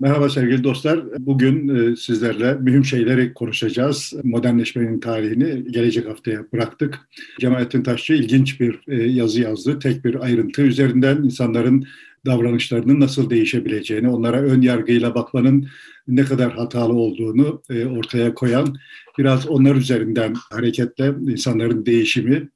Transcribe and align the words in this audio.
Merhaba 0.00 0.28
sevgili 0.28 0.64
dostlar. 0.64 1.00
Bugün 1.18 1.68
e, 1.68 1.96
sizlerle 1.96 2.54
mühim 2.54 2.84
şeyleri 2.84 3.34
konuşacağız. 3.34 4.12
Modernleşmenin 4.24 5.00
tarihini 5.00 5.72
gelecek 5.72 6.08
haftaya 6.08 6.52
bıraktık. 6.52 7.08
Cemalettin 7.40 7.82
Taşçı 7.82 8.14
ilginç 8.14 8.60
bir 8.60 8.80
e, 8.88 9.02
yazı 9.02 9.40
yazdı. 9.40 9.78
Tek 9.78 10.04
bir 10.04 10.24
ayrıntı 10.24 10.62
üzerinden 10.62 11.16
insanların 11.16 11.86
davranışlarının 12.26 13.00
nasıl 13.00 13.30
değişebileceğini, 13.30 14.08
onlara 14.08 14.40
ön 14.40 14.60
yargıyla 14.60 15.14
bakmanın 15.14 15.68
ne 16.08 16.24
kadar 16.24 16.52
hatalı 16.52 16.92
olduğunu 16.92 17.62
e, 17.70 17.86
ortaya 17.86 18.34
koyan 18.34 18.76
biraz 19.18 19.48
onlar 19.48 19.74
üzerinden 19.74 20.34
hareketle 20.50 21.14
insanların 21.32 21.86
değişimi 21.86 22.48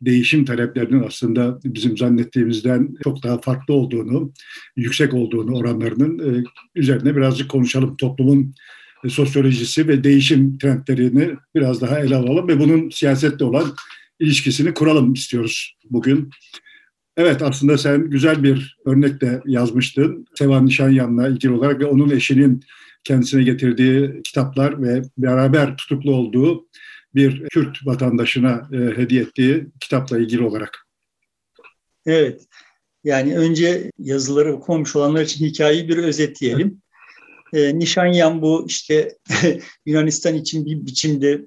değişim 0.00 0.44
taleplerinin 0.44 1.02
aslında 1.02 1.58
bizim 1.64 1.96
zannettiğimizden 1.96 2.88
çok 3.04 3.22
daha 3.22 3.38
farklı 3.38 3.74
olduğunu, 3.74 4.32
yüksek 4.76 5.14
olduğunu 5.14 5.56
oranlarının 5.56 6.18
e, 6.18 6.44
üzerine 6.74 7.16
birazcık 7.16 7.50
konuşalım. 7.50 7.96
Toplumun 7.96 8.54
e, 9.04 9.08
sosyolojisi 9.08 9.88
ve 9.88 10.04
değişim 10.04 10.58
trendlerini 10.58 11.30
biraz 11.54 11.80
daha 11.80 12.00
ele 12.00 12.16
alalım 12.16 12.48
ve 12.48 12.60
bunun 12.60 12.90
siyasette 12.90 13.44
olan 13.44 13.74
ilişkisini 14.20 14.74
kuralım 14.74 15.12
istiyoruz 15.12 15.76
bugün. 15.90 16.30
Evet 17.16 17.42
aslında 17.42 17.78
sen 17.78 18.10
güzel 18.10 18.42
bir 18.42 18.76
örnek 18.86 19.20
de 19.20 19.42
yazmıştın. 19.46 20.26
Sevan 20.34 20.66
Nişanyan'la 20.66 21.28
ilgili 21.28 21.52
olarak 21.52 21.80
ve 21.80 21.86
onun 21.86 22.10
eşinin 22.10 22.60
kendisine 23.04 23.42
getirdiği 23.42 24.22
kitaplar 24.24 24.82
ve 24.82 25.02
beraber 25.18 25.76
tutuklu 25.76 26.14
olduğu 26.14 26.66
bir 27.14 27.48
Kürt 27.48 27.86
vatandaşına 27.86 28.68
e, 28.72 28.76
hediye 28.76 29.22
ettiği 29.22 29.66
kitapla 29.80 30.18
ilgili 30.18 30.44
olarak. 30.44 30.86
Evet. 32.06 32.42
Yani 33.04 33.38
önce 33.38 33.90
yazıları 33.98 34.52
okumamış 34.54 34.96
olanlar 34.96 35.22
için 35.22 35.46
hikayeyi 35.46 35.88
bir 35.88 35.98
özetleyelim. 35.98 36.82
E, 37.52 37.78
Nişanyan 37.78 38.42
bu 38.42 38.64
işte 38.68 39.16
Yunanistan 39.86 40.34
için 40.34 40.66
bir 40.66 40.86
biçimde 40.86 41.40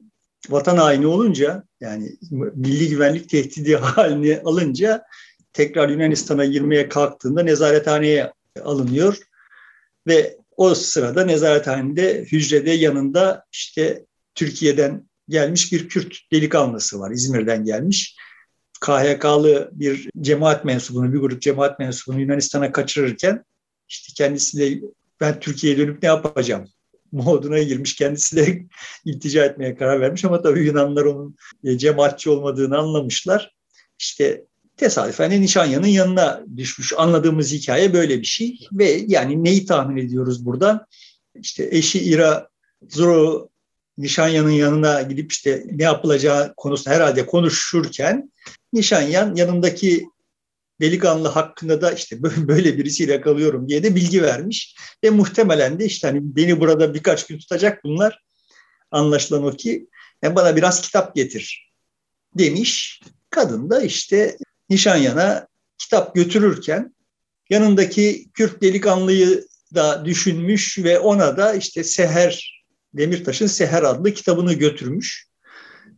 vatan 0.50 0.78
haini 0.78 1.08
olunca 1.08 1.64
yani 1.82 2.12
milli 2.32 2.90
güvenlik 2.90 3.30
tehdidi 3.30 3.76
haline 3.76 4.42
alınca 4.46 5.04
tekrar 5.54 5.90
Yunanistan'a 5.90 6.46
girmeye 6.46 6.90
kalktığında 6.90 7.44
nezarethaneye 7.44 8.32
alınıyor 8.64 9.18
ve 10.08 10.38
o 10.58 10.76
sırada 10.76 11.26
nezarethanede 11.26 12.22
hücrede 12.32 12.72
yanında 12.72 13.46
işte 13.52 14.06
Türkiye'den 14.36 15.08
gelmiş 15.30 15.72
bir 15.72 15.90
Kürt 15.90 16.18
delikanlısı 16.32 17.00
var. 17.00 17.12
İzmir'den 17.12 17.66
gelmiş. 17.66 18.16
KHK'lı 18.82 19.70
bir 19.74 20.10
cemaat 20.22 20.66
mensubunu, 20.66 21.14
bir 21.14 21.20
grup 21.20 21.42
cemaat 21.42 21.80
mensubunu 21.80 22.22
Yunanistan'a 22.22 22.72
kaçırırken 22.72 23.44
işte 23.90 24.14
kendisi 24.16 24.58
de 24.58 24.82
ben 25.22 25.40
Türkiye'ye 25.40 25.80
dönüp 25.80 26.04
ne 26.04 26.08
yapacağım 26.10 26.68
moduna 27.12 27.60
girmiş. 27.60 27.96
Kendisi 27.96 28.36
de 28.36 28.66
iltica 29.06 29.46
etmeye 29.46 29.76
karar 29.76 30.02
vermiş 30.02 30.26
ama 30.26 30.42
tabii 30.42 30.66
Yunanlar 30.66 31.06
onun 31.06 31.36
e, 31.64 31.78
cemaatçi 31.78 32.30
olmadığını 32.30 32.78
anlamışlar. 32.78 33.56
İşte 34.00 34.46
tesadüfen 34.78 35.32
de 35.32 35.42
Nişanya'nın 35.42 35.88
yanına 35.88 36.44
düşmüş. 36.58 36.94
Anladığımız 36.98 37.52
hikaye 37.52 37.94
böyle 37.94 38.20
bir 38.20 38.26
şey 38.26 38.68
ve 38.72 39.04
yani 39.08 39.44
neyi 39.44 39.66
tahmin 39.66 39.98
ediyoruz 39.98 40.46
buradan? 40.46 40.86
İşte 41.36 41.68
eşi 41.72 42.00
İra 42.00 42.50
Zoro 42.90 43.50
Nişanyan'ın 43.98 44.50
yanına 44.50 45.02
gidip 45.02 45.32
işte 45.32 45.64
ne 45.72 45.84
yapılacağı 45.84 46.54
konusunda 46.58 46.96
herhalde 46.96 47.26
konuşurken 47.26 48.32
Nişanyan 48.74 49.36
yanındaki 49.36 50.06
delikanlı 50.82 51.28
hakkında 51.28 51.82
da 51.82 51.92
işte 51.92 52.24
böyle 52.48 52.78
birisiyle 52.78 53.22
kalıyorum 53.22 53.70
diye 53.70 53.84
de 53.84 53.96
bilgi 53.96 54.24
vermiş. 54.24 54.78
Ve 55.04 55.10
muhtemelen 55.10 55.80
de 55.80 55.86
işte 55.86 56.08
hani 56.08 56.20
beni 56.22 56.60
burada 56.60 56.94
birkaç 56.94 57.28
gün 57.28 57.38
tutacak 57.40 57.84
bunlar. 57.84 58.24
Anlaşılan 58.92 59.44
o 59.44 59.52
ki 59.52 59.88
yani 60.22 60.36
bana 60.36 60.56
biraz 60.56 60.82
kitap 60.82 61.16
getir 61.16 61.72
demiş. 62.38 63.02
Kadın 63.30 63.70
da 63.70 63.82
işte 63.82 64.38
Nişanyan'a 64.70 65.48
kitap 65.78 66.16
götürürken 66.16 66.96
yanındaki 67.50 68.28
Kürt 68.34 68.62
delikanlıyı 68.62 69.48
da 69.76 70.06
düşünmüş 70.06 70.80
ve 70.80 71.00
ona 71.00 71.38
da 71.38 71.54
işte 71.54 71.84
Seher 71.84 72.57
Demirtaş'ın 72.98 73.48
Seher 73.48 73.84
adlı 73.84 74.14
kitabını 74.14 74.54
götürmüş. 74.54 75.28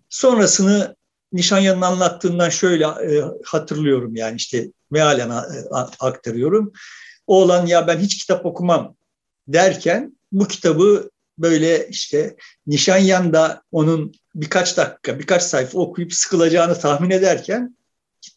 Sonrasını 0.09 0.95
Nişanyan'ın 1.33 1.81
anlattığından 1.81 2.49
şöyle 2.49 2.83
e, 2.85 3.23
hatırlıyorum 3.45 4.15
yani 4.15 4.35
işte 4.35 4.71
mealen 4.91 5.29
a, 5.29 5.45
aktarıyorum. 5.99 6.71
Oğlan 7.27 7.65
ya 7.65 7.87
ben 7.87 7.99
hiç 7.99 8.17
kitap 8.17 8.45
okumam 8.45 8.95
derken 9.47 10.17
bu 10.31 10.47
kitabı 10.47 11.09
böyle 11.37 11.87
işte 11.87 12.35
Nişanyan 12.67 13.33
da 13.33 13.61
onun 13.71 14.13
birkaç 14.35 14.77
dakika, 14.77 15.19
birkaç 15.19 15.43
sayfa 15.43 15.79
okuyup 15.79 16.13
sıkılacağını 16.13 16.79
tahmin 16.79 17.09
ederken 17.09 17.77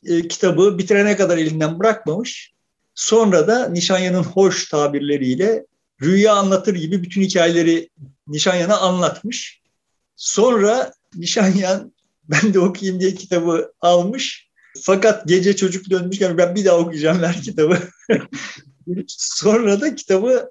e, 0.05 0.29
kitabı 0.29 0.79
bitirene 0.79 1.17
kadar 1.17 1.39
elinden 1.39 1.79
bırakmamış. 1.79 2.53
Sonra 2.95 3.49
da 3.49 3.69
Nişanyan'ın 3.69 4.23
hoş 4.23 4.69
tabirleriyle 4.69 5.67
rüya 6.03 6.35
anlatır 6.35 6.75
gibi 6.75 7.03
bütün 7.03 7.23
hikayeleri 7.23 7.89
Nişanyan'a 8.27 8.79
anlatmış. 8.79 9.63
Sonra 10.17 10.93
Nişanyan 11.15 11.93
ben 12.29 12.55
de 12.55 12.61
okuyayım 12.61 13.01
diye 13.01 13.15
kitabı 13.15 13.73
almış. 13.81 14.49
Fakat 14.81 15.29
gece 15.29 15.57
çocuk 15.57 15.91
dönmüş 15.91 16.21
yani 16.21 16.39
ben 16.39 16.55
bir 16.55 16.65
daha 16.65 16.79
okuyacağım 16.79 17.23
ver 17.23 17.43
kitabı. 17.43 17.79
Sonra 19.09 19.81
da 19.81 19.95
kitabı 19.95 20.51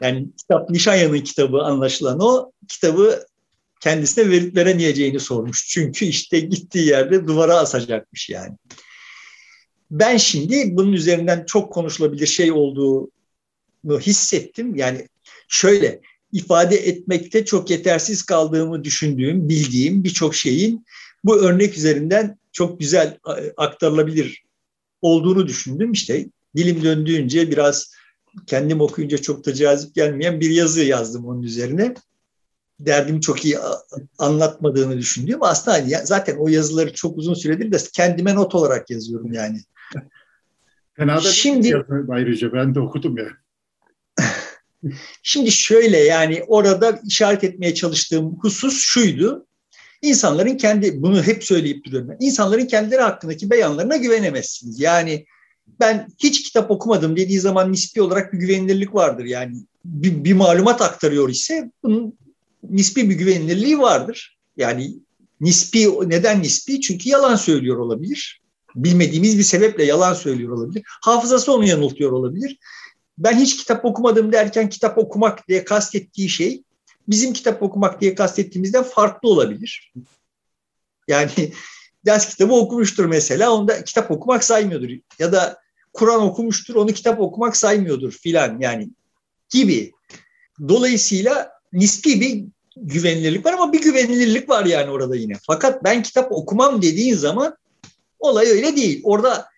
yani 0.00 0.26
kitap 0.36 0.70
Nişanyan'ın 0.70 1.20
kitabı 1.20 1.62
anlaşılan 1.62 2.20
o 2.20 2.52
kitabı 2.68 3.26
kendisine 3.80 4.30
verip 4.30 4.56
veremeyeceğini 4.56 5.20
sormuş. 5.20 5.68
Çünkü 5.68 6.04
işte 6.04 6.40
gittiği 6.40 6.86
yerde 6.86 7.26
duvara 7.26 7.56
asacakmış 7.56 8.30
yani. 8.30 8.56
Ben 9.90 10.16
şimdi 10.16 10.76
bunun 10.76 10.92
üzerinden 10.92 11.44
çok 11.46 11.72
konuşulabilir 11.72 12.26
şey 12.26 12.52
olduğunu 12.52 14.00
hissettim. 14.00 14.76
Yani 14.76 15.08
şöyle 15.48 16.00
ifade 16.32 16.76
etmekte 16.76 17.44
çok 17.44 17.70
yetersiz 17.70 18.22
kaldığımı 18.22 18.84
düşündüğüm, 18.84 19.48
bildiğim 19.48 20.04
birçok 20.04 20.34
şeyin 20.34 20.84
bu 21.24 21.40
örnek 21.40 21.76
üzerinden 21.76 22.38
çok 22.52 22.80
güzel 22.80 23.18
aktarılabilir 23.56 24.44
olduğunu 25.02 25.48
düşündüm. 25.48 25.92
İşte 25.92 26.26
dilim 26.56 26.82
döndüğünce 26.82 27.50
biraz 27.50 27.92
kendim 28.46 28.80
okuyunca 28.80 29.18
çok 29.18 29.46
da 29.46 29.54
cazip 29.54 29.94
gelmeyen 29.94 30.40
bir 30.40 30.50
yazı 30.50 30.82
yazdım 30.82 31.26
onun 31.26 31.42
üzerine. 31.42 31.94
Derdimi 32.80 33.20
çok 33.20 33.44
iyi 33.44 33.58
anlatmadığını 34.18 34.98
düşündüğüm 34.98 35.42
aslında 35.42 36.04
zaten 36.04 36.36
o 36.36 36.48
yazıları 36.48 36.92
çok 36.92 37.18
uzun 37.18 37.34
süredir 37.34 37.72
de 37.72 37.76
kendime 37.92 38.34
not 38.34 38.54
olarak 38.54 38.90
yazıyorum 38.90 39.32
yani. 39.32 39.60
Fena 40.94 41.16
da 41.16 41.20
Şimdi, 41.20 41.84
ayrıca 42.08 42.52
ben 42.52 42.74
de 42.74 42.80
okudum 42.80 43.18
yani. 43.18 43.30
Şimdi 45.22 45.52
şöyle 45.52 45.98
yani 45.98 46.44
orada 46.46 47.00
işaret 47.06 47.44
etmeye 47.44 47.74
çalıştığım 47.74 48.38
husus 48.40 48.80
şuydu. 48.80 49.46
İnsanların 50.02 50.56
kendi, 50.56 51.02
bunu 51.02 51.22
hep 51.22 51.44
söyleyip 51.44 51.84
duruyorum. 51.84 52.10
İnsanların 52.20 52.66
kendileri 52.66 53.00
hakkındaki 53.02 53.50
beyanlarına 53.50 53.96
güvenemezsiniz. 53.96 54.80
Yani 54.80 55.26
ben 55.80 56.08
hiç 56.18 56.42
kitap 56.42 56.70
okumadım 56.70 57.16
dediği 57.16 57.40
zaman 57.40 57.72
nispi 57.72 58.02
olarak 58.02 58.32
bir 58.32 58.38
güvenilirlik 58.38 58.94
vardır. 58.94 59.24
Yani 59.24 59.56
bir, 59.84 60.24
bir 60.24 60.32
malumat 60.32 60.82
aktarıyor 60.82 61.28
ise 61.28 61.70
bunun 61.82 62.18
nispi 62.70 63.10
bir 63.10 63.14
güvenilirliği 63.14 63.78
vardır. 63.78 64.38
Yani 64.56 64.94
nispi, 65.40 65.88
neden 66.06 66.42
nispi? 66.42 66.80
Çünkü 66.80 67.08
yalan 67.08 67.36
söylüyor 67.36 67.76
olabilir. 67.76 68.40
Bilmediğimiz 68.74 69.38
bir 69.38 69.42
sebeple 69.42 69.84
yalan 69.84 70.14
söylüyor 70.14 70.52
olabilir. 70.52 70.82
Hafızası 70.86 71.52
onu 71.52 71.64
yanıltıyor 71.64 72.12
olabilir 72.12 72.58
ben 73.18 73.38
hiç 73.38 73.56
kitap 73.56 73.84
okumadım 73.84 74.32
derken 74.32 74.68
kitap 74.68 74.98
okumak 74.98 75.48
diye 75.48 75.64
kastettiği 75.64 76.28
şey 76.28 76.62
bizim 77.08 77.32
kitap 77.32 77.62
okumak 77.62 78.00
diye 78.00 78.14
kastettiğimizden 78.14 78.82
farklı 78.82 79.28
olabilir. 79.28 79.92
Yani 81.08 81.30
ders 82.06 82.30
kitabı 82.30 82.52
okumuştur 82.52 83.04
mesela, 83.04 83.52
onda 83.52 83.84
kitap 83.84 84.10
okumak 84.10 84.44
saymıyordur. 84.44 84.88
Ya 85.18 85.32
da 85.32 85.60
Kur'an 85.92 86.22
okumuştur, 86.22 86.74
onu 86.74 86.92
kitap 86.92 87.20
okumak 87.20 87.56
saymıyordur 87.56 88.12
filan 88.12 88.60
yani 88.60 88.88
gibi. 89.50 89.92
Dolayısıyla 90.68 91.50
nispi 91.72 92.20
bir 92.20 92.44
güvenilirlik 92.76 93.46
var 93.46 93.52
ama 93.52 93.72
bir 93.72 93.82
güvenilirlik 93.82 94.48
var 94.48 94.64
yani 94.64 94.90
orada 94.90 95.16
yine. 95.16 95.34
Fakat 95.46 95.84
ben 95.84 96.02
kitap 96.02 96.32
okumam 96.32 96.82
dediğin 96.82 97.14
zaman 97.14 97.56
olay 98.18 98.46
öyle 98.46 98.76
değil. 98.76 99.00
Orada 99.04 99.48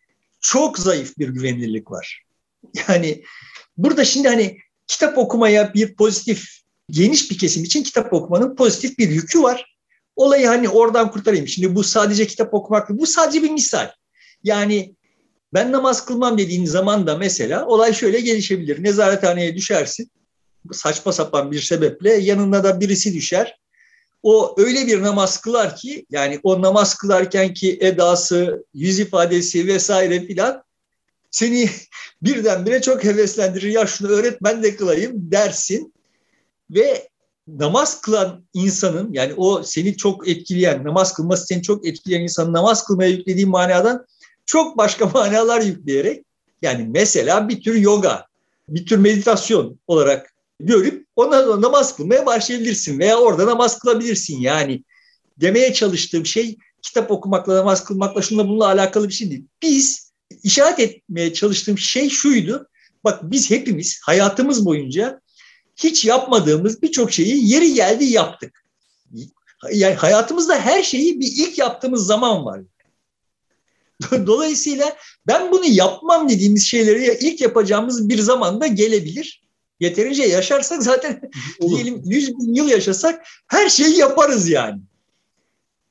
çok 0.41 0.79
zayıf 0.79 1.19
bir 1.19 1.29
güvenilirlik 1.29 1.91
var. 1.91 2.25
Yani 2.89 3.23
Burada 3.83 4.05
şimdi 4.05 4.29
hani 4.29 4.59
kitap 4.87 5.19
okumaya 5.19 5.75
bir 5.75 5.95
pozitif, 5.95 6.45
geniş 6.91 7.31
bir 7.31 7.39
kesim 7.39 7.65
için 7.65 7.83
kitap 7.83 8.13
okumanın 8.13 8.57
pozitif 8.57 8.99
bir 8.99 9.09
yükü 9.09 9.43
var. 9.43 9.77
Olayı 10.17 10.47
hani 10.47 10.69
oradan 10.69 11.11
kurtarayım. 11.11 11.49
Şimdi 11.49 11.75
bu 11.75 11.85
sadece 11.85 12.27
kitap 12.27 12.55
okumak, 12.55 12.91
bu 12.91 13.07
sadece 13.07 13.43
bir 13.43 13.51
misal. 13.51 13.91
Yani 14.45 14.95
ben 15.55 15.73
namaz 15.73 16.05
kılmam 16.05 16.39
dediğin 16.39 16.65
zaman 16.65 17.07
da 17.07 17.17
mesela 17.17 17.67
olay 17.67 17.95
şöyle 17.95 18.21
gelişebilir. 18.21 18.85
Nezarethaneye 18.85 19.57
düşersin. 19.57 20.11
saçma 20.73 21.13
sapan 21.13 21.51
bir 21.51 21.61
sebeple 21.61 22.15
yanına 22.15 22.65
da 22.65 22.81
birisi 22.81 23.15
düşer. 23.15 23.61
O 24.23 24.55
öyle 24.59 24.87
bir 24.87 25.03
namaz 25.03 25.41
kılar 25.41 25.77
ki 25.77 26.07
yani 26.11 26.41
o 26.43 26.63
namaz 26.63 26.95
kılarken 26.95 27.55
ki 27.55 27.79
edası, 27.81 28.65
yüz 28.75 28.99
ifadesi 28.99 29.67
vesaire 29.67 30.27
filan 30.27 30.63
seni 31.31 31.71
birdenbire 32.23 32.83
çok 32.83 33.05
heveslendirir. 33.05 33.73
Ya 33.73 33.87
şunu 33.87 34.09
öğret 34.09 34.43
ben 34.43 34.63
de 34.63 34.77
kılayım 34.77 35.13
dersin. 35.31 35.95
Ve 36.71 37.09
namaz 37.49 38.01
kılan 38.01 38.45
insanın 38.55 39.13
yani 39.13 39.35
o 39.37 39.63
seni 39.63 39.97
çok 39.97 40.29
etkileyen, 40.29 40.85
namaz 40.85 41.15
kılması 41.15 41.47
seni 41.47 41.63
çok 41.63 41.87
etkileyen 41.87 42.23
insanın 42.23 42.53
namaz 42.53 42.85
kılmaya 42.85 43.11
yüklediği 43.11 43.47
manadan 43.47 44.07
çok 44.47 44.79
başka 44.79 45.07
manalar 45.15 45.61
yükleyerek 45.61 46.25
yani 46.63 46.89
mesela 46.91 47.49
bir 47.49 47.63
tür 47.63 47.75
yoga, 47.75 48.27
bir 48.69 48.87
tür 48.87 48.97
meditasyon 48.97 49.79
olarak 49.87 50.33
görüp 50.61 51.07
ondan 51.17 51.45
sonra 51.45 51.61
namaz 51.61 51.97
kılmaya 51.97 52.27
başlayabilirsin 52.27 52.99
veya 52.99 53.19
orada 53.19 53.47
namaz 53.47 53.79
kılabilirsin. 53.79 54.41
Yani 54.41 54.85
demeye 55.41 55.73
çalıştığım 55.73 56.27
şey 56.27 56.57
kitap 56.83 57.11
okumakla, 57.11 57.57
namaz 57.57 57.85
kılmakla, 57.85 58.23
şununla 58.23 58.49
bununla 58.49 58.67
alakalı 58.67 59.09
bir 59.09 59.15
şey 59.15 59.31
değil. 59.31 59.45
Biz 59.63 60.10
işaret 60.43 60.81
etmeye 60.81 61.33
çalıştığım 61.33 61.79
şey 61.79 62.11
şuydu. 62.11 62.69
Bak 63.05 63.31
biz 63.31 63.51
hepimiz 63.51 64.01
hayatımız 64.03 64.65
boyunca 64.65 65.21
hiç 65.77 66.05
yapmadığımız 66.05 66.83
birçok 66.83 67.13
şeyi 67.13 67.53
yeri 67.53 67.75
geldi 67.75 68.05
yaptık. 68.05 68.65
Yani 69.73 69.95
hayatımızda 69.95 70.61
her 70.61 70.83
şeyi 70.83 71.21
bir 71.21 71.27
ilk 71.27 71.59
yaptığımız 71.59 72.07
zaman 72.07 72.45
var. 72.45 72.61
Dolayısıyla 74.27 74.97
ben 75.27 75.53
bunu 75.53 75.65
yapmam 75.65 76.29
dediğimiz 76.29 76.67
şeyleri 76.67 77.19
ilk 77.21 77.41
yapacağımız 77.41 78.09
bir 78.09 78.19
zamanda 78.19 78.67
gelebilir. 78.67 79.43
Yeterince 79.81 80.23
yaşarsak 80.23 80.83
zaten 80.83 81.21
diyelim 81.61 82.03
100 82.05 82.29
bin 82.39 82.55
yıl 82.55 82.69
yaşasak 82.69 83.27
her 83.47 83.69
şeyi 83.69 83.97
yaparız 83.97 84.49
yani. 84.49 84.81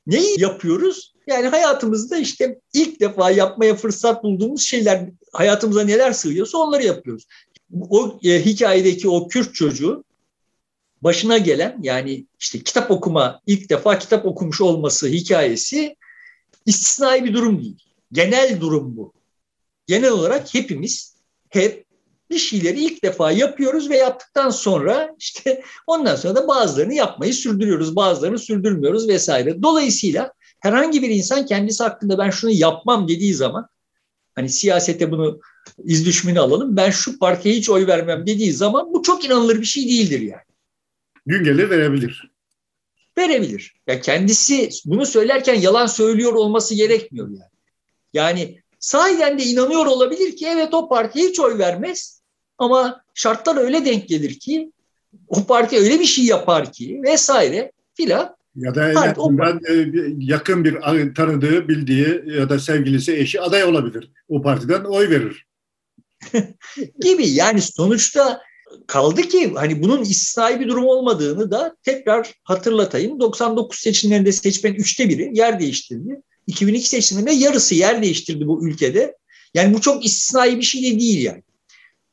Neyi 0.06 0.40
yapıyoruz? 0.40 1.14
Yani 1.30 1.48
hayatımızda 1.48 2.18
işte 2.18 2.60
ilk 2.72 3.00
defa 3.00 3.30
yapmaya 3.30 3.74
fırsat 3.74 4.24
bulduğumuz 4.24 4.62
şeyler, 4.62 5.08
hayatımıza 5.32 5.84
neler 5.84 6.12
sığıyorsa 6.12 6.58
onları 6.58 6.82
yapıyoruz. 6.84 7.26
O 7.90 8.18
e, 8.22 8.44
hikayedeki 8.44 9.08
o 9.08 9.28
Kürt 9.28 9.54
çocuğu 9.54 10.04
başına 11.02 11.38
gelen 11.38 11.78
yani 11.82 12.26
işte 12.40 12.58
kitap 12.58 12.90
okuma, 12.90 13.40
ilk 13.46 13.70
defa 13.70 13.98
kitap 13.98 14.26
okumuş 14.26 14.60
olması 14.60 15.08
hikayesi 15.08 15.96
istisnai 16.66 17.24
bir 17.24 17.34
durum 17.34 17.62
değil. 17.62 17.78
Genel 18.12 18.60
durum 18.60 18.96
bu. 18.96 19.12
Genel 19.86 20.10
olarak 20.10 20.54
hepimiz 20.54 21.16
hep 21.48 21.84
bir 22.30 22.38
şeyleri 22.38 22.84
ilk 22.84 23.02
defa 23.02 23.32
yapıyoruz 23.32 23.90
ve 23.90 23.96
yaptıktan 23.96 24.50
sonra 24.50 25.14
işte 25.18 25.62
ondan 25.86 26.16
sonra 26.16 26.36
da 26.36 26.48
bazılarını 26.48 26.94
yapmayı 26.94 27.34
sürdürüyoruz, 27.34 27.96
bazılarını 27.96 28.38
sürdürmüyoruz 28.38 29.08
vesaire. 29.08 29.62
Dolayısıyla 29.62 30.32
herhangi 30.60 31.02
bir 31.02 31.10
insan 31.10 31.46
kendisi 31.46 31.82
hakkında 31.82 32.18
ben 32.18 32.30
şunu 32.30 32.50
yapmam 32.50 33.08
dediği 33.08 33.34
zaman 33.34 33.68
hani 34.34 34.48
siyasete 34.48 35.10
bunu 35.10 35.40
iz 35.84 36.06
düşmünü 36.06 36.40
alalım. 36.40 36.76
Ben 36.76 36.90
şu 36.90 37.18
partiye 37.18 37.54
hiç 37.54 37.70
oy 37.70 37.86
vermem 37.86 38.26
dediği 38.26 38.52
zaman 38.52 38.94
bu 38.94 39.02
çok 39.02 39.24
inanılır 39.24 39.60
bir 39.60 39.66
şey 39.66 39.84
değildir 39.84 40.20
yani. 40.20 40.42
Gün 41.26 41.44
gelir 41.44 41.70
verebilir. 41.70 42.30
Verebilir. 43.18 43.74
Ya 43.86 44.00
kendisi 44.00 44.68
bunu 44.84 45.06
söylerken 45.06 45.54
yalan 45.54 45.86
söylüyor 45.86 46.32
olması 46.32 46.74
gerekmiyor 46.74 47.28
yani. 47.28 47.50
Yani 48.12 48.60
sahiden 48.80 49.38
de 49.38 49.44
inanıyor 49.44 49.86
olabilir 49.86 50.36
ki 50.36 50.46
evet 50.46 50.74
o 50.74 50.88
partiye 50.88 51.28
hiç 51.28 51.40
oy 51.40 51.58
vermez 51.58 52.22
ama 52.58 53.02
şartlar 53.14 53.56
öyle 53.56 53.84
denk 53.84 54.08
gelir 54.08 54.38
ki 54.38 54.72
o 55.28 55.44
parti 55.44 55.78
öyle 55.78 56.00
bir 56.00 56.04
şey 56.04 56.24
yapar 56.24 56.72
ki 56.72 57.00
vesaire 57.02 57.72
filan. 57.94 58.36
Ya 58.56 58.74
da 58.74 58.90
en 58.90 58.94
azından 58.94 59.60
e, 59.68 59.86
yakın 60.18 60.64
bir 60.64 60.76
tanıdığı, 61.14 61.68
bildiği 61.68 62.22
ya 62.26 62.48
da 62.48 62.58
sevgilisi, 62.58 63.16
eşi 63.16 63.40
aday 63.40 63.64
olabilir. 63.64 64.10
O 64.28 64.42
partiden 64.42 64.84
oy 64.84 65.10
verir. 65.10 65.46
gibi 67.00 67.28
yani 67.28 67.60
sonuçta 67.60 68.40
kaldı 68.86 69.22
ki 69.22 69.52
hani 69.54 69.82
bunun 69.82 70.02
istisnai 70.02 70.60
bir 70.60 70.68
durum 70.68 70.86
olmadığını 70.86 71.50
da 71.50 71.76
tekrar 71.82 72.34
hatırlatayım. 72.42 73.20
99 73.20 73.78
seçimlerinde 73.78 74.32
seçmenin 74.32 74.74
üçte 74.74 75.08
biri 75.08 75.30
yer 75.34 75.60
değiştirdi. 75.60 76.22
2002 76.46 76.88
seçimlerinde 76.88 77.32
yarısı 77.32 77.74
yer 77.74 78.02
değiştirdi 78.02 78.46
bu 78.46 78.68
ülkede. 78.68 79.16
Yani 79.54 79.74
bu 79.74 79.80
çok 79.80 80.04
istisnai 80.04 80.56
bir 80.56 80.62
şey 80.62 80.82
de 80.82 81.00
değil 81.00 81.22
yani. 81.22 81.42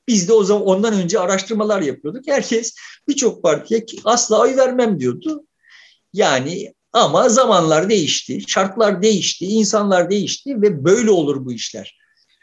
Biz 0.08 0.28
de 0.28 0.34
o 0.34 0.44
zaman 0.44 0.66
ondan 0.66 0.94
önce 0.94 1.20
araştırmalar 1.20 1.82
yapıyorduk. 1.82 2.28
Herkes 2.28 2.76
birçok 3.08 3.44
partiye 3.44 3.86
asla 4.04 4.42
oy 4.42 4.58
vermem 4.58 5.00
diyordu. 5.00 5.47
Yani 6.14 6.74
ama 6.94 7.30
zamanlar 7.30 7.90
değişti, 7.90 8.42
şartlar 8.48 9.02
değişti, 9.02 9.46
insanlar 9.46 10.10
değişti 10.10 10.62
ve 10.62 10.86
böyle 10.86 11.12
olur 11.12 11.46
bu 11.46 11.54
işler. 11.54 11.98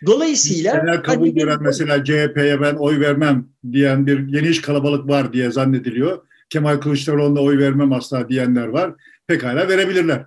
Dolayısıyla 0.06 0.76
Genel 0.76 1.02
kabul 1.02 1.26
hani 1.26 1.34
gören 1.34 1.62
mesela 1.62 2.05
CHP'ye 2.05 2.61
ben 2.61 2.75
oy 2.75 3.00
vermem 3.00 3.49
diyen 3.72 4.06
bir 4.06 4.19
geniş 4.19 4.61
kalabalık 4.61 5.08
var 5.08 5.32
diye 5.32 5.50
zannediliyor. 5.50 6.26
Kemal 6.50 6.76
Kılıçdaroğlu'na 6.76 7.40
oy 7.40 7.58
vermem 7.58 7.93
asla 7.93 8.28
diyenler 8.28 8.66
var. 8.66 8.94
Pekala 9.26 9.69
verebilirler. 9.69 10.26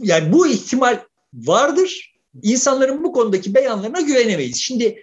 Yani 0.00 0.32
bu 0.32 0.46
ihtimal 0.46 0.98
vardır. 1.34 2.14
İnsanların 2.42 3.04
bu 3.04 3.12
konudaki 3.12 3.54
beyanlarına 3.54 4.00
güvenemeyiz. 4.00 4.56
Şimdi 4.56 5.02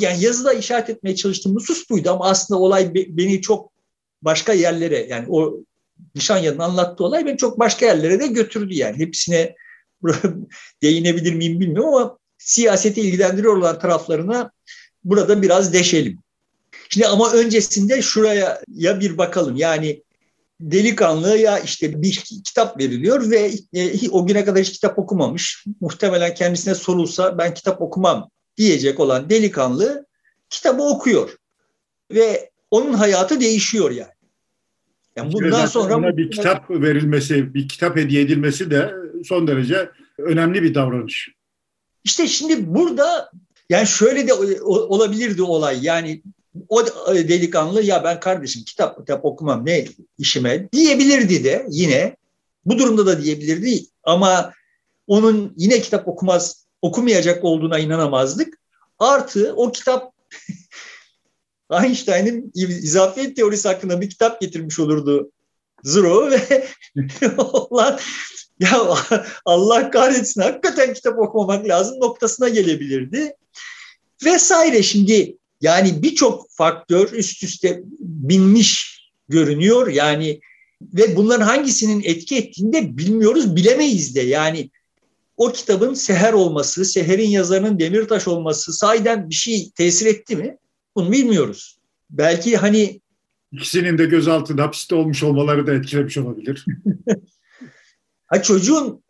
yani 0.00 0.24
yazıda 0.24 0.52
işaret 0.52 0.90
etmeye 0.90 1.16
çalıştığım 1.16 1.54
husus 1.54 1.90
buydu 1.90 2.10
ama 2.10 2.30
aslında 2.30 2.60
olay 2.60 2.94
beni 2.94 3.40
çok 3.40 3.72
başka 4.22 4.52
yerlere 4.52 5.06
yani 5.10 5.26
o 5.28 5.64
Nişanyan'ın 6.14 6.58
anlattığı 6.58 7.04
olay 7.04 7.26
beni 7.26 7.36
çok 7.36 7.58
başka 7.58 7.86
yerlere 7.86 8.20
de 8.20 8.26
götürdü 8.26 8.74
yani. 8.74 8.98
Hepsine 8.98 9.54
değinebilir 10.82 11.34
miyim 11.34 11.60
bilmiyorum 11.60 11.94
ama 11.94 12.18
siyaseti 12.38 13.00
ilgilendiriyor 13.00 13.56
olan 13.56 13.78
taraflarına 13.78 14.50
burada 15.04 15.42
biraz 15.42 15.72
deşelim. 15.72 16.18
Şimdi 16.88 17.06
ama 17.06 17.32
öncesinde 17.32 18.02
şuraya 18.02 18.62
ya 18.68 19.00
bir 19.00 19.18
bakalım. 19.18 19.56
Yani 19.56 20.02
delikanlı 20.60 21.38
ya 21.38 21.58
işte 21.58 22.02
bir 22.02 22.24
kitap 22.44 22.80
veriliyor 22.80 23.30
ve 23.30 23.52
e, 23.74 24.08
o 24.10 24.26
güne 24.26 24.44
kadar 24.44 24.62
hiç 24.62 24.72
kitap 24.72 24.98
okumamış. 24.98 25.64
Muhtemelen 25.80 26.34
kendisine 26.34 26.74
sorulsa 26.74 27.38
ben 27.38 27.54
kitap 27.54 27.82
okumam 27.82 28.30
diyecek 28.56 29.00
olan 29.00 29.30
delikanlı 29.30 30.06
kitabı 30.50 30.82
okuyor. 30.82 31.36
Ve 32.12 32.50
onun 32.70 32.92
hayatı 32.92 33.40
değişiyor 33.40 33.90
yani. 33.90 34.12
Yani 35.16 35.32
bundan 35.32 35.66
sonra 35.66 35.96
ona 35.96 36.16
bir 36.16 36.30
kitap 36.30 36.70
verilmesi, 36.70 37.54
bir 37.54 37.68
kitap 37.68 37.96
hediye 37.96 38.22
edilmesi 38.22 38.70
de 38.70 38.94
son 39.24 39.46
derece 39.46 39.90
önemli 40.18 40.62
bir 40.62 40.74
davranış. 40.74 41.28
İşte 42.04 42.26
şimdi 42.28 42.74
burada 42.74 43.30
yani 43.68 43.86
şöyle 43.86 44.28
de 44.28 44.34
olabilirdi 44.64 45.42
olay. 45.42 45.78
Yani 45.82 46.22
o 46.68 46.86
delikanlı 47.08 47.82
ya 47.82 48.04
ben 48.04 48.20
kardeşim 48.20 48.64
kitap 48.64 48.98
kitap 48.98 49.24
okumam 49.24 49.66
ne 49.66 49.86
işime 50.18 50.72
diyebilirdi 50.72 51.44
de 51.44 51.66
yine 51.68 52.16
bu 52.64 52.78
durumda 52.78 53.06
da 53.06 53.22
diyebilirdi 53.22 53.86
ama 54.04 54.52
onun 55.06 55.54
yine 55.56 55.80
kitap 55.80 56.08
okumaz 56.08 56.66
okumayacak 56.82 57.44
olduğuna 57.44 57.78
inanamazdık. 57.78 58.58
Artı 58.98 59.54
o 59.56 59.72
kitap 59.72 60.12
Einstein'ın 61.72 62.52
izafiyet 62.54 63.36
teorisi 63.36 63.68
hakkında 63.68 64.00
bir 64.00 64.10
kitap 64.10 64.40
getirmiş 64.40 64.78
olurdu 64.80 65.30
Zero 65.84 66.30
ve 66.30 66.66
olan 67.38 67.98
ya 68.60 68.80
Allah 69.44 69.90
kahretsin 69.90 70.40
hakikaten 70.40 70.94
kitap 70.94 71.18
okumamak 71.18 71.68
lazım 71.68 72.00
noktasına 72.00 72.48
gelebilirdi. 72.48 73.34
Vesaire 74.24 74.82
şimdi 74.82 75.36
yani 75.60 76.02
birçok 76.02 76.50
faktör 76.50 77.12
üst 77.12 77.42
üste 77.42 77.82
binmiş 78.00 79.02
görünüyor. 79.28 79.88
Yani 79.88 80.40
ve 80.82 81.16
bunların 81.16 81.46
hangisinin 81.46 82.02
etki 82.04 82.36
ettiğini 82.36 82.72
de 82.72 82.98
bilmiyoruz, 82.98 83.56
bilemeyiz 83.56 84.14
de. 84.14 84.20
Yani 84.20 84.70
o 85.36 85.52
kitabın 85.52 85.94
Seher 85.94 86.32
olması, 86.32 86.84
Seher'in 86.84 87.30
yazarının 87.30 87.78
Demirtaş 87.78 88.28
olması 88.28 88.72
sahiden 88.72 89.30
bir 89.30 89.34
şey 89.34 89.70
tesir 89.70 90.06
etti 90.06 90.36
mi? 90.36 90.56
Bunu 90.96 91.12
bilmiyoruz. 91.12 91.78
Belki 92.10 92.56
hani 92.56 93.00
ikisinin 93.52 93.98
de 93.98 94.04
gözaltında 94.04 94.62
hapiste 94.62 94.94
olmuş 94.94 95.22
olmaları 95.22 95.66
da 95.66 95.74
etkilemiş 95.74 96.18
olabilir. 96.18 96.64
ha 98.26 98.42
çocuğun 98.42 99.02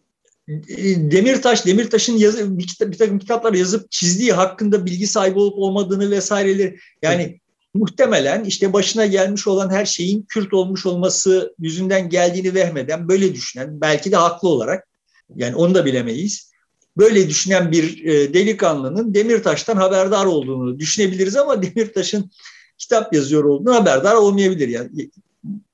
e, 0.48 1.10
Demirtaş, 1.10 1.66
Demirtaş'ın 1.66 2.16
yazı, 2.16 2.58
bir, 2.58 2.66
kitap, 2.66 2.92
bir 2.92 2.98
takım 2.98 3.18
kitaplar 3.18 3.52
yazıp 3.52 3.90
çizdiği 3.90 4.32
hakkında 4.32 4.86
bilgi 4.86 5.06
sahibi 5.06 5.38
olup 5.38 5.58
olmadığını 5.58 6.10
vesaireleri 6.10 6.78
yani 7.02 7.22
evet. 7.22 7.40
muhtemelen 7.74 8.44
işte 8.44 8.72
başına 8.72 9.06
gelmiş 9.06 9.46
olan 9.46 9.70
her 9.70 9.86
şeyin 9.86 10.22
Kürt 10.28 10.54
olmuş 10.54 10.86
olması 10.86 11.54
yüzünden 11.58 12.08
geldiğini 12.08 12.54
vehmeden 12.54 13.08
böyle 13.08 13.34
düşünen 13.34 13.80
belki 13.80 14.12
de 14.12 14.16
haklı 14.16 14.48
olarak 14.48 14.88
yani 15.36 15.56
onu 15.56 15.74
da 15.74 15.84
bilemeyiz. 15.84 16.51
Böyle 16.96 17.28
düşünen 17.28 17.72
bir 17.72 18.04
e, 18.04 18.34
delikanlının 18.34 19.14
Demirtaş'tan 19.14 19.76
haberdar 19.76 20.26
olduğunu 20.26 20.78
düşünebiliriz 20.78 21.36
ama 21.36 21.62
Demirtaş'ın 21.62 22.30
kitap 22.78 23.14
yazıyor 23.14 23.44
olduğunu 23.44 23.74
haberdar 23.74 24.14
olmayabilir 24.14 24.68
yani. 24.68 25.10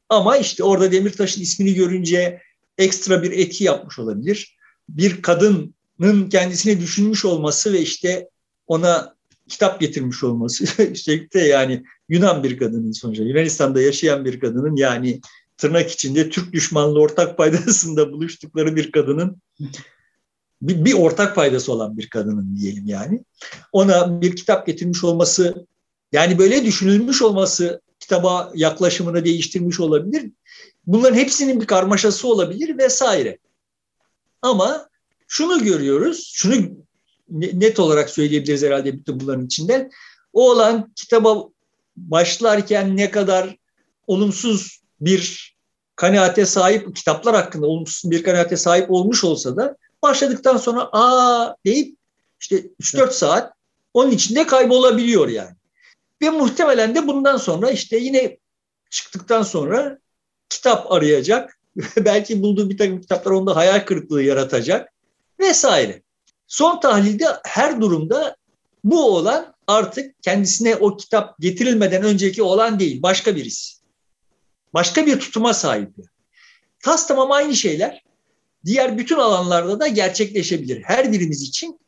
Ama 0.09 0.37
işte 0.37 0.65
orada 0.65 0.93
Demirtaş'ın 0.93 1.43
ismini 1.43 1.75
görünce 1.75 2.43
ekstra 2.79 3.23
bir 3.23 3.33
etki 3.33 3.65
yapmış 3.65 3.99
olabilir. 3.99 4.57
Bir 4.89 5.23
kadının 5.23 6.29
kendisini 6.31 6.81
düşünmüş 6.81 7.25
olması 7.25 7.73
ve 7.73 7.81
işte 7.81 8.29
ona 8.67 9.15
kitap 9.49 9.81
getirmiş 9.81 10.25
olması. 10.25 10.83
Üstelik 10.93 11.35
yani 11.35 11.85
Yunan 12.09 12.43
bir 12.45 12.59
kadının 12.59 12.93
sonuçta. 12.93 13.25
Yunanistan'da 13.25 13.83
yaşayan 13.83 14.25
bir 14.25 14.41
kadının 14.41 14.77
yani 14.77 15.21
tırnak 15.57 15.91
içinde 15.91 16.29
Türk 16.29 16.53
düşmanlığı 16.53 17.01
ortak 17.01 17.39
paydasında 17.39 18.13
buluştukları 18.13 18.77
bir 18.77 18.93
kadının 18.93 19.43
bir, 20.63 20.85
bir 20.85 20.93
ortak 20.93 21.35
faydası 21.35 21.73
olan 21.73 21.99
bir 21.99 22.11
kadının 22.11 22.57
diyelim 22.57 22.87
yani. 22.87 23.25
Ona 23.73 24.21
bir 24.21 24.37
kitap 24.37 24.67
getirmiş 24.67 25.05
olması 25.05 25.67
yani 26.13 26.39
böyle 26.39 26.65
düşünülmüş 26.65 27.23
olması 27.23 27.81
kitaba 28.01 28.53
yaklaşımını 28.55 29.25
değiştirmiş 29.25 29.81
olabilir. 29.81 30.31
Bunların 30.87 31.17
hepsinin 31.17 31.61
bir 31.61 31.67
karmaşası 31.67 32.29
olabilir 32.29 32.79
vesaire. 32.79 33.39
Ama 34.43 34.89
şunu 35.29 35.65
görüyoruz, 35.65 36.31
şunu 36.35 36.55
net 37.31 37.81
olarak 37.81 38.11
söyleyebiliriz 38.11 38.63
herhalde 38.63 38.99
bütün 38.99 39.21
bunların 39.21 39.47
içinden. 39.47 39.91
O 40.33 40.51
olan 40.51 40.93
kitaba 40.97 41.45
başlarken 41.97 42.97
ne 42.97 43.11
kadar 43.11 43.57
olumsuz 44.07 44.81
bir 45.01 45.55
kanaate 45.97 46.47
sahip, 46.47 46.97
kitaplar 46.97 47.35
hakkında 47.35 47.67
olumsuz 47.67 48.11
bir 48.11 48.23
kanaate 48.23 48.57
sahip 48.57 48.91
olmuş 48.91 49.25
olsa 49.25 49.57
da 49.57 49.77
başladıktan 50.03 50.57
sonra 50.57 50.89
aa 50.93 51.57
deyip 51.67 51.97
işte 52.41 52.57
3-4 52.81 53.11
saat 53.11 53.53
onun 53.95 54.11
içinde 54.11 54.47
kaybolabiliyor 54.47 55.29
yani. 55.29 55.57
Ve 56.23 56.31
muhtemelen 56.31 56.95
de 56.95 57.07
bundan 57.07 57.37
sonra 57.37 57.71
işte 57.71 57.97
yine 57.97 58.39
çıktıktan 58.91 59.43
sonra 59.43 59.99
kitap 60.49 60.93
arayacak. 60.93 61.59
Belki 61.97 62.43
bulduğu 62.43 62.71
bir 62.71 62.79
takım 62.79 63.01
kitaplar 63.01 63.33
onda 63.33 63.57
hayal 63.57 63.81
kırıklığı 63.81 64.23
yaratacak 64.23 64.93
vesaire. 65.41 66.03
Son 66.47 66.81
tahlilde 66.81 67.27
her 67.45 67.81
durumda 67.81 68.37
bu 68.85 69.17
olan 69.17 69.55
artık 69.67 70.23
kendisine 70.23 70.77
o 70.77 70.97
kitap 70.97 71.39
getirilmeden 71.39 72.03
önceki 72.03 72.43
olan 72.43 72.81
değil, 72.81 73.03
başka 73.03 73.37
birisi. 73.37 73.79
Başka 74.75 75.07
bir 75.07 75.21
tutuma 75.21 75.55
sahip. 75.55 75.91
Tas 76.81 77.09
tamam 77.09 77.33
aynı 77.33 77.57
şeyler 77.57 78.03
diğer 78.65 78.99
bütün 78.99 79.17
alanlarda 79.17 79.81
da 79.81 79.89
gerçekleşebilir. 79.89 80.83
Her 80.83 81.13
birimiz 81.13 81.43
için 81.43 81.81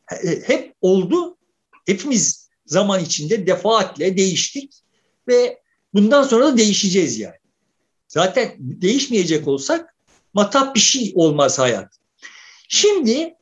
hep 0.45 0.75
oldu. 0.81 1.37
Hepimiz 1.85 2.49
zaman 2.65 3.03
içinde 3.03 3.47
defaatle 3.47 4.17
değiştik 4.17 4.73
ve 5.27 5.59
bundan 5.93 6.23
sonra 6.23 6.45
da 6.47 6.57
değişeceğiz 6.57 7.19
yani. 7.19 7.35
Zaten 8.07 8.51
değişmeyecek 8.59 9.47
olsak 9.47 9.95
matap 10.33 10.75
bir 10.75 10.79
şey 10.79 11.11
olmaz 11.15 11.59
hayat. 11.59 11.97
Şimdi 12.67 13.33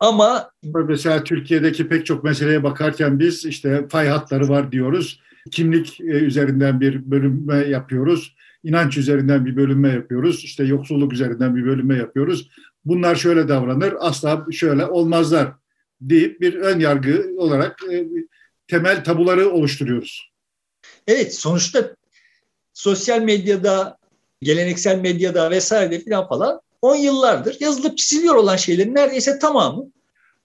ama 0.00 0.50
mesela 0.62 1.24
Türkiye'deki 1.24 1.88
pek 1.88 2.06
çok 2.06 2.24
meseleye 2.24 2.62
bakarken 2.62 3.18
biz 3.18 3.44
işte 3.44 3.88
fay 3.88 4.08
hatları 4.08 4.48
var 4.48 4.72
diyoruz. 4.72 5.20
Kimlik 5.50 6.00
e, 6.00 6.04
üzerinden 6.04 6.80
bir 6.80 7.10
bölünme 7.10 7.56
yapıyoruz. 7.56 8.34
İnanç 8.64 8.98
üzerinden 8.98 9.46
bir 9.46 9.56
bölünme 9.56 9.88
yapıyoruz. 9.88 10.44
İşte 10.44 10.64
yoksulluk 10.64 11.12
üzerinden 11.12 11.56
bir 11.56 11.64
bölünme 11.64 11.96
yapıyoruz. 11.96 12.50
Bunlar 12.84 13.16
şöyle 13.16 13.48
davranır, 13.48 13.94
asla 13.98 14.46
şöyle 14.52 14.86
olmazlar 14.86 15.52
deyip 16.00 16.40
bir 16.40 16.54
ön 16.54 16.80
yargı 16.80 17.34
olarak 17.38 17.82
e, 17.92 18.06
temel 18.68 19.04
tabuları 19.04 19.50
oluşturuyoruz. 19.50 20.32
Evet, 21.06 21.34
sonuçta 21.34 21.96
sosyal 22.74 23.22
medyada, 23.22 23.98
geleneksel 24.42 24.98
medyada 24.98 25.50
vesaire 25.50 25.98
filan 25.98 26.28
falan 26.28 26.60
10 26.82 26.96
yıllardır 26.96 27.56
yazılıp 27.60 27.98
çiziliyor 27.98 28.34
olan 28.34 28.56
şeylerin 28.56 28.94
neredeyse 28.94 29.38
tamamı 29.38 29.86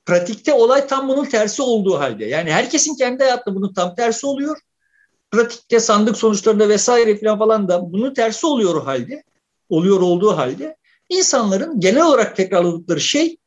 pratikte 0.05 0.53
olay 0.53 0.87
tam 0.87 1.09
bunun 1.09 1.25
tersi 1.25 1.61
olduğu 1.61 1.99
halde. 1.99 2.25
Yani 2.25 2.51
herkesin 2.51 2.95
kendi 2.95 3.23
hayatında 3.23 3.55
bunun 3.55 3.73
tam 3.73 3.95
tersi 3.95 4.27
oluyor. 4.27 4.57
Pratikte 5.31 5.79
sandık 5.79 6.17
sonuçlarında 6.17 6.69
vesaire 6.69 7.17
filan 7.17 7.39
falan 7.39 7.67
da 7.67 7.91
bunun 7.91 8.13
tersi 8.13 8.47
oluyor 8.47 8.83
halde. 8.83 9.23
Oluyor 9.69 10.01
olduğu 10.01 10.37
halde 10.37 10.77
insanların 11.09 11.79
genel 11.79 12.05
olarak 12.05 12.35
tekrarladıkları 12.35 13.01
şey 13.01 13.37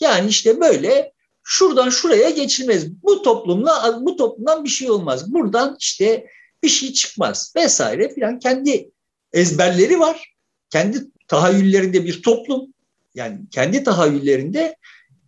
yani 0.00 0.28
işte 0.28 0.60
böyle 0.60 1.12
şuradan 1.44 1.90
şuraya 1.90 2.30
geçilmez. 2.30 3.02
Bu 3.02 3.22
toplumla 3.22 3.98
bu 4.00 4.16
toplumdan 4.16 4.64
bir 4.64 4.68
şey 4.68 4.90
olmaz. 4.90 5.32
Buradan 5.32 5.76
işte 5.80 6.26
bir 6.62 6.68
şey 6.68 6.92
çıkmaz 6.92 7.52
vesaire 7.56 8.14
filan 8.14 8.38
kendi 8.38 8.90
ezberleri 9.32 10.00
var. 10.00 10.34
Kendi 10.70 10.98
tahayyüllerinde 11.28 12.04
bir 12.04 12.22
toplum 12.22 12.74
yani 13.14 13.38
kendi 13.50 13.84
tahayyüllerinde 13.84 14.76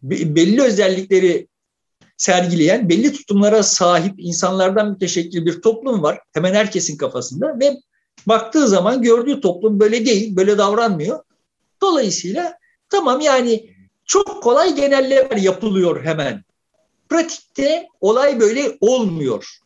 belli 0.02 0.62
özellikleri 0.62 1.48
sergileyen, 2.16 2.88
belli 2.88 3.12
tutumlara 3.12 3.62
sahip 3.62 4.14
insanlardan 4.18 4.90
müteşekkil 4.90 5.46
bir 5.46 5.62
toplum 5.62 6.02
var. 6.02 6.20
Hemen 6.32 6.54
herkesin 6.54 6.96
kafasında 6.96 7.58
ve 7.60 7.76
baktığı 8.26 8.68
zaman 8.68 9.02
gördüğü 9.02 9.40
toplum 9.40 9.80
böyle 9.80 10.06
değil, 10.06 10.36
böyle 10.36 10.58
davranmıyor. 10.58 11.18
Dolayısıyla 11.82 12.58
tamam 12.88 13.20
yani 13.20 13.70
çok 14.04 14.42
kolay 14.42 14.76
genellemeler 14.76 15.36
yapılıyor 15.36 16.04
hemen. 16.04 16.44
Pratikte 17.08 17.86
olay 18.00 18.40
böyle 18.40 18.76
olmuyor. 18.80 19.58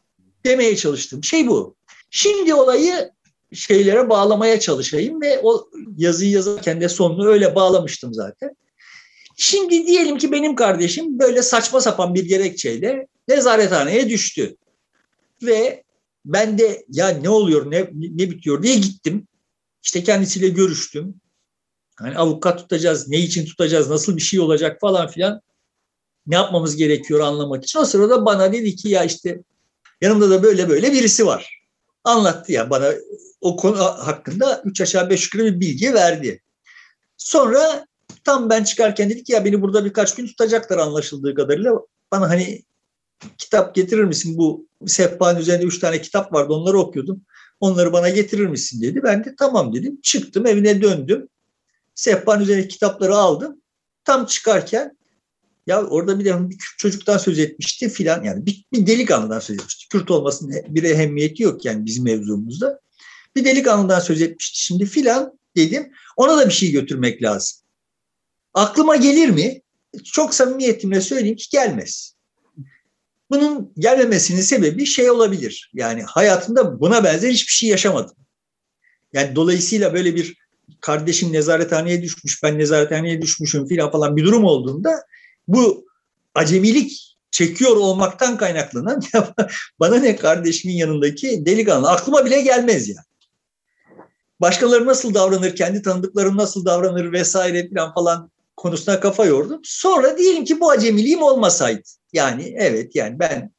Demeye 0.45 0.77
çalıştığım 0.77 1.25
şey 1.25 1.49
bu. 1.49 1.77
Şimdi 2.11 2.55
olayı 2.55 3.11
şeylere 3.53 4.11
bağlamaya 4.11 4.61
çalışayım 4.61 5.21
ve 5.21 5.41
o 5.43 5.69
yazıyı 5.97 6.31
yazarken 6.31 6.81
de 6.81 6.89
sonunu 6.89 7.29
öyle 7.29 7.55
bağlamıştım 7.55 8.15
zaten. 8.15 8.57
Şimdi 9.37 9.87
diyelim 9.87 10.19
ki 10.19 10.33
benim 10.33 10.57
kardeşim 10.57 11.19
böyle 11.19 11.43
saçma 11.43 11.81
sapan 11.81 12.15
bir 12.15 12.25
gerekçeyle 12.25 13.07
nezarethaneye 13.29 14.09
düştü. 14.09 14.57
Ve 15.43 15.83
ben 16.25 16.59
de 16.59 16.85
ya 16.89 17.09
ne 17.09 17.29
oluyor 17.29 17.71
ne, 17.71 17.81
ne 17.93 18.31
bitiyor 18.31 18.63
diye 18.63 18.77
gittim. 18.77 19.27
İşte 19.83 20.03
kendisiyle 20.03 20.49
görüştüm. 20.49 21.15
Hani 22.03 22.17
avukat 22.17 22.59
tutacağız, 22.59 23.09
ne 23.09 23.19
için 23.19 23.47
tutacağız, 23.47 23.91
nasıl 23.91 24.17
bir 24.17 24.23
şey 24.23 24.41
olacak 24.41 24.81
falan 24.81 25.09
filan. 25.09 25.41
Ne 26.27 26.35
yapmamız 26.35 26.77
gerekiyor 26.77 27.21
anlamak 27.21 27.65
için. 27.65 27.79
O 27.79 27.85
sırada 27.85 28.25
bana 28.25 28.53
dedi 28.53 28.77
ki 28.77 28.89
ya 28.89 29.05
işte 29.05 29.43
yanımda 30.01 30.31
da 30.31 30.43
böyle 30.43 30.69
böyle 30.69 30.93
birisi 30.93 31.27
var. 31.27 31.63
Anlattı 32.05 32.53
ya 32.53 32.71
bana 32.71 32.93
o 33.41 33.57
konu 33.57 33.79
hakkında 33.79 34.63
üç 34.65 34.81
aşağı 34.81 35.11
beş 35.11 35.25
yukarı 35.25 35.55
bir 35.55 35.61
bilgi 35.61 35.95
verdi. 35.95 36.43
Sonra 37.17 37.87
tam 38.25 38.51
ben 38.51 38.65
çıkarken 38.65 39.11
dedik 39.11 39.29
ya 39.29 39.45
beni 39.45 39.63
burada 39.63 39.85
birkaç 39.85 40.15
gün 40.15 40.27
tutacaklar 40.27 40.79
anlaşıldığı 40.79 41.35
kadarıyla. 41.35 41.73
Bana 42.13 42.31
hani 42.31 42.63
kitap 43.39 43.75
getirir 43.75 44.05
misin? 44.05 44.39
Bu 44.39 44.67
sehpanın 44.87 45.41
üzerinde 45.41 45.67
üç 45.67 45.79
tane 45.79 46.01
kitap 46.01 46.33
vardı 46.33 46.53
onları 46.53 46.79
okuyordum. 46.79 47.23
Onları 47.61 47.93
bana 47.93 48.09
getirir 48.09 48.47
misin 48.47 48.83
dedi. 48.83 49.03
Ben 49.03 49.25
de 49.25 49.35
tamam 49.39 49.75
dedim. 49.75 50.01
Çıktım 50.03 50.47
evine 50.47 50.83
döndüm. 50.83 51.29
Sehpanın 51.95 52.43
üzerine 52.43 52.69
kitapları 52.69 53.17
aldım. 53.17 53.63
Tam 54.05 54.27
çıkarken 54.27 54.97
ya 55.67 55.87
orada 55.87 56.19
bir 56.19 56.25
de 56.25 56.51
bir 56.51 56.59
Kürt 56.59 56.79
çocuktan 56.79 57.19
söz 57.19 57.39
etmişti 57.39 57.89
filan 57.89 58.25
yani 58.25 58.47
bir, 58.47 58.65
bir 58.73 58.87
delikanlıdan 58.87 59.41
söz 59.41 59.57
etmişti. 59.57 59.89
Kürt 59.89 60.11
olmasının 60.11 60.63
bir 60.69 60.83
ehemmiyeti 60.83 61.43
yok 61.43 61.65
yani 61.65 61.87
bizim 61.87 62.05
mevzumuzda. 62.05 62.81
Bir 63.37 63.45
delikanlıdan 63.45 64.01
söz 64.01 64.23
etmişti 64.23 64.59
şimdi 64.59 64.87
filan 64.87 65.39
dedim. 65.57 65.93
Ona 66.17 66.39
da 66.39 66.49
bir 66.49 66.55
şey 66.55 66.71
götürmek 66.71 67.23
lazım. 67.23 67.59
Aklıma 68.55 68.97
gelir 68.97 69.29
mi? 69.29 69.63
Çok 70.05 70.35
samimiyetimle 70.35 71.01
söyleyeyim 71.01 71.37
ki 71.37 71.47
gelmez. 71.51 72.15
Bunun 73.31 73.73
gelmemesinin 73.79 74.41
sebebi 74.41 74.87
şey 74.87 75.11
olabilir. 75.11 75.71
Yani 75.75 76.03
hayatımda 76.03 76.81
buna 76.81 77.05
benzer 77.05 77.31
hiçbir 77.31 77.53
şey 77.53 77.69
yaşamadım. 77.69 78.17
Yani 79.13 79.37
dolayısıyla 79.37 79.95
böyle 79.95 80.17
bir 80.17 80.42
kardeşim 80.81 81.33
nezarethaneye 81.33 82.03
düşmüş, 82.03 82.43
ben 82.43 82.59
nezarethaneye 82.59 83.23
düşmüşüm 83.23 83.67
filan 83.67 83.91
falan 83.91 84.17
bir 84.17 84.25
durum 84.25 84.45
olduğunda 84.45 85.03
bu 85.49 85.87
acemilik 86.35 87.17
çekiyor 87.31 87.77
olmaktan 87.77 88.37
kaynaklanan 88.37 89.03
bana 89.81 89.97
ne 89.97 90.17
kardeşimin 90.17 90.75
yanındaki 90.75 91.47
delikanlı 91.47 91.91
aklıma 91.91 92.25
bile 92.25 92.41
gelmez 92.41 92.89
ya. 92.89 92.95
Yani. 92.95 93.07
Başkaları 94.41 94.87
nasıl 94.87 95.15
davranır, 95.15 95.57
kendi 95.57 95.83
tanıdıklarım 95.83 96.37
nasıl 96.37 96.65
davranır 96.65 97.13
vesaire 97.13 97.69
falan 97.75 97.95
falan 97.95 98.31
konusuna 98.57 99.01
kafa 99.01 99.25
yordum. 99.25 99.61
Sonra 99.65 100.19
diyelim 100.19 100.45
ki 100.45 100.61
bu 100.61 100.71
acemiliğim 100.71 101.23
olmasaydı. 101.23 101.83
Yani 102.13 102.55
evet 102.59 102.97
yani 102.97 103.19
ben 103.19 103.53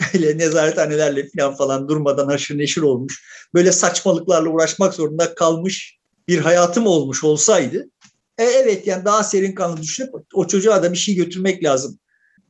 böyle 0.14 0.38
nezarethanelerle 0.38 1.28
falan 1.36 1.56
falan 1.56 1.88
durmadan 1.88 2.26
haşır 2.26 2.58
neşir 2.58 2.82
olmuş, 2.82 3.24
böyle 3.54 3.72
saçmalıklarla 3.72 4.50
uğraşmak 4.50 4.94
zorunda 4.94 5.34
kalmış 5.34 5.98
bir 6.28 6.38
hayatım 6.38 6.86
olmuş 6.86 7.24
olsaydı 7.24 7.90
e, 8.38 8.44
evet 8.44 8.86
yani 8.86 9.04
daha 9.04 9.24
serin 9.24 9.54
kanlı 9.54 9.82
düşünüp 9.82 10.10
o 10.34 10.46
çocuğa 10.46 10.82
da 10.82 10.92
bir 10.92 10.98
şey 10.98 11.14
götürmek 11.14 11.64
lazım 11.64 11.98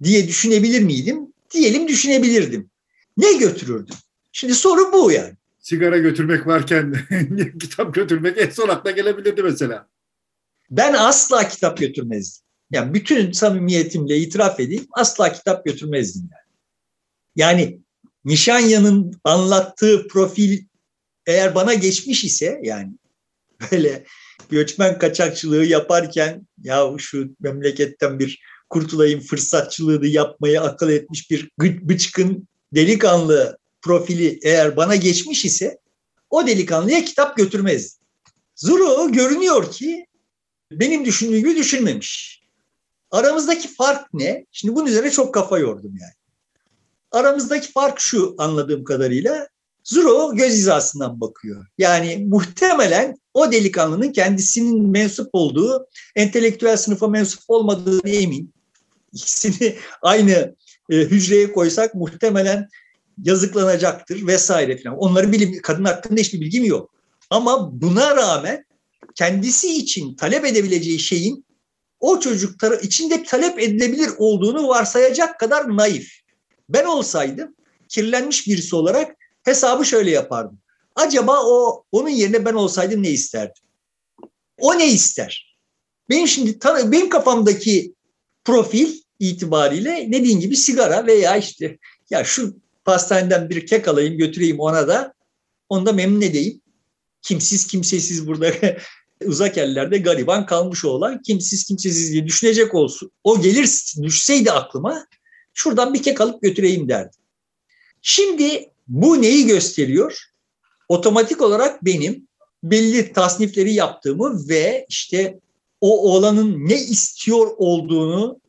diye 0.02 0.28
düşünebilir 0.28 0.82
miydim? 0.82 1.32
Diyelim 1.50 1.88
düşünebilirdim. 1.88 2.70
Ne 3.16 3.32
götürürdüm? 3.32 3.96
Şimdi 4.32 4.54
soru 4.54 4.92
bu 4.92 5.12
yani. 5.12 5.34
Sigara 5.60 5.98
götürmek 5.98 6.46
varken 6.46 6.96
kitap 7.60 7.94
götürmek 7.94 8.38
en 8.38 8.50
son 8.50 8.68
akla 8.68 8.90
gelebilirdi 8.90 9.42
mesela. 9.42 9.88
Ben 10.70 10.92
asla 10.92 11.48
kitap 11.48 11.78
götürmezdim. 11.78 12.42
Yani 12.70 12.94
bütün 12.94 13.32
samimiyetimle 13.32 14.16
itiraf 14.18 14.60
edeyim 14.60 14.86
asla 14.92 15.32
kitap 15.32 15.64
götürmezdim 15.64 16.22
yani. 16.22 16.52
Yani 17.36 17.80
Nişanya'nın 18.24 19.20
anlattığı 19.24 20.08
profil 20.08 20.64
eğer 21.26 21.54
bana 21.54 21.74
geçmiş 21.74 22.24
ise 22.24 22.60
yani 22.62 22.92
böyle 23.72 24.04
göçmen 24.50 24.98
kaçakçılığı 24.98 25.64
yaparken 25.64 26.46
ya 26.62 26.90
şu 26.98 27.34
memleketten 27.40 28.18
bir 28.18 28.42
kurtulayım 28.70 29.20
fırsatçılığını 29.20 30.06
yapmayı 30.06 30.60
akıl 30.60 30.90
etmiş 30.90 31.30
bir 31.30 31.50
bıçkın 31.60 32.48
delikanlı 32.74 33.58
profili 33.82 34.38
eğer 34.42 34.76
bana 34.76 34.96
geçmiş 34.96 35.44
ise 35.44 35.78
o 36.30 36.46
delikanlıya 36.46 37.04
kitap 37.04 37.36
götürmez. 37.36 37.98
Zuru 38.56 39.12
görünüyor 39.12 39.70
ki 39.70 40.06
benim 40.72 41.04
düşündüğüm 41.04 41.38
gibi 41.38 41.56
düşünmemiş. 41.56 42.42
Aramızdaki 43.10 43.68
fark 43.74 44.14
ne? 44.14 44.46
Şimdi 44.52 44.74
bunun 44.74 44.86
üzerine 44.86 45.10
çok 45.10 45.34
kafa 45.34 45.58
yordum 45.58 45.92
yani. 46.00 46.12
Aramızdaki 47.10 47.72
fark 47.72 48.00
şu 48.00 48.34
anladığım 48.38 48.84
kadarıyla. 48.84 49.48
Zuro 49.84 50.34
göz 50.34 50.52
hizasından 50.52 51.20
bakıyor. 51.20 51.66
Yani 51.78 52.26
muhtemelen 52.28 53.16
o 53.34 53.52
delikanlının 53.52 54.12
kendisinin 54.12 54.88
mensup 54.88 55.28
olduğu 55.32 55.86
entelektüel 56.16 56.76
sınıfa 56.76 57.08
mensup 57.08 57.42
olmadığını 57.48 58.10
emin. 58.10 58.52
İkisini 59.12 59.76
aynı 60.02 60.56
e, 60.90 60.96
hücreye 60.96 61.52
koysak 61.52 61.94
muhtemelen 61.94 62.68
yazıklanacaktır 63.24 64.26
vesaire 64.26 64.76
filan. 64.76 64.98
Onların 64.98 65.32
bilim, 65.32 65.62
kadın 65.62 65.84
hakkında 65.84 66.20
hiçbir 66.20 66.40
bilgim 66.40 66.64
yok. 66.64 66.94
Ama 67.30 67.80
buna 67.80 68.16
rağmen 68.16 68.64
kendisi 69.14 69.74
için 69.76 70.14
talep 70.14 70.44
edebileceği 70.44 70.98
şeyin 70.98 71.44
o 72.00 72.20
çocuklara 72.20 72.74
içinde 72.74 73.22
talep 73.22 73.58
edilebilir 73.58 74.10
olduğunu 74.18 74.68
varsayacak 74.68 75.40
kadar 75.40 75.76
naif. 75.76 76.12
Ben 76.68 76.84
olsaydım 76.84 77.56
kirlenmiş 77.88 78.46
birisi 78.46 78.76
olarak 78.76 79.16
hesabı 79.42 79.84
şöyle 79.84 80.10
yapardım. 80.10 80.58
Acaba 80.94 81.40
o 81.44 81.84
onun 81.92 82.08
yerine 82.08 82.44
ben 82.44 82.54
olsaydım 82.54 83.02
ne 83.02 83.10
isterdim? 83.10 83.62
O 84.58 84.78
ne 84.78 84.88
ister? 84.88 85.56
Benim 86.10 86.28
şimdi 86.28 86.58
benim 86.92 87.08
kafamdaki 87.08 87.94
profil 88.44 89.02
itibariyle 89.18 90.08
dediğin 90.12 90.40
gibi 90.40 90.56
sigara 90.56 91.06
veya 91.06 91.36
işte 91.36 91.78
ya 92.10 92.24
şu 92.24 92.56
pastaneden 92.84 93.50
bir 93.50 93.66
kek 93.66 93.88
alayım 93.88 94.16
götüreyim 94.16 94.60
ona 94.60 94.88
da 94.88 95.14
onu 95.68 95.86
da 95.86 95.92
memnun 95.92 96.20
edeyim. 96.20 96.60
Kimsiz 97.22 97.66
kimsesiz 97.66 98.26
burada 98.26 98.52
uzak 99.24 99.56
yerlerde 99.56 99.98
gariban 99.98 100.46
kalmış 100.46 100.84
olan 100.84 101.22
kimsiz 101.22 101.64
kimsesiz 101.64 102.12
diye 102.12 102.26
düşünecek 102.26 102.74
olsun. 102.74 103.10
O 103.24 103.40
gelir 103.40 103.92
düşseydi 104.02 104.52
aklıma 104.52 105.06
şuradan 105.54 105.94
bir 105.94 106.02
kek 106.02 106.20
alıp 106.20 106.42
götüreyim 106.42 106.88
derdim. 106.88 107.20
Şimdi 108.02 108.71
bu 108.92 109.22
neyi 109.22 109.46
gösteriyor? 109.46 110.24
Otomatik 110.88 111.42
olarak 111.42 111.84
benim 111.84 112.28
belli 112.62 113.12
tasnifleri 113.12 113.72
yaptığımı 113.74 114.48
ve 114.48 114.86
işte 114.88 115.40
o 115.80 116.12
oğlanın 116.12 116.68
ne 116.68 116.80
istiyor 116.80 117.46
olduğunu 117.56 118.40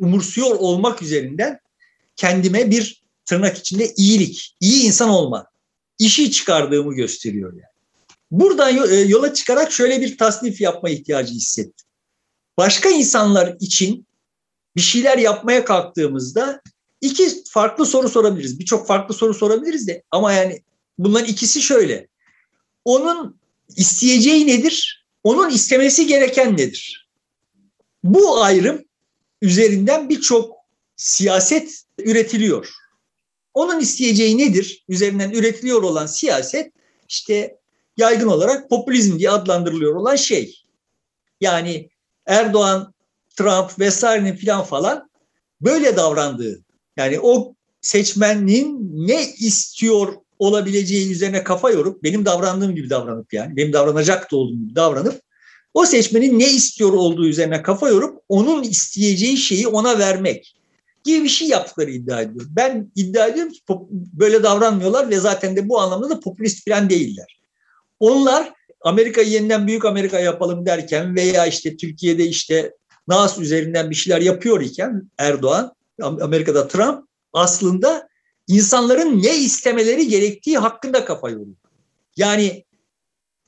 umursuyor 0.00 0.50
olmak 0.50 1.02
üzerinden 1.02 1.58
kendime 2.16 2.70
bir 2.70 3.02
tırnak 3.24 3.58
içinde 3.58 3.94
iyilik, 3.96 4.56
iyi 4.60 4.82
insan 4.82 5.08
olma, 5.08 5.46
işi 5.98 6.30
çıkardığımı 6.30 6.94
gösteriyor 6.94 7.52
yani. 7.52 7.72
Buradan 8.30 8.90
e, 8.90 8.94
yola 8.94 9.34
çıkarak 9.34 9.72
şöyle 9.72 10.00
bir 10.00 10.18
tasnif 10.18 10.60
yapma 10.60 10.90
ihtiyacı 10.90 11.34
hissettim. 11.34 11.86
Başka 12.56 12.88
insanlar 12.88 13.56
için 13.60 14.06
bir 14.76 14.80
şeyler 14.80 15.18
yapmaya 15.18 15.64
kalktığımızda 15.64 16.60
iki 17.02 17.44
farklı 17.44 17.86
soru 17.86 18.08
sorabiliriz. 18.08 18.58
Birçok 18.58 18.86
farklı 18.86 19.14
soru 19.14 19.34
sorabiliriz 19.34 19.88
de 19.88 20.02
ama 20.10 20.32
yani 20.32 20.62
bunların 20.98 21.28
ikisi 21.28 21.62
şöyle. 21.62 22.08
Onun 22.84 23.40
isteyeceği 23.76 24.46
nedir? 24.46 25.06
Onun 25.24 25.50
istemesi 25.50 26.06
gereken 26.06 26.52
nedir? 26.52 27.08
Bu 28.04 28.42
ayrım 28.42 28.84
üzerinden 29.42 30.08
birçok 30.08 30.56
siyaset 30.96 31.82
üretiliyor. 31.98 32.72
Onun 33.54 33.80
isteyeceği 33.80 34.38
nedir? 34.38 34.84
Üzerinden 34.88 35.30
üretiliyor 35.30 35.82
olan 35.82 36.06
siyaset 36.06 36.72
işte 37.08 37.56
yaygın 37.96 38.28
olarak 38.28 38.70
popülizm 38.70 39.18
diye 39.18 39.30
adlandırılıyor 39.30 39.94
olan 39.94 40.16
şey. 40.16 40.62
Yani 41.40 41.90
Erdoğan, 42.26 42.94
Trump 43.36 43.78
vesairenin 43.78 44.36
filan 44.36 44.64
falan 44.64 45.10
böyle 45.60 45.96
davrandığı 45.96 46.64
yani 46.96 47.20
o 47.20 47.54
seçmenin 47.80 48.90
ne 49.08 49.28
istiyor 49.38 50.14
olabileceği 50.38 51.12
üzerine 51.12 51.44
kafa 51.44 51.70
yorup 51.70 52.02
benim 52.02 52.24
davrandığım 52.24 52.74
gibi 52.74 52.90
davranıp 52.90 53.32
yani 53.32 53.56
benim 53.56 53.72
davranacak 53.72 54.32
da 54.32 54.36
olduğum 54.36 54.56
gibi 54.56 54.76
davranıp 54.76 55.22
o 55.74 55.86
seçmenin 55.86 56.38
ne 56.38 56.50
istiyor 56.50 56.92
olduğu 56.92 57.26
üzerine 57.26 57.62
kafa 57.62 57.88
yorup 57.88 58.22
onun 58.28 58.62
isteyeceği 58.62 59.36
şeyi 59.36 59.68
ona 59.68 59.98
vermek 59.98 60.56
gibi 61.04 61.24
bir 61.24 61.28
şey 61.28 61.48
yaptıkları 61.48 61.90
iddia 61.90 62.22
ediyor. 62.22 62.46
Ben 62.50 62.90
iddia 62.96 63.26
ediyorum 63.26 63.52
ki 63.52 63.60
böyle 63.90 64.42
davranmıyorlar 64.42 65.10
ve 65.10 65.20
zaten 65.20 65.56
de 65.56 65.68
bu 65.68 65.80
anlamda 65.80 66.10
da 66.10 66.20
popülist 66.20 66.68
falan 66.68 66.90
değiller. 66.90 67.40
Onlar 68.00 68.52
Amerika'yı 68.80 69.28
yeniden 69.28 69.66
büyük 69.66 69.84
Amerika 69.84 70.20
yapalım 70.20 70.66
derken 70.66 71.16
veya 71.16 71.46
işte 71.46 71.76
Türkiye'de 71.76 72.24
işte 72.26 72.72
NAS 73.08 73.38
üzerinden 73.38 73.90
bir 73.90 73.94
şeyler 73.94 74.20
yapıyor 74.20 74.60
iken 74.60 75.10
Erdoğan, 75.18 75.72
Amerika'da 76.02 76.68
Trump 76.68 77.08
aslında 77.32 78.08
insanların 78.48 79.22
ne 79.22 79.36
istemeleri 79.36 80.08
gerektiği 80.08 80.58
hakkında 80.58 81.04
kafa 81.04 81.30
yoruyor. 81.30 81.56
Yani 82.16 82.64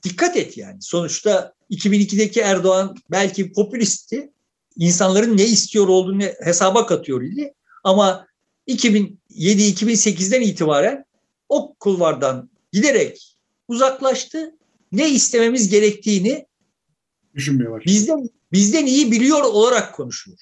dikkat 0.02 0.36
et 0.36 0.56
yani. 0.56 0.82
Sonuçta 0.82 1.54
2002'deki 1.70 2.40
Erdoğan 2.40 2.96
belki 3.10 3.52
popülistti. 3.52 4.30
İnsanların 4.76 5.36
ne 5.36 5.44
istiyor 5.44 5.88
olduğunu 5.88 6.22
hesaba 6.22 6.86
katıyor 6.86 7.22
idi. 7.22 7.54
Ama 7.84 8.26
2007-2008'den 8.68 10.40
itibaren 10.40 11.04
o 11.48 11.74
kulvardan 11.74 12.50
giderek 12.72 13.36
uzaklaştı. 13.68 14.54
Ne 14.92 15.10
istememiz 15.10 15.68
gerektiğini 15.68 16.46
düşünmüyor 17.34 17.72
başladı. 17.72 17.86
Bizden, 17.86 18.28
bizden 18.52 18.86
iyi 18.86 19.12
biliyor 19.12 19.42
olarak 19.42 19.94
konuşuyor. 19.94 20.38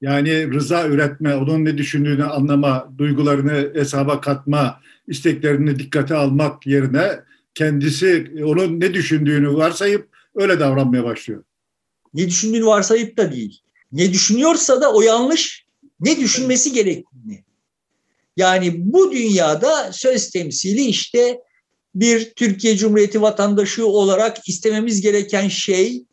Yani 0.00 0.54
rıza 0.54 0.86
üretme, 0.86 1.36
onun 1.36 1.64
ne 1.64 1.78
düşündüğünü 1.78 2.24
anlama, 2.24 2.92
duygularını 2.98 3.72
hesaba 3.74 4.20
katma, 4.20 4.80
isteklerini 5.08 5.78
dikkate 5.78 6.14
almak 6.14 6.66
yerine 6.66 7.20
kendisi 7.54 8.32
onun 8.44 8.80
ne 8.80 8.94
düşündüğünü 8.94 9.54
varsayıp 9.54 10.08
öyle 10.34 10.60
davranmaya 10.60 11.04
başlıyor. 11.04 11.44
Ne 12.14 12.28
düşündüğünü 12.28 12.66
varsayıp 12.66 13.16
da 13.16 13.32
değil. 13.32 13.60
Ne 13.92 14.12
düşünüyorsa 14.12 14.80
da 14.80 14.92
o 14.92 15.02
yanlış. 15.02 15.64
Ne 16.00 16.16
düşünmesi 16.16 16.72
gerektiğini. 16.72 17.44
Yani 18.36 18.74
bu 18.76 19.12
dünyada 19.12 19.92
söz 19.92 20.30
temsili 20.30 20.84
işte 20.84 21.40
bir 21.94 22.32
Türkiye 22.34 22.76
Cumhuriyeti 22.76 23.22
vatandaşı 23.22 23.86
olarak 23.86 24.48
istememiz 24.48 25.00
gereken 25.00 25.48
şey 25.48 26.04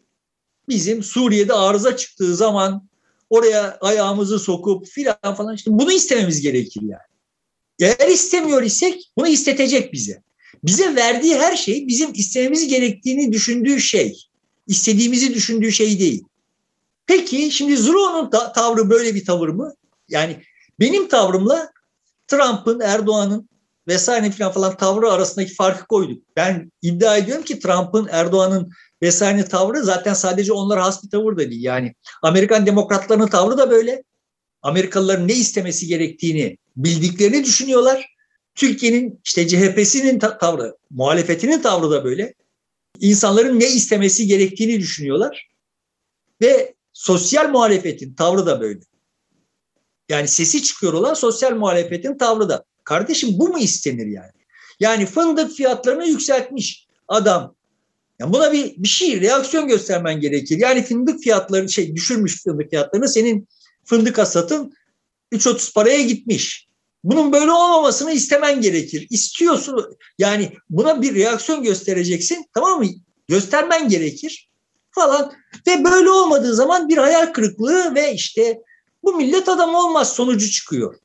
bizim 0.69 1.04
Suriye'de 1.04 1.54
arıza 1.54 1.97
çıktığı 1.97 2.36
zaman 2.36 2.87
oraya 3.29 3.77
ayağımızı 3.81 4.39
sokup 4.39 4.87
filan 4.87 5.35
falan 5.37 5.55
işte 5.55 5.71
bunu 5.73 5.91
istememiz 5.91 6.41
gerekir 6.41 6.81
yani. 6.81 7.07
Eğer 7.79 8.09
istemiyor 8.09 8.63
isek 8.63 9.11
bunu 9.17 9.27
istetecek 9.27 9.93
bize. 9.93 10.21
Bize 10.63 10.95
verdiği 10.95 11.35
her 11.35 11.55
şey 11.55 11.87
bizim 11.87 12.13
istememiz 12.13 12.67
gerektiğini 12.67 13.33
düşündüğü 13.33 13.79
şey. 13.79 14.27
İstediğimizi 14.67 15.33
düşündüğü 15.33 15.71
şey 15.71 15.99
değil. 15.99 16.23
Peki 17.05 17.51
şimdi 17.51 17.77
Zuro'nun 17.77 18.29
ta- 18.29 18.51
tavrı 18.51 18.89
böyle 18.89 19.15
bir 19.15 19.25
tavır 19.25 19.49
mı? 19.49 19.73
Yani 20.09 20.43
benim 20.79 21.07
tavrımla 21.07 21.71
Trump'ın, 22.27 22.79
Erdoğan'ın 22.79 23.49
vesaire 23.87 24.31
falan 24.31 24.51
falan 24.51 24.77
tavrı 24.77 25.11
arasındaki 25.11 25.53
farkı 25.53 25.87
koyduk. 25.87 26.23
Ben 26.35 26.71
iddia 26.81 27.17
ediyorum 27.17 27.43
ki 27.43 27.59
Trump'ın, 27.59 28.07
Erdoğan'ın 28.11 28.71
vesaire 29.01 29.45
tavrı 29.45 29.83
zaten 29.83 30.13
sadece 30.13 30.53
onlara 30.53 30.86
has 30.86 31.03
bir 31.03 31.10
tavır 31.10 31.38
da 31.38 31.49
değil. 31.49 31.63
Yani 31.63 31.95
Amerikan 32.21 32.65
demokratlarının 32.65 33.27
tavrı 33.27 33.57
da 33.57 33.71
böyle. 33.71 34.03
Amerikalıların 34.62 35.27
ne 35.27 35.33
istemesi 35.33 35.88
gerektiğini 35.88 36.57
bildiklerini 36.75 37.43
düşünüyorlar. 37.43 38.05
Türkiye'nin 38.55 39.21
işte 39.25 39.47
CHP'sinin 39.47 40.19
tavrı, 40.19 40.77
muhalefetinin 40.89 41.62
tavrı 41.62 41.91
da 41.91 42.03
böyle. 42.03 42.33
İnsanların 42.99 43.60
ne 43.60 43.67
istemesi 43.67 44.27
gerektiğini 44.27 44.79
düşünüyorlar. 44.79 45.47
Ve 46.41 46.75
sosyal 46.93 47.49
muhalefetin 47.49 48.13
tavrı 48.13 48.45
da 48.45 48.62
böyle. 48.62 48.79
Yani 50.10 50.27
sesi 50.27 50.63
çıkıyor 50.63 50.93
olan 50.93 51.13
sosyal 51.13 51.55
muhalefetin 51.55 52.17
tavrı 52.17 52.49
da. 52.49 52.63
Kardeşim 52.83 53.29
bu 53.33 53.47
mu 53.47 53.60
istenir 53.60 54.07
yani? 54.07 54.31
Yani 54.79 55.05
fındık 55.05 55.51
fiyatlarını 55.51 56.07
yükseltmiş 56.07 56.88
adam. 57.07 57.56
Yani 58.19 58.34
buna 58.34 58.53
bir, 58.53 58.73
bir 58.77 58.88
şey 58.88 59.21
reaksiyon 59.21 59.67
göstermen 59.67 60.19
gerekir. 60.19 60.58
Yani 60.58 60.84
fındık 60.84 61.23
fiyatları 61.23 61.69
şey 61.69 61.95
düşürmüş 61.95 62.43
fındık 62.43 62.69
fiyatlarını 62.69 63.10
senin 63.10 63.47
fındık 63.86 64.17
hasatın 64.17 64.73
3.30 65.34 65.73
paraya 65.73 66.01
gitmiş. 66.01 66.67
Bunun 67.03 67.32
böyle 67.32 67.51
olmamasını 67.51 68.12
istemen 68.12 68.62
gerekir. 68.62 69.08
İstiyorsun 69.10 69.97
yani 70.17 70.53
buna 70.69 71.01
bir 71.01 71.15
reaksiyon 71.15 71.63
göstereceksin 71.63 72.45
tamam 72.53 72.80
mı? 72.80 72.86
Göstermen 73.27 73.89
gerekir 73.89 74.49
falan. 74.91 75.34
Ve 75.67 75.84
böyle 75.84 76.10
olmadığı 76.10 76.56
zaman 76.56 76.89
bir 76.89 76.97
hayal 76.97 77.34
kırıklığı 77.34 77.95
ve 77.95 78.13
işte 78.13 78.62
bu 79.03 79.15
millet 79.15 79.49
adam 79.49 79.75
olmaz 79.75 80.13
sonucu 80.13 80.51
çıkıyor. 80.51 80.95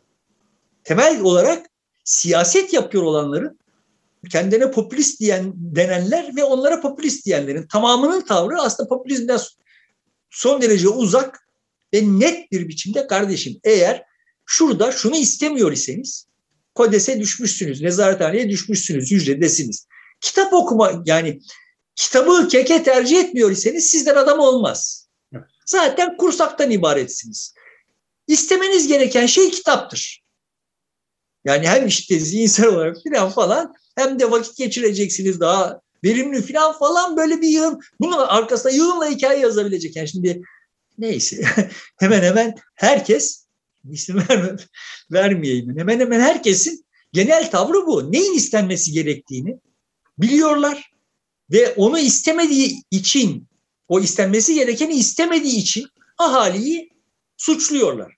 Temel 0.85 1.21
olarak 1.21 1.67
siyaset 2.05 2.73
yapıyor 2.73 3.05
olanların 3.05 3.59
kendine 4.31 4.71
popülist 4.71 5.21
diyen 5.21 5.53
denenler 5.57 6.37
ve 6.37 6.45
onlara 6.45 6.81
popülist 6.81 7.27
diyenlerin 7.27 7.67
tamamının 7.67 8.21
tavrı 8.21 8.61
aslında 8.61 8.89
popülizmden 8.89 9.41
son 10.31 10.63
derece 10.63 10.89
uzak 10.89 11.49
ve 11.95 12.03
net 12.05 12.53
bir 12.53 12.69
biçimde 12.69 13.07
kardeşim 13.07 13.61
eğer 13.65 14.03
şurada 14.47 14.93
şunu 14.93 15.17
istemiyor 15.17 15.73
iseniz 15.73 16.27
kodese 16.75 17.21
düşmüşsünüz, 17.21 17.81
nezarethaneye 17.83 18.49
düşmüşsünüz, 18.49 19.11
hücredesiniz. 19.11 19.87
Kitap 20.21 20.53
okuma 20.53 21.03
yani 21.07 21.41
kitabı 21.97 22.49
keke 22.49 22.83
tercih 22.83 23.21
etmiyor 23.21 23.51
iseniz 23.51 23.91
sizden 23.91 24.17
adam 24.17 24.39
olmaz. 24.39 25.09
Zaten 25.67 26.17
kursaktan 26.17 26.71
ibaretsiniz. 26.71 27.55
İstemeniz 28.27 28.89
gereken 28.89 29.27
şey 29.27 29.51
kitaptır. 29.51 30.23
Yani 31.45 31.69
hem 31.69 31.87
işte 31.87 32.19
zihinsel 32.19 32.67
olarak 32.67 32.97
filan 33.03 33.31
falan 33.31 33.75
hem 33.95 34.19
de 34.19 34.31
vakit 34.31 34.57
geçireceksiniz 34.57 35.41
daha 35.41 35.81
verimli 36.05 36.43
filan 36.43 36.79
falan 36.79 37.17
böyle 37.17 37.41
bir 37.41 37.49
yığın. 37.49 37.81
Bunun 38.01 38.19
arkasında 38.19 38.73
yığınla 38.73 39.11
hikaye 39.11 39.41
yazabilecek. 39.41 39.97
Yani 39.97 40.09
şimdi 40.09 40.43
neyse 40.99 41.45
hemen 41.99 42.23
hemen 42.23 42.55
herkes 42.75 43.47
isim 43.91 44.23
verme, 44.29 44.57
vermeyeyim. 45.13 45.79
Hemen 45.79 46.01
hemen 46.01 46.21
herkesin 46.21 46.85
genel 47.13 47.51
tavrı 47.51 47.87
bu. 47.87 48.13
Neyin 48.13 48.35
istenmesi 48.35 48.93
gerektiğini 48.93 49.59
biliyorlar 50.19 50.91
ve 51.51 51.75
onu 51.75 51.99
istemediği 51.99 52.83
için 52.91 53.47
o 53.89 54.01
istenmesi 54.01 54.55
gerekeni 54.55 54.95
istemediği 54.95 55.57
için 55.57 55.87
ahaliyi 56.19 56.93
suçluyorlar. 57.37 58.17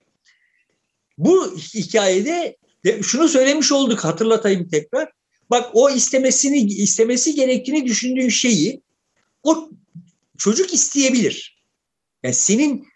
Bu 1.18 1.56
hikayede 1.56 2.56
şunu 3.02 3.28
söylemiş 3.28 3.72
olduk 3.72 4.04
hatırlatayım 4.04 4.68
tekrar. 4.68 5.12
Bak 5.50 5.70
o 5.72 5.90
istemesini 5.90 6.58
istemesi 6.58 7.34
gerektiğini 7.34 7.86
düşündüğün 7.86 8.28
şeyi 8.28 8.82
o 9.42 9.70
çocuk 10.38 10.74
isteyebilir. 10.74 11.64
Yani 12.22 12.34
senin 12.34 12.88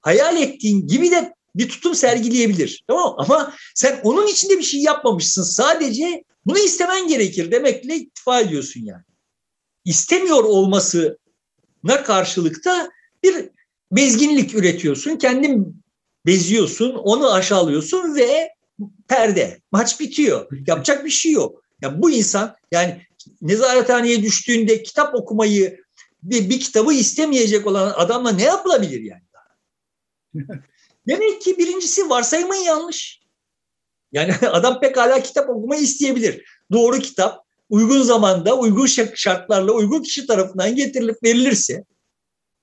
hayal 0.00 0.42
ettiğin 0.42 0.86
gibi 0.86 1.10
de 1.10 1.34
bir 1.54 1.68
tutum 1.68 1.94
sergileyebilir. 1.94 2.84
Tamam 2.88 3.14
Ama 3.18 3.54
sen 3.74 4.00
onun 4.02 4.26
içinde 4.26 4.58
bir 4.58 4.62
şey 4.62 4.80
yapmamışsın. 4.80 5.42
Sadece 5.42 6.24
bunu 6.46 6.58
istemen 6.58 7.08
gerekir 7.08 7.50
demekle 7.50 7.96
ittifa 7.96 8.40
ediyorsun 8.40 8.80
yani. 8.80 9.02
İstemiyor 9.84 10.44
olmasına 10.44 12.02
karşılıkta 12.04 12.90
bir 13.22 13.50
bezginlik 13.92 14.54
üretiyorsun. 14.54 15.16
Kendin 15.16 15.82
beziyorsun, 16.26 16.94
onu 16.94 17.32
aşağılıyorsun 17.32 18.14
ve 18.14 18.50
perde. 19.08 19.60
Maç 19.72 20.00
bitiyor. 20.00 20.48
Yapacak 20.66 21.04
bir 21.04 21.10
şey 21.10 21.32
yok. 21.32 21.63
Ya 21.84 22.02
bu 22.02 22.10
insan 22.10 22.56
yani 22.72 23.02
nezarethaneye 23.42 24.22
düştüğünde 24.22 24.82
kitap 24.82 25.14
okumayı 25.14 25.80
bir, 26.22 26.50
bir 26.50 26.60
kitabı 26.60 26.92
istemeyecek 26.92 27.66
olan 27.66 27.92
adamla 27.96 28.32
ne 28.32 28.42
yapılabilir 28.42 29.00
yani? 29.00 29.22
Demek 31.08 31.42
ki 31.42 31.58
birincisi 31.58 32.10
varsayımın 32.10 32.54
yanlış. 32.54 33.20
Yani 34.12 34.34
adam 34.52 34.80
pekala 34.80 35.22
kitap 35.22 35.50
okumayı 35.50 35.82
isteyebilir. 35.82 36.44
Doğru 36.72 36.98
kitap 36.98 37.44
uygun 37.70 38.02
zamanda, 38.02 38.58
uygun 38.58 38.86
şartlarla, 39.14 39.72
uygun 39.72 40.02
kişi 40.02 40.26
tarafından 40.26 40.76
getirilip 40.76 41.22
verilirse 41.22 41.84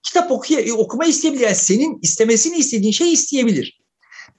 kitap 0.04 0.32
okuya, 0.32 0.76
okuma 0.76 1.06
isteyebilir. 1.06 1.44
Yani 1.44 1.56
senin 1.56 2.00
istemesini 2.02 2.58
istediğin 2.58 2.92
şey 2.92 3.14
isteyebilir. 3.14 3.80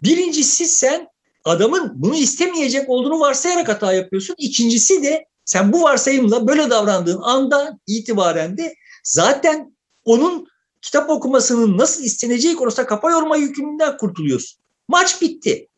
Birincisi 0.03 0.67
sen 0.67 1.09
adamın 1.45 1.93
bunu 1.95 2.15
istemeyecek 2.15 2.89
olduğunu 2.89 3.21
varsayarak 3.21 3.69
hata 3.69 3.93
yapıyorsun. 3.93 4.35
İkincisi 4.39 5.03
de 5.03 5.27
sen 5.45 5.73
bu 5.73 5.83
varsayımla 5.83 6.49
böyle 6.49 6.71
davrandığın 6.71 7.21
anda 7.23 7.79
itibaren 7.87 8.57
de 8.57 8.75
zaten 9.05 9.77
onun 10.05 10.47
kitap 10.83 11.11
okumasının 11.11 11.79
nasıl 11.79 12.05
isteneceği 12.05 12.57
konusunda 12.57 12.87
kafa 12.87 13.11
yorma 13.11 13.37
yükümlülüğünden 13.37 13.97
kurtuluyorsun. 13.97 14.61
Maç 14.89 15.23
bitti. 15.23 15.69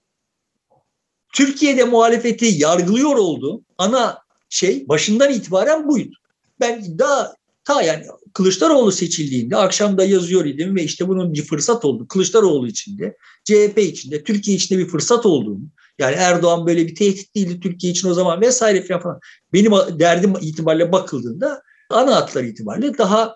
Türkiye'de 1.33 1.85
muhalefeti 1.85 2.47
yargılıyor 2.47 3.17
oldu. 3.17 3.63
Ana 3.79 4.19
şey 4.49 4.89
başından 4.89 5.33
itibaren 5.33 5.89
buydu. 5.89 6.15
Ben 6.61 6.99
daha 6.99 7.35
ta 7.65 7.83
yani 7.83 8.07
Kılıçdaroğlu 8.35 8.93
seçildiğinde 8.93 9.57
akşamda 9.57 10.05
yazıyor 10.05 10.45
idim 10.45 10.77
ve 10.77 10.83
işte 10.83 11.09
bunun 11.09 11.33
bir 11.33 11.43
fırsat 11.43 11.85
oldu. 11.85 12.09
Kılıçdaroğlu 12.09 12.67
içinde, 12.69 13.17
CHP 13.45 13.79
içinde, 13.79 14.25
Türkiye 14.25 14.57
içinde 14.57 14.79
bir 14.79 14.89
fırsat 14.89 15.27
olduğunu. 15.27 15.61
Yani 15.99 16.15
Erdoğan 16.15 16.67
böyle 16.67 16.87
bir 16.87 16.95
tehdit 16.95 17.35
değildi 17.35 17.61
Türkiye 17.61 17.93
için 17.93 18.09
o 18.09 18.15
zaman 18.15 18.41
vesaire 18.41 18.99
falan. 18.99 19.21
Benim 19.53 19.73
derdim 19.73 20.35
itibariyle 20.41 20.93
bakıldığında 20.93 21.63
ana 21.91 22.17
hatlar 22.17 22.45
itibariyle 22.45 22.99
daha 22.99 23.35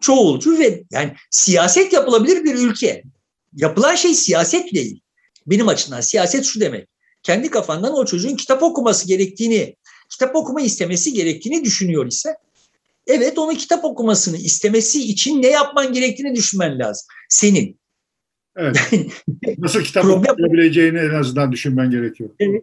çoğulcu 0.00 0.58
ve 0.58 0.84
yani 0.90 1.14
siyaset 1.30 1.92
yapılabilir 1.92 2.44
bir 2.44 2.54
ülke. 2.54 3.02
Yapılan 3.56 3.94
şey 3.94 4.14
siyaset 4.14 4.74
değil. 4.74 5.00
Benim 5.46 5.68
açımdan 5.68 6.00
siyaset 6.00 6.44
şu 6.44 6.60
demek. 6.60 6.88
Kendi 7.22 7.50
kafandan 7.50 7.94
o 7.94 8.04
çocuğun 8.04 8.36
kitap 8.36 8.62
okuması 8.62 9.08
gerektiğini, 9.08 9.76
kitap 10.10 10.36
okuma 10.36 10.60
istemesi 10.60 11.12
gerektiğini 11.12 11.64
düşünüyor 11.64 12.06
ise 12.06 12.36
Evet 13.06 13.38
onu 13.38 13.54
kitap 13.54 13.84
okumasını 13.84 14.36
istemesi 14.36 15.02
için 15.02 15.42
ne 15.42 15.46
yapman 15.46 15.92
gerektiğini 15.92 16.34
düşünmen 16.34 16.78
lazım. 16.78 17.06
Senin. 17.28 17.78
Evet. 18.56 18.76
Nasıl 19.58 19.82
kitap 19.82 20.04
okuyabileceğini 20.04 20.98
en 20.98 21.14
azından 21.14 21.52
düşünmen 21.52 21.90
gerekiyor. 21.90 22.30
Evet. 22.40 22.62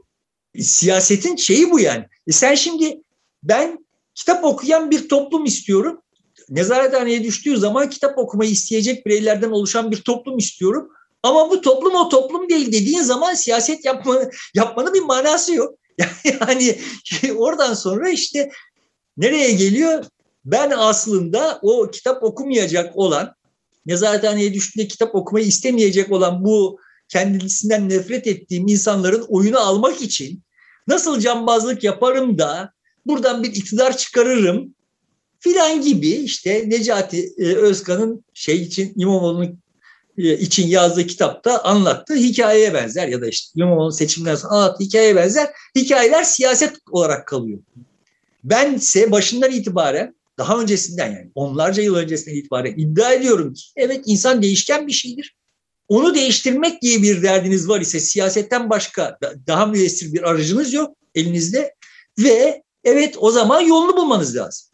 Siyasetin 0.60 1.36
şeyi 1.36 1.72
bu 1.72 1.80
yani. 1.80 2.06
E 2.28 2.32
sen 2.32 2.56
şimdi 2.56 3.02
ben 3.44 3.86
kitap 4.16 4.44
okuyan 4.44 4.92
bir 4.92 5.10
toplum 5.10 5.46
istiyorum. 5.46 6.02
Nezarethaneye 6.50 7.24
düştüğü 7.24 7.58
zaman 7.58 7.90
kitap 7.90 8.18
okumayı 8.18 8.52
isteyecek 8.52 9.06
bireylerden 9.06 9.52
oluşan 9.52 9.92
bir 9.92 9.98
toplum 10.02 10.38
istiyorum. 10.38 10.90
Ama 11.24 11.50
bu 11.50 11.62
toplum 11.62 11.96
o 11.96 12.10
toplum 12.10 12.50
değil 12.50 12.68
dediğin 12.68 13.02
zaman 13.02 13.34
siyaset 13.34 13.86
yapmanı, 13.86 14.32
yapmanın 14.56 14.94
bir 14.94 15.02
manası 15.02 15.54
yok. 15.54 15.76
Yani 16.26 16.80
oradan 17.36 17.74
sonra 17.74 18.10
işte 18.10 18.52
nereye 19.18 19.52
geliyor? 19.52 20.06
Ben 20.46 20.74
aslında 20.78 21.60
o 21.62 21.92
kitap 21.92 22.24
okumayacak 22.24 22.98
olan, 22.98 23.36
nezarethaneye 23.86 24.54
düştüğünde 24.54 24.88
kitap 24.88 25.16
okumayı 25.16 25.46
istemeyecek 25.46 26.12
olan 26.12 26.46
bu 26.46 26.80
kendisinden 27.10 27.90
nefret 27.90 28.28
ettiğim 28.28 28.68
insanların 28.68 29.26
oyunu 29.30 29.60
almak 29.60 30.02
için 30.02 30.44
nasıl 30.88 31.20
cambazlık 31.20 31.84
yaparım 31.84 32.38
da 32.38 32.74
buradan 33.06 33.44
bir 33.44 33.56
iktidar 33.56 33.98
çıkarırım 33.98 34.76
filan 35.40 35.82
gibi 35.82 36.10
işte 36.10 36.64
Necati 36.68 37.34
e, 37.38 37.56
Özkan'ın 37.56 38.26
şey 38.34 38.62
için 38.62 38.94
İmamoğlu'nun 38.96 39.60
e, 40.18 40.38
için 40.38 40.68
yazdığı 40.68 41.08
kitapta 41.08 41.64
anlattığı 41.64 42.16
hikayeye 42.16 42.74
benzer 42.74 43.08
ya 43.08 43.22
da 43.22 43.28
işte 43.28 43.52
İmamoğlu'nun 43.56 43.90
seçimden 43.90 44.36
sonra 44.36 44.54
anlattığı 44.54 44.84
hikayeye 44.84 45.16
benzer 45.16 45.50
hikayeler 45.76 46.24
siyaset 46.24 46.74
olarak 46.92 47.28
kalıyor. 47.28 47.60
Ben 48.44 48.74
ise 48.74 49.12
başından 49.12 49.52
itibaren 49.52 50.16
daha 50.38 50.62
öncesinden 50.62 51.12
yani 51.12 51.32
onlarca 51.36 51.84
yıl 51.84 51.96
öncesinden 51.96 52.38
itibaren 52.38 52.74
iddia 52.78 53.14
ediyorum 53.14 53.54
ki 53.54 53.64
evet 53.76 54.02
insan 54.06 54.42
değişken 54.42 54.88
bir 54.88 54.94
şeydir. 54.94 55.36
Onu 55.88 56.16
değiştirmek 56.16 56.82
diye 56.82 57.02
bir 57.02 57.24
derdiniz 57.24 57.70
var 57.70 57.82
ise 57.82 58.00
siyasetten 58.00 58.70
başka 58.70 59.18
daha 59.48 59.66
müessir 59.66 60.14
bir 60.14 60.30
aracınız 60.30 60.74
yok 60.74 60.98
elinizde 61.16 61.76
ve 62.20 62.64
evet 62.84 63.16
o 63.18 63.32
zaman 63.32 63.62
yolunu 63.62 63.98
bulmanız 63.98 64.36
lazım. 64.36 64.68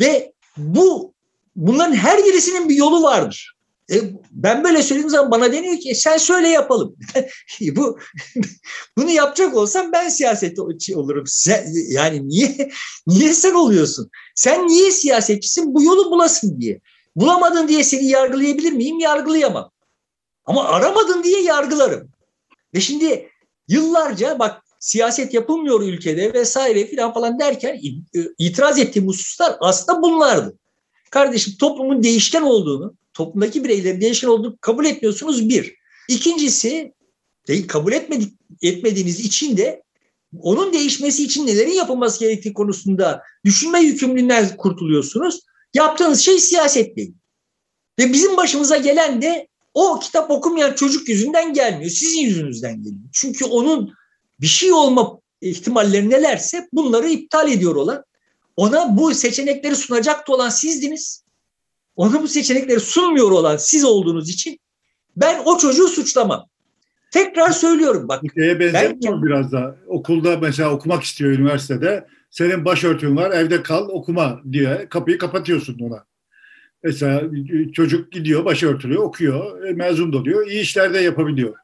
Ve 0.00 0.32
bu 0.56 1.14
bunların 1.56 1.94
her 1.94 2.24
birisinin 2.24 2.68
bir 2.68 2.74
yolu 2.74 3.02
vardır. 3.02 3.57
E, 3.90 3.96
ben 4.30 4.64
böyle 4.64 4.82
söylediğim 4.82 5.10
zaman 5.10 5.30
bana 5.30 5.52
deniyor 5.52 5.76
ki 5.76 5.94
sen 5.94 6.16
söyle 6.16 6.48
yapalım. 6.48 6.96
Bu 7.60 7.98
bunu 8.96 9.10
yapacak 9.10 9.56
olsam 9.56 9.92
ben 9.92 10.08
siyasette 10.08 10.62
olurum. 10.96 11.24
Sen, 11.26 11.66
yani 11.90 12.28
niye 12.28 12.70
niye 13.06 13.34
sen 13.34 13.54
oluyorsun? 13.54 14.10
Sen 14.34 14.68
niye 14.68 14.90
siyasetçisin? 14.90 15.74
Bu 15.74 15.82
yolu 15.82 16.10
bulasın 16.10 16.60
diye. 16.60 16.80
Bulamadın 17.16 17.68
diye 17.68 17.84
seni 17.84 18.08
yargılayabilir 18.08 18.72
miyim? 18.72 18.98
Yargılayamam. 18.98 19.70
Ama 20.44 20.64
aramadın 20.64 21.22
diye 21.22 21.42
yargılarım. 21.42 22.08
Ve 22.74 22.80
şimdi 22.80 23.28
yıllarca 23.68 24.38
bak 24.38 24.62
siyaset 24.80 25.34
yapılmıyor 25.34 25.82
ülkede 25.82 26.32
vesaire 26.32 26.86
filan 26.86 27.14
falan 27.14 27.38
derken 27.38 27.80
itiraz 28.38 28.78
ettiğim 28.78 29.08
hususlar 29.08 29.56
aslında 29.60 30.02
bunlardı. 30.02 30.58
Kardeşim 31.10 31.54
toplumun 31.60 32.02
değişken 32.02 32.42
olduğunu, 32.42 32.94
toplumdaki 33.18 33.64
bireylerin 33.64 34.00
değişken 34.00 34.28
olduğunu 34.28 34.56
kabul 34.60 34.84
etmiyorsunuz 34.84 35.48
bir. 35.48 35.74
İkincisi 36.08 36.92
kabul 37.68 37.92
etmedik, 37.92 38.34
etmediğiniz 38.62 39.20
için 39.20 39.56
de 39.56 39.82
onun 40.40 40.72
değişmesi 40.72 41.24
için 41.24 41.46
nelerin 41.46 41.72
yapılması 41.72 42.20
gerektiği 42.20 42.52
konusunda 42.52 43.22
düşünme 43.44 43.80
yükümlülüğünden 43.80 44.56
kurtuluyorsunuz. 44.56 45.40
Yaptığınız 45.74 46.20
şey 46.20 46.38
siyaset 46.38 46.96
değil. 46.96 47.14
Ve 47.98 48.12
bizim 48.12 48.36
başımıza 48.36 48.76
gelen 48.76 49.22
de 49.22 49.48
o 49.74 49.98
kitap 49.98 50.30
okumayan 50.30 50.74
çocuk 50.74 51.08
yüzünden 51.08 51.52
gelmiyor. 51.52 51.90
Sizin 51.90 52.20
yüzünüzden 52.20 52.76
geliyor. 52.76 53.08
Çünkü 53.12 53.44
onun 53.44 53.92
bir 54.40 54.46
şey 54.46 54.72
olma 54.72 55.20
ihtimalleri 55.40 56.10
nelerse 56.10 56.68
bunları 56.72 57.08
iptal 57.08 57.52
ediyor 57.52 57.76
olan 57.76 58.04
ona 58.56 58.96
bu 58.96 59.14
seçenekleri 59.14 59.76
sunacak 59.76 60.28
olan 60.28 60.48
sizdiniz. 60.48 61.27
Ona 61.98 62.22
bu 62.22 62.28
seçenekleri 62.28 62.80
sunmuyor 62.80 63.30
olan 63.30 63.56
siz 63.56 63.84
olduğunuz 63.84 64.28
için 64.28 64.58
ben 65.16 65.42
o 65.44 65.58
çocuğu 65.58 65.88
suçlamam. 65.88 66.46
Tekrar 67.10 67.50
söylüyorum 67.50 68.08
bak. 68.08 68.22
Şeye 68.38 68.60
benzemiyor 68.60 69.12
ben, 69.14 69.22
biraz 69.22 69.52
da. 69.52 69.76
Okulda 69.86 70.36
mesela 70.36 70.70
okumak 70.70 71.02
istiyor 71.02 71.30
üniversitede. 71.30 72.06
Senin 72.30 72.64
başörtün 72.64 73.16
var 73.16 73.30
evde 73.30 73.62
kal 73.62 73.88
okuma 73.88 74.40
diye 74.52 74.86
kapıyı 74.88 75.18
kapatıyorsun 75.18 75.78
ona. 75.78 76.04
Mesela 76.82 77.22
çocuk 77.72 78.12
gidiyor 78.12 78.44
başörtülü 78.44 78.98
okuyor 78.98 79.64
e, 79.64 79.72
mezun 79.72 80.12
da 80.12 80.18
oluyor 80.18 80.46
iyi 80.46 80.60
işler 80.60 80.94
de 80.94 80.98
yapabiliyor. 80.98 81.54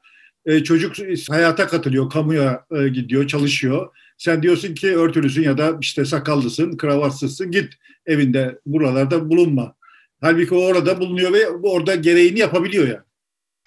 E, 0.46 0.64
çocuk 0.64 0.94
hayata 1.30 1.66
katılıyor 1.66 2.10
kamuya 2.10 2.64
e, 2.70 2.88
gidiyor 2.88 3.26
çalışıyor. 3.26 3.88
Sen 4.18 4.42
diyorsun 4.42 4.74
ki 4.74 4.96
örtülüsün 4.96 5.42
ya 5.42 5.58
da 5.58 5.78
işte 5.80 6.04
sakallısın 6.04 6.76
kravatsızsın 6.76 7.50
git 7.50 7.74
evinde 8.06 8.58
buralarda 8.66 9.30
bulunma. 9.30 9.74
Halbuki 10.24 10.54
orada 10.54 11.00
bulunuyor 11.00 11.32
ve 11.32 11.48
orada 11.48 11.94
gereğini 11.94 12.38
yapabiliyor 12.38 12.88
yani. 12.88 13.04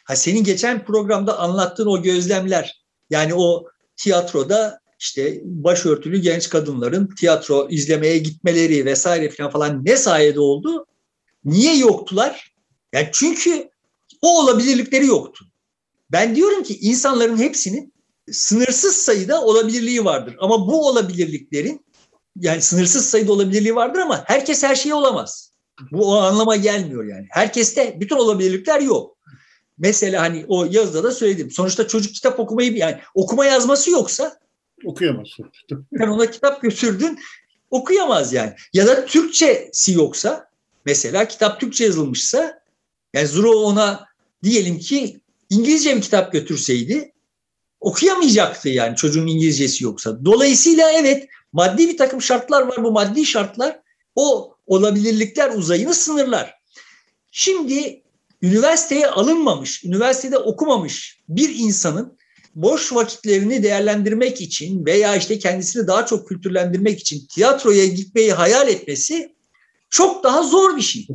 Ha 0.04 0.16
senin 0.16 0.44
geçen 0.44 0.86
programda 0.86 1.40
anlattığın 1.40 1.88
o 1.88 2.02
gözlemler 2.02 2.84
yani 3.10 3.34
o 3.34 3.66
tiyatroda 3.96 4.80
işte 5.00 5.42
başörtülü 5.44 6.18
genç 6.18 6.50
kadınların 6.50 7.16
tiyatro 7.20 7.68
izlemeye 7.70 8.18
gitmeleri 8.18 8.86
vesaire 8.86 9.30
falan 9.30 9.52
falan 9.52 9.86
ne 9.86 9.98
sayede 9.98 10.40
oldu? 10.40 10.86
Niye 11.46 11.78
yoktular? 11.78 12.54
Yani 12.94 13.10
çünkü 13.14 13.70
o 14.22 14.44
olabilirlikleri 14.44 15.06
yoktu. 15.06 15.46
Ben 16.12 16.36
diyorum 16.36 16.64
ki 16.64 16.78
insanların 16.80 17.38
hepsinin 17.38 17.94
sınırsız 18.32 18.96
sayıda 18.96 19.42
olabilirliği 19.42 20.06
vardır. 20.06 20.36
Ama 20.40 20.68
bu 20.68 20.88
olabilirliklerin 20.88 21.86
yani 22.36 22.62
sınırsız 22.62 23.10
sayıda 23.10 23.32
olabilirliği 23.34 23.76
vardır 23.76 24.00
ama 24.00 24.24
herkes 24.28 24.64
her 24.64 24.76
şey 24.76 24.94
olamaz. 24.94 25.47
Bu 25.92 26.12
o 26.12 26.16
anlama 26.16 26.56
gelmiyor 26.56 27.06
yani. 27.06 27.28
Herkeste 27.30 27.98
bütün 28.00 28.16
olabilirlikler 28.16 28.82
yok. 28.82 29.18
Mesela 29.78 30.22
hani 30.22 30.46
o 30.48 30.66
yazıda 30.72 31.04
da 31.04 31.12
söyledim. 31.12 31.52
Sonuçta 31.52 31.88
çocuk 31.88 32.14
kitap 32.14 32.40
okumayı 32.40 32.78
yani 32.78 32.98
okuma 33.16 33.46
yazması 33.46 33.92
yoksa 33.92 34.40
okuyamazsın. 34.86 35.52
Sen 35.98 36.08
ona 36.08 36.32
kitap 36.32 36.62
götürdün 36.62 37.20
okuyamaz 37.72 38.34
yani. 38.34 38.54
Ya 38.74 38.88
da 38.88 39.06
Türkçesi 39.06 39.94
yoksa 39.94 40.50
mesela 40.86 41.28
kitap 41.28 41.60
Türkçe 41.60 41.86
yazılmışsa 41.86 42.62
yani 43.14 43.28
Zuro 43.28 43.52
ona 43.52 44.08
diyelim 44.44 44.80
ki 44.80 45.22
İngilizce 45.50 45.96
bir 45.96 46.02
kitap 46.02 46.32
götürseydi 46.32 47.14
okuyamayacaktı 47.80 48.70
yani 48.70 48.96
çocuğun 48.96 49.28
İngilizcesi 49.28 49.84
yoksa. 49.84 50.26
Dolayısıyla 50.26 50.92
evet 50.92 51.28
maddi 51.54 51.88
bir 51.90 51.98
takım 51.98 52.22
şartlar 52.22 52.62
var. 52.62 52.84
Bu 52.84 52.92
maddi 52.92 53.26
şartlar 53.26 53.80
o 54.16 54.57
olabilirlikler 54.68 55.50
uzayını 55.50 55.94
sınırlar. 55.94 56.54
Şimdi 57.32 58.04
üniversiteye 58.42 59.08
alınmamış, 59.08 59.84
üniversitede 59.84 60.38
okumamış 60.38 61.20
bir 61.30 61.56
insanın 61.56 62.18
boş 62.56 62.94
vakitlerini 62.94 63.64
değerlendirmek 63.64 64.42
için 64.42 64.86
veya 64.86 65.16
işte 65.16 65.40
kendisini 65.40 65.88
daha 65.88 66.06
çok 66.06 66.28
kültürlendirmek 66.28 67.00
için 67.00 67.28
tiyatroya 67.28 67.86
gitmeyi 67.86 68.34
hayal 68.34 68.68
etmesi 68.68 69.36
çok 69.90 70.24
daha 70.24 70.44
zor 70.44 70.78
bir 70.78 70.82
şey. 70.82 71.08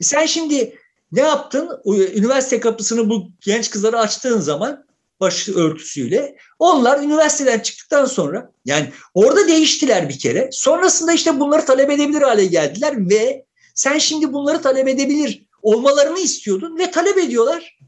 Sen 0.00 0.26
şimdi 0.26 0.78
ne 1.12 1.20
yaptın? 1.20 1.70
Üniversite 2.14 2.60
kapısını 2.60 3.10
bu 3.10 3.30
genç 3.40 3.70
kızlara 3.70 4.00
açtığın 4.00 4.40
zaman 4.40 4.84
baş 5.22 5.48
örtüsüyle 5.48 6.36
onlar 6.58 7.02
üniversiteden 7.02 7.58
çıktıktan 7.58 8.04
sonra 8.04 8.52
yani 8.64 8.88
orada 9.14 9.48
değiştiler 9.48 10.08
bir 10.08 10.18
kere. 10.18 10.48
Sonrasında 10.52 11.12
işte 11.12 11.40
bunları 11.40 11.64
talep 11.64 11.90
edebilir 11.90 12.22
hale 12.22 12.46
geldiler 12.46 13.10
ve 13.10 13.44
sen 13.74 13.98
şimdi 13.98 14.32
bunları 14.32 14.62
talep 14.62 14.88
edebilir 14.88 15.46
olmalarını 15.62 16.18
istiyordun 16.18 16.78
ve 16.78 16.90
talep 16.90 17.18
ediyorlar. 17.18 17.78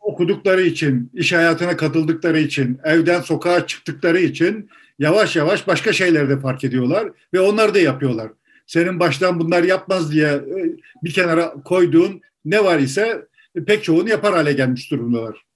Okudukları 0.00 0.62
için, 0.62 1.10
iş 1.14 1.32
hayatına 1.32 1.76
katıldıkları 1.76 2.40
için, 2.40 2.78
evden 2.84 3.20
sokağa 3.20 3.66
çıktıkları 3.66 4.20
için 4.20 4.70
yavaş 4.98 5.36
yavaş 5.36 5.66
başka 5.66 5.92
şeyler 5.92 6.28
de 6.28 6.40
fark 6.40 6.64
ediyorlar 6.64 7.12
ve 7.34 7.40
onları 7.40 7.74
da 7.74 7.78
yapıyorlar. 7.78 8.30
Senin 8.66 9.00
baştan 9.00 9.40
bunlar 9.40 9.62
yapmaz 9.62 10.12
diye 10.12 10.28
e, 10.28 10.76
bir 11.02 11.12
kenara 11.12 11.54
koyduğun 11.64 12.20
ne 12.44 12.64
var 12.64 12.78
ise 12.78 13.26
pek 13.66 13.84
çoğunu 13.84 14.08
yapar 14.08 14.34
hale 14.34 14.52
gelmiş 14.52 14.90
durumdalar. 14.90 15.47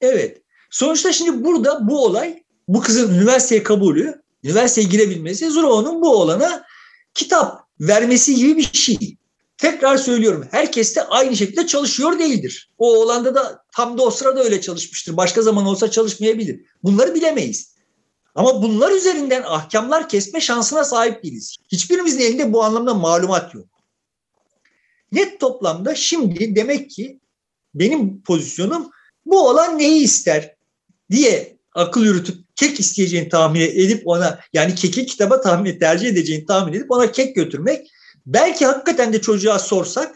Evet. 0.00 0.42
Sonuçta 0.70 1.12
şimdi 1.12 1.44
burada 1.44 1.88
bu 1.88 2.04
olay, 2.04 2.42
bu 2.68 2.80
kızın 2.80 3.14
üniversiteye 3.14 3.62
kabulü, 3.62 4.22
üniversiteye 4.44 4.86
girebilmesi 4.88 5.50
Zuro'nun 5.50 6.02
bu 6.02 6.16
olana 6.16 6.64
kitap 7.14 7.68
vermesi 7.80 8.34
gibi 8.34 8.56
bir 8.56 8.72
şey. 8.72 9.16
Tekrar 9.58 9.96
söylüyorum 9.96 10.48
herkes 10.50 10.96
de 10.96 11.02
aynı 11.02 11.36
şekilde 11.36 11.66
çalışıyor 11.66 12.18
değildir. 12.18 12.70
O 12.78 13.00
olanda 13.00 13.34
da 13.34 13.64
tam 13.72 13.98
da 13.98 14.02
o 14.02 14.10
sırada 14.10 14.42
öyle 14.44 14.60
çalışmıştır. 14.60 15.16
Başka 15.16 15.42
zaman 15.42 15.66
olsa 15.66 15.90
çalışmayabilir. 15.90 16.60
Bunları 16.82 17.14
bilemeyiz. 17.14 17.76
Ama 18.34 18.62
bunlar 18.62 18.92
üzerinden 18.92 19.42
ahkamlar 19.42 20.08
kesme 20.08 20.40
şansına 20.40 20.84
sahip 20.84 21.22
değiliz. 21.22 21.56
Hiçbirimizin 21.72 22.20
elinde 22.20 22.52
bu 22.52 22.64
anlamda 22.64 22.94
malumat 22.94 23.54
yok. 23.54 23.66
Net 25.12 25.40
toplamda 25.40 25.94
şimdi 25.94 26.56
demek 26.56 26.90
ki 26.90 27.20
benim 27.74 28.22
pozisyonum 28.22 28.90
bu 29.26 29.48
olan 29.48 29.78
neyi 29.78 30.02
ister 30.02 30.54
diye 31.10 31.56
akıl 31.74 32.04
yürütüp 32.04 32.36
kek 32.56 32.80
isteyeceğini 32.80 33.28
tahmin 33.28 33.60
edip 33.60 34.02
ona 34.06 34.40
yani 34.52 34.74
keki 34.74 35.06
kitaba 35.06 35.40
tahmin 35.40 35.78
tercih 35.78 36.08
edeceğini 36.08 36.46
tahmin 36.46 36.72
edip 36.72 36.90
ona 36.90 37.12
kek 37.12 37.36
götürmek 37.36 37.90
belki 38.26 38.66
hakikaten 38.66 39.12
de 39.12 39.20
çocuğa 39.20 39.58
sorsak 39.58 40.14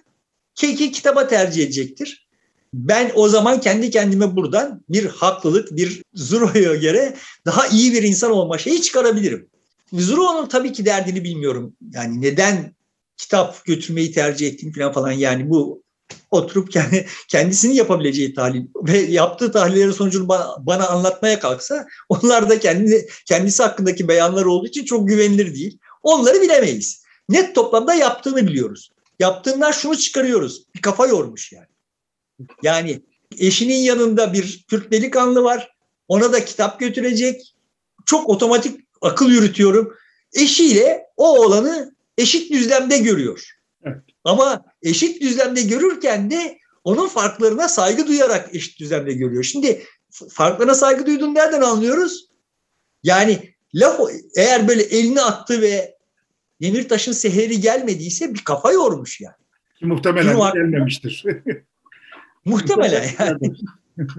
keki 0.54 0.92
kitaba 0.92 1.28
tercih 1.28 1.62
edecektir. 1.62 2.26
Ben 2.74 3.12
o 3.14 3.28
zaman 3.28 3.60
kendi 3.60 3.90
kendime 3.90 4.36
buradan 4.36 4.84
bir 4.88 5.06
haklılık, 5.06 5.76
bir 5.76 6.02
Zuro'ya 6.14 6.74
göre 6.74 7.16
daha 7.46 7.66
iyi 7.66 7.92
bir 7.92 8.02
insan 8.02 8.30
olma 8.30 8.58
şeyi 8.58 8.82
çıkarabilirim. 8.82 9.48
Zuro'nun 9.92 10.46
tabii 10.46 10.72
ki 10.72 10.84
derdini 10.84 11.24
bilmiyorum. 11.24 11.76
Yani 11.92 12.20
neden 12.20 12.74
kitap 13.16 13.64
götürmeyi 13.64 14.12
tercih 14.12 14.48
ettiğini 14.48 14.72
falan 14.72 14.92
falan 14.92 15.12
yani 15.12 15.50
bu 15.50 15.82
oturup 16.30 16.72
kendi 16.72 17.06
kendisini 17.28 17.76
yapabileceği 17.76 18.34
tahlil 18.34 18.66
ve 18.76 18.98
yaptığı 18.98 19.52
tahlillerin 19.52 19.90
sonucunu 19.90 20.28
bana, 20.28 20.46
bana 20.58 20.88
anlatmaya 20.88 21.40
kalksa 21.40 21.86
onlar 22.08 22.48
da 22.50 22.58
kendi 22.58 23.08
kendisi 23.26 23.62
hakkındaki 23.62 24.08
beyanlar 24.08 24.44
olduğu 24.44 24.66
için 24.66 24.84
çok 24.84 25.08
güvenilir 25.08 25.54
değil. 25.54 25.78
Onları 26.02 26.42
bilemeyiz. 26.42 27.02
Net 27.28 27.54
toplamda 27.54 27.94
yaptığını 27.94 28.46
biliyoruz. 28.46 28.90
Yaptığından 29.18 29.72
şunu 29.72 29.96
çıkarıyoruz. 29.96 30.64
Bir 30.74 30.82
kafa 30.82 31.06
yormuş 31.06 31.52
yani. 31.52 31.66
Yani 32.62 33.02
eşinin 33.38 33.78
yanında 33.78 34.32
bir 34.32 34.64
Türk 34.68 34.92
delikanlı 34.92 35.42
var. 35.44 35.70
Ona 36.08 36.32
da 36.32 36.44
kitap 36.44 36.80
götürecek. 36.80 37.54
Çok 38.06 38.28
otomatik 38.28 38.80
akıl 39.02 39.30
yürütüyorum. 39.30 39.94
Eşiyle 40.32 41.06
o 41.16 41.44
olanı 41.44 41.94
eşit 42.18 42.52
düzlemde 42.52 42.98
görüyor. 42.98 43.50
Ama 44.24 44.64
eşit 44.82 45.22
düzlemde 45.22 45.62
görürken 45.62 46.30
de 46.30 46.58
onun 46.84 47.08
farklarına 47.08 47.68
saygı 47.68 48.06
duyarak 48.06 48.54
eşit 48.54 48.80
düzlemde 48.80 49.12
görüyor. 49.12 49.42
Şimdi 49.44 49.84
farklarına 50.30 50.74
saygı 50.74 51.06
duyduğunu 51.06 51.34
nereden 51.34 51.60
anlıyoruz? 51.60 52.30
Yani 53.02 53.54
laf 53.74 54.00
eğer 54.36 54.68
böyle 54.68 54.82
elini 54.82 55.20
attı 55.20 55.60
ve 55.60 55.96
Demirtaş'ın 56.62 57.12
seheri 57.12 57.60
gelmediyse 57.60 58.34
bir 58.34 58.44
kafa 58.44 58.72
yormuş 58.72 59.20
yani. 59.20 59.34
Muhtemelen 59.82 60.36
Bunu, 60.36 60.52
gelmemiştir. 60.52 61.24
muhtemelen 62.44 63.10
yani. 63.18 63.38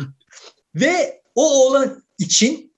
ve 0.76 1.22
o 1.36 1.66
oğlan 1.66 2.04
için 2.20 2.74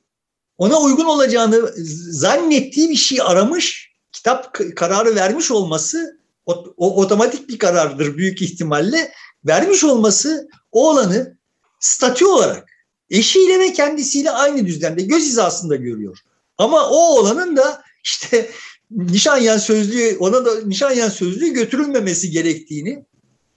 ona 0.58 0.82
uygun 0.82 1.06
olacağını 1.06 1.72
zannettiği 2.12 2.90
bir 2.90 2.96
şey 2.96 3.22
aramış, 3.22 3.92
kitap 4.12 4.60
kararı 4.76 5.16
vermiş 5.16 5.52
olması 5.52 6.20
o, 6.46 7.02
otomatik 7.02 7.50
bir 7.50 7.60
karardır 7.60 8.18
büyük 8.18 8.42
ihtimalle. 8.42 9.12
Vermiş 9.46 9.84
olması 9.84 10.48
oğlanı 10.72 11.38
statü 11.80 12.26
olarak 12.26 12.70
eşiyle 13.10 13.60
ve 13.60 13.74
kendisiyle 13.74 14.32
aynı 14.32 14.66
düzlemde 14.66 15.02
göz 15.02 15.24
hizasında 15.24 15.76
görüyor. 15.76 16.18
Ama 16.58 16.90
o 16.90 16.98
olanın 16.98 17.58
da 17.58 17.84
işte 18.04 18.50
Nişanyan 18.92 19.58
sözlüğü 19.58 20.18
ona 20.20 20.46
da 20.46 20.62
Nişanyan 20.66 21.10
sözlüğü 21.10 21.54
götürülmemesi 21.54 22.32
gerektiğini 22.32 23.06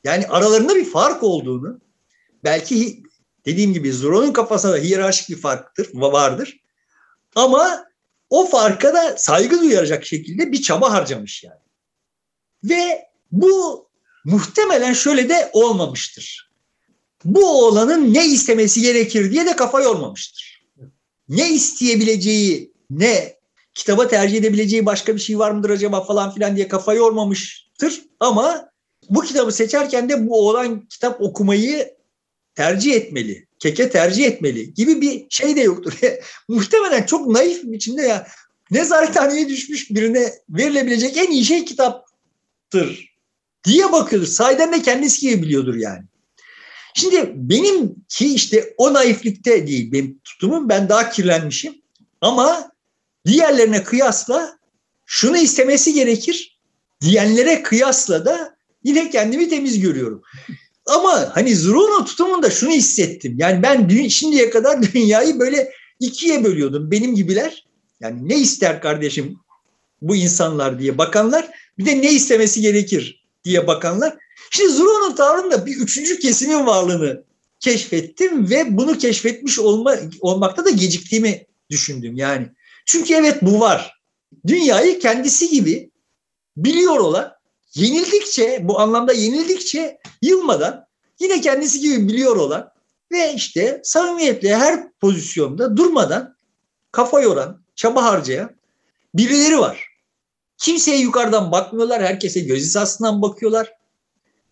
yani 0.04 0.26
aralarında 0.26 0.74
bir 0.74 0.84
fark 0.84 1.22
olduğunu 1.22 1.80
belki 2.44 3.02
dediğim 3.46 3.72
gibi 3.72 3.92
Zuro'nun 3.92 4.32
kafasında 4.32 4.76
hiyerarşik 4.76 5.28
bir 5.28 5.40
farktır, 5.40 5.90
vardır. 5.94 6.60
Ama 7.34 7.86
o 8.30 8.48
farka 8.48 8.94
da 8.94 9.16
saygı 9.18 9.60
duyacak 9.60 10.06
şekilde 10.06 10.52
bir 10.52 10.62
çaba 10.62 10.92
harcamış 10.92 11.44
yani. 11.44 11.65
Ve 12.64 13.08
bu 13.32 13.86
muhtemelen 14.24 14.92
şöyle 14.92 15.28
de 15.28 15.50
olmamıştır. 15.52 16.50
Bu 17.24 17.64
oğlanın 17.64 18.14
ne 18.14 18.26
istemesi 18.26 18.80
gerekir 18.80 19.32
diye 19.32 19.46
de 19.46 19.56
kafa 19.56 19.82
yormamıştır. 19.82 20.66
Ne 21.28 21.50
isteyebileceği, 21.50 22.72
ne 22.90 23.36
kitaba 23.74 24.08
tercih 24.08 24.36
edebileceği 24.36 24.86
başka 24.86 25.14
bir 25.14 25.20
şey 25.20 25.38
var 25.38 25.50
mıdır 25.50 25.70
acaba 25.70 26.04
falan 26.04 26.34
filan 26.34 26.56
diye 26.56 26.68
kafa 26.68 26.94
yormamıştır. 26.94 28.02
Ama 28.20 28.70
bu 29.10 29.20
kitabı 29.20 29.52
seçerken 29.52 30.08
de 30.08 30.28
bu 30.28 30.48
oğlan 30.48 30.86
kitap 30.88 31.22
okumayı 31.22 31.96
tercih 32.54 32.94
etmeli. 32.94 33.46
Keke 33.58 33.90
tercih 33.90 34.24
etmeli 34.24 34.74
gibi 34.74 35.00
bir 35.00 35.26
şey 35.30 35.56
de 35.56 35.60
yoktur. 35.60 35.98
Muhtemelen 36.48 37.02
çok 37.02 37.26
naif 37.26 37.62
bir 37.62 37.72
biçimde 37.72 38.02
ya 38.02 38.26
nezarethaneye 38.70 39.48
düşmüş 39.48 39.90
birine 39.90 40.32
verilebilecek 40.48 41.16
en 41.16 41.30
iyi 41.30 41.44
şey 41.44 41.64
kitaptır 42.76 43.16
diye 43.64 43.92
bakıyordur. 43.92 44.26
Sahiden 44.26 44.72
de 44.72 44.82
kendisi 44.82 45.20
gibi 45.20 45.42
biliyordur 45.42 45.74
yani. 45.74 46.04
Şimdi 46.94 47.32
benim 47.34 47.94
ki 48.08 48.34
işte 48.34 48.74
o 48.76 48.94
naiflikte 48.94 49.66
değil 49.66 49.92
benim 49.92 50.18
tutumum 50.24 50.68
ben 50.68 50.88
daha 50.88 51.10
kirlenmişim 51.10 51.74
ama 52.20 52.70
diğerlerine 53.26 53.84
kıyasla 53.84 54.58
şunu 55.06 55.36
istemesi 55.36 55.94
gerekir 55.94 56.58
diyenlere 57.00 57.62
kıyasla 57.62 58.24
da 58.24 58.56
yine 58.84 59.10
kendimi 59.10 59.48
temiz 59.48 59.80
görüyorum. 59.80 60.22
Ama 60.86 61.30
hani 61.34 61.56
Zuru'nun 61.56 62.04
tutumunda 62.04 62.50
şunu 62.50 62.70
hissettim. 62.70 63.36
Yani 63.38 63.62
ben 63.62 64.08
şimdiye 64.08 64.50
kadar 64.50 64.82
dünyayı 64.82 65.38
böyle 65.38 65.72
ikiye 66.00 66.44
bölüyordum. 66.44 66.90
Benim 66.90 67.14
gibiler 67.14 67.66
yani 68.00 68.28
ne 68.28 68.38
ister 68.38 68.80
kardeşim 68.80 69.38
bu 70.02 70.16
insanlar 70.16 70.78
diye 70.78 70.98
bakanlar 70.98 71.50
bir 71.78 71.86
de 71.86 72.02
ne 72.02 72.12
istemesi 72.12 72.60
gerekir 72.60 73.24
diye 73.44 73.66
bakanlar. 73.66 74.16
Şimdi 74.50 74.72
Zuru'nun 74.72 75.14
tavrında 75.14 75.66
bir 75.66 75.76
üçüncü 75.76 76.18
kesimin 76.18 76.66
varlığını 76.66 77.24
keşfettim 77.60 78.50
ve 78.50 78.76
bunu 78.76 78.98
keşfetmiş 78.98 79.58
olma, 79.58 79.96
olmakta 80.20 80.64
da 80.64 80.70
geciktiğimi 80.70 81.46
düşündüm 81.70 82.16
yani. 82.16 82.48
Çünkü 82.86 83.14
evet 83.14 83.42
bu 83.42 83.60
var. 83.60 84.00
Dünyayı 84.46 84.98
kendisi 84.98 85.50
gibi 85.50 85.90
biliyor 86.56 86.98
olan 86.98 87.32
yenildikçe 87.74 88.60
bu 88.62 88.80
anlamda 88.80 89.12
yenildikçe 89.12 89.98
yılmadan 90.22 90.86
yine 91.20 91.40
kendisi 91.40 91.80
gibi 91.80 92.08
biliyor 92.08 92.36
olan 92.36 92.70
ve 93.12 93.34
işte 93.34 93.80
samimiyetle 93.84 94.56
her 94.56 94.92
pozisyonda 95.00 95.76
durmadan 95.76 96.36
kafa 96.92 97.20
yoran, 97.20 97.62
çaba 97.74 98.04
harcayan 98.04 98.50
birileri 99.14 99.58
var. 99.58 99.85
Kimseye 100.58 101.00
yukarıdan 101.00 101.52
bakmıyorlar, 101.52 102.02
herkese 102.02 102.40
göz 102.40 102.60
hizasından 102.60 103.22
bakıyorlar. 103.22 103.72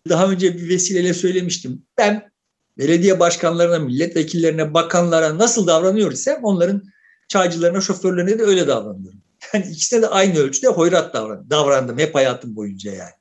Daha 0.09 0.27
önce 0.27 0.57
bir 0.57 0.69
vesileyle 0.69 1.13
söylemiştim. 1.13 1.85
Ben 1.97 2.31
belediye 2.77 3.19
başkanlarına, 3.19 3.79
milletvekillerine, 3.79 4.73
bakanlara 4.73 5.37
nasıl 5.37 5.67
davranıyor 5.67 6.11
isem 6.11 6.43
onların 6.43 6.83
çaycılarına, 7.27 7.81
şoförlerine 7.81 8.39
de 8.39 8.43
öyle 8.43 8.67
davranıyorum. 8.67 9.19
Yani 9.53 9.65
ikisine 9.71 10.01
de 10.01 10.07
aynı 10.07 10.39
ölçüde 10.39 10.67
hoyrat 10.67 11.13
davran, 11.13 11.49
davrandım 11.49 11.97
hep 11.97 12.15
hayatım 12.15 12.55
boyunca 12.55 12.91
yani. 12.91 13.11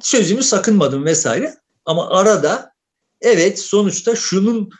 Sözümü 0.00 0.42
sakınmadım 0.42 1.04
vesaire 1.04 1.54
ama 1.84 2.08
arada 2.10 2.72
evet 3.20 3.58
sonuçta 3.58 4.16
şunun 4.16 4.70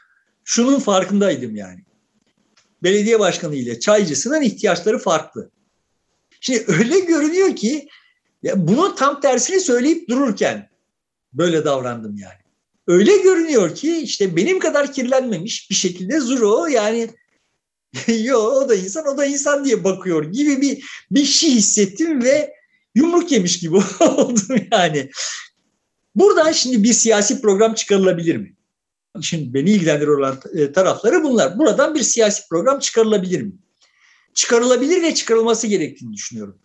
şunun 0.44 0.80
farkındaydım 0.80 1.56
yani. 1.56 1.84
Belediye 2.82 3.18
başkanı 3.18 3.54
ile 3.54 3.80
çaycısının 3.80 4.42
ihtiyaçları 4.42 4.98
farklı. 4.98 5.50
Şimdi 6.40 6.64
öyle 6.68 7.00
görünüyor 7.00 7.56
ki 7.56 7.88
ya 8.42 8.68
bunu 8.68 8.94
tam 8.94 9.20
tersini 9.20 9.60
söyleyip 9.60 10.08
dururken 10.08 10.70
böyle 11.32 11.64
davrandım 11.64 12.16
yani. 12.18 12.40
Öyle 12.86 13.16
görünüyor 13.16 13.74
ki 13.74 13.96
işte 13.96 14.36
benim 14.36 14.58
kadar 14.58 14.92
kirlenmemiş 14.92 15.70
bir 15.70 15.74
şekilde 15.74 16.20
Zuro 16.20 16.66
yani 16.66 17.08
yo 18.08 18.38
o 18.38 18.68
da 18.68 18.74
insan 18.74 19.06
o 19.06 19.16
da 19.16 19.26
insan 19.26 19.64
diye 19.64 19.84
bakıyor 19.84 20.24
gibi 20.24 20.60
bir 20.60 20.84
bir 21.10 21.24
şey 21.24 21.50
hissettim 21.50 22.22
ve 22.22 22.54
yumruk 22.94 23.32
yemiş 23.32 23.58
gibi 23.58 23.76
oldum 24.00 24.56
yani. 24.72 25.10
Buradan 26.14 26.52
şimdi 26.52 26.82
bir 26.82 26.92
siyasi 26.92 27.42
program 27.42 27.74
çıkarılabilir 27.74 28.36
mi? 28.36 28.56
Şimdi 29.20 29.54
beni 29.54 29.70
ilgilendirir 29.70 30.08
olan 30.08 30.40
e, 30.54 30.72
tarafları 30.72 31.24
bunlar. 31.24 31.58
Buradan 31.58 31.94
bir 31.94 32.02
siyasi 32.02 32.48
program 32.48 32.78
çıkarılabilir 32.78 33.42
mi? 33.42 33.52
Çıkarılabilir 34.34 35.02
ve 35.02 35.14
çıkarılması 35.14 35.66
gerektiğini 35.66 36.12
düşünüyorum. 36.12 36.58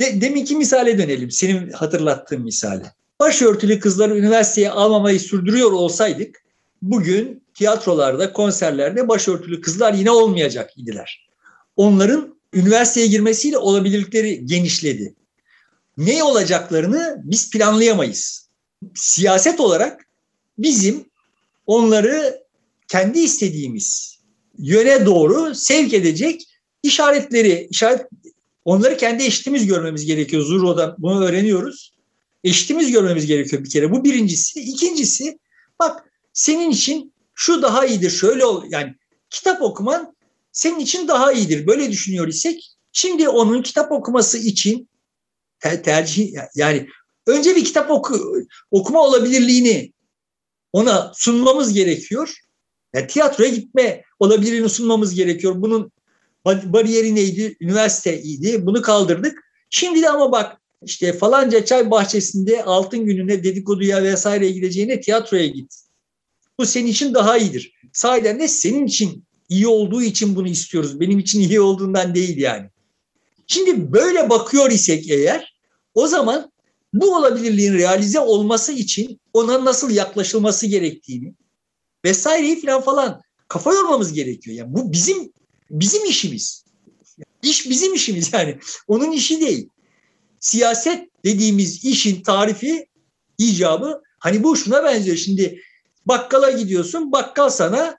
De, 0.00 0.20
deminki 0.20 0.56
misale 0.56 0.98
dönelim. 0.98 1.30
Senin 1.30 1.70
hatırlattığın 1.70 2.42
misale. 2.42 2.92
Başörtülü 3.20 3.80
kızları 3.80 4.18
üniversiteye 4.18 4.70
almamayı 4.70 5.20
sürdürüyor 5.20 5.72
olsaydık 5.72 6.42
bugün 6.82 7.42
tiyatrolarda, 7.54 8.32
konserlerde 8.32 9.08
başörtülü 9.08 9.60
kızlar 9.60 9.94
yine 9.94 10.10
olmayacak 10.10 10.70
idiler. 10.76 11.28
Onların 11.76 12.38
üniversiteye 12.52 13.06
girmesiyle 13.06 13.58
olabilirlikleri 13.58 14.46
genişledi. 14.46 15.14
Ne 15.96 16.22
olacaklarını 16.22 17.22
biz 17.24 17.50
planlayamayız. 17.50 18.48
Siyaset 18.94 19.60
olarak 19.60 20.06
bizim 20.58 21.04
onları 21.66 22.42
kendi 22.88 23.18
istediğimiz 23.18 24.18
yöne 24.58 25.06
doğru 25.06 25.54
sevk 25.54 25.94
edecek 25.94 26.47
işaretleri, 26.82 27.68
işaret 27.70 28.06
onları 28.64 28.96
kendi 28.96 29.24
eşitimiz 29.24 29.66
görmemiz 29.66 30.06
gerekiyor. 30.06 30.42
Zuro'da 30.42 30.96
bunu 30.98 31.24
öğreniyoruz. 31.24 31.92
Eşitimiz 32.44 32.90
görmemiz 32.90 33.26
gerekiyor 33.26 33.64
bir 33.64 33.70
kere. 33.70 33.90
Bu 33.90 34.04
birincisi. 34.04 34.60
İkincisi 34.60 35.38
bak 35.78 36.04
senin 36.32 36.70
için 36.70 37.12
şu 37.34 37.62
daha 37.62 37.86
iyidir 37.86 38.10
şöyle 38.10 38.44
ol 38.44 38.64
yani 38.70 38.94
kitap 39.30 39.62
okuman 39.62 40.16
senin 40.52 40.78
için 40.78 41.08
daha 41.08 41.32
iyidir 41.32 41.66
böyle 41.66 41.90
düşünüyor 41.90 42.28
isek 42.28 42.70
şimdi 42.92 43.28
onun 43.28 43.62
kitap 43.62 43.92
okuması 43.92 44.38
için 44.38 44.88
ter, 45.60 45.82
tercih 45.82 46.32
yani 46.54 46.88
önce 47.26 47.56
bir 47.56 47.64
kitap 47.64 47.90
oku, 47.90 48.42
okuma 48.70 49.00
olabilirliğini 49.00 49.92
ona 50.72 51.12
sunmamız 51.14 51.72
gerekiyor. 51.72 52.36
Yani 52.94 53.06
tiyatroya 53.06 53.50
gitme 53.50 54.04
olabilirliğini 54.18 54.68
sunmamız 54.68 55.14
gerekiyor. 55.14 55.54
Bunun 55.56 55.92
bariyeri 56.72 57.14
neydi? 57.14 57.56
Üniversiteydi. 57.60 58.66
Bunu 58.66 58.82
kaldırdık. 58.82 59.38
Şimdi 59.70 60.02
de 60.02 60.10
ama 60.10 60.32
bak 60.32 60.60
işte 60.82 61.12
falanca 61.12 61.64
çay 61.64 61.90
bahçesinde 61.90 62.64
altın 62.64 63.04
gününe 63.04 63.44
dedikoduya 63.44 64.02
vesaire 64.02 64.50
gideceğine 64.50 65.00
tiyatroya 65.00 65.46
git. 65.46 65.74
Bu 66.58 66.66
senin 66.66 66.86
için 66.86 67.14
daha 67.14 67.38
iyidir. 67.38 67.72
Sahiden 67.92 68.40
de 68.40 68.48
senin 68.48 68.86
için 68.86 69.24
iyi 69.48 69.66
olduğu 69.66 70.02
için 70.02 70.36
bunu 70.36 70.48
istiyoruz. 70.48 71.00
Benim 71.00 71.18
için 71.18 71.40
iyi 71.40 71.60
olduğundan 71.60 72.14
değil 72.14 72.38
yani. 72.38 72.66
Şimdi 73.46 73.92
böyle 73.92 74.30
bakıyor 74.30 74.70
isek 74.70 75.10
eğer 75.10 75.58
o 75.94 76.06
zaman 76.06 76.52
bu 76.92 77.16
olabilirliğin 77.16 77.74
realize 77.74 78.20
olması 78.20 78.72
için 78.72 79.20
ona 79.32 79.64
nasıl 79.64 79.90
yaklaşılması 79.90 80.66
gerektiğini 80.66 81.34
vesaireyi 82.04 82.60
falan 82.60 82.80
falan 82.80 83.20
kafa 83.48 83.74
yormamız 83.74 84.12
gerekiyor. 84.12 84.56
Yani 84.56 84.74
bu 84.74 84.92
bizim 84.92 85.32
bizim 85.70 86.04
işimiz. 86.04 86.64
İş 87.42 87.70
bizim 87.70 87.94
işimiz 87.94 88.32
yani. 88.32 88.58
Onun 88.88 89.12
işi 89.12 89.40
değil. 89.40 89.68
Siyaset 90.40 91.08
dediğimiz 91.24 91.84
işin 91.84 92.22
tarifi, 92.22 92.86
icabı 93.38 94.02
hani 94.18 94.42
bu 94.42 94.56
şuna 94.56 94.84
benziyor. 94.84 95.16
Şimdi 95.16 95.62
Bakkala 96.08 96.50
gidiyorsun. 96.50 97.12
Bakkal 97.12 97.48
sana 97.48 97.98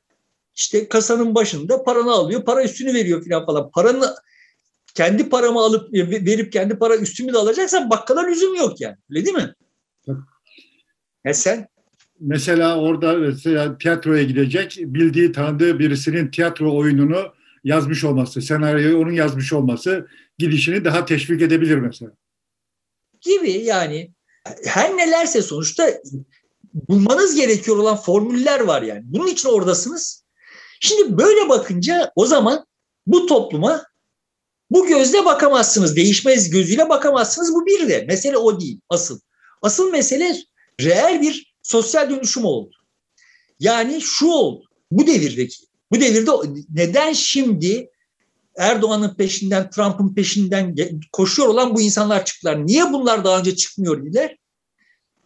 işte 0.56 0.90
kasanın 0.90 1.36
başında 1.36 1.84
paranı 1.84 2.12
alıyor. 2.12 2.46
Para 2.46 2.64
üstünü 2.64 2.94
veriyor 2.94 3.26
falan 3.26 3.46
falan. 3.46 3.72
Paranı 3.72 4.16
kendi 4.96 5.30
paramı 5.30 5.60
alıp 5.60 5.94
verip 5.94 6.52
kendi 6.52 6.80
para 6.80 6.98
üstümü 6.98 7.34
de 7.34 7.38
alacaksan 7.38 7.90
bakkala 7.90 8.22
lüzum 8.22 8.56
yok 8.56 8.82
yani. 8.82 8.96
Öyle 9.12 9.26
değil 9.26 9.36
mi? 9.36 9.54
Ya 11.26 11.34
sen? 11.34 11.68
Mesela 12.20 12.80
orada 12.80 13.14
mesela 13.14 13.78
tiyatroya 13.78 14.24
gidecek 14.24 14.78
bildiği 14.80 15.32
tanıdığı 15.32 15.80
birisinin 15.80 16.32
tiyatro 16.32 16.78
oyununu 16.78 17.34
yazmış 17.64 18.04
olması, 18.04 18.42
senaryoyu 18.42 18.98
onun 18.98 19.12
yazmış 19.12 19.54
olması 19.54 20.08
gidişini 20.38 20.86
daha 20.86 21.06
teşvik 21.06 21.42
edebilir 21.42 21.76
mesela. 21.76 22.12
Gibi 23.22 23.52
yani 23.52 24.12
her 24.66 24.98
nelerse 24.98 25.42
sonuçta 25.42 25.90
bulmanız 26.74 27.36
gerekiyor 27.36 27.78
olan 27.78 27.98
formüller 27.98 28.60
var 28.60 28.82
yani. 28.82 29.02
Bunun 29.06 29.28
için 29.28 29.50
oradasınız. 29.50 30.24
Şimdi 30.80 31.18
böyle 31.18 31.50
bakınca 31.50 32.12
o 32.16 32.26
zaman 32.26 32.66
bu 33.08 33.26
topluma 33.26 33.86
bu 34.72 34.88
gözle 34.88 35.26
bakamazsınız. 35.26 35.96
Değişmez 35.96 36.50
gözüyle 36.50 36.90
bakamazsınız. 36.90 37.54
Bu 37.54 37.66
bir 37.66 37.90
de. 37.90 38.06
Mesele 38.08 38.38
o 38.38 38.60
değil. 38.62 38.80
Asıl. 38.90 39.20
Asıl 39.62 39.92
mesele 39.92 40.36
reel 40.82 41.22
bir 41.22 41.56
sosyal 41.64 42.10
dönüşüm 42.10 42.46
oldu. 42.46 42.76
Yani 43.60 44.02
şu 44.02 44.28
oldu. 44.28 44.66
Bu 44.92 45.08
devirdeki. 45.08 45.69
Bu 45.92 46.02
devirde 46.02 46.32
neden 46.74 47.14
şimdi 47.14 47.90
Erdoğan'ın 48.58 49.14
peşinden, 49.16 49.70
Trump'ın 49.70 50.14
peşinden 50.14 50.76
koşuyor 51.12 51.48
olan 51.48 51.76
bu 51.76 51.82
insanlar 51.82 52.26
çıktılar. 52.26 52.68
Niye 52.68 52.94
bunlar 52.94 53.24
daha 53.24 53.40
önce 53.40 53.56
çıkmıyor 53.56 54.02
idiler? 54.02 54.38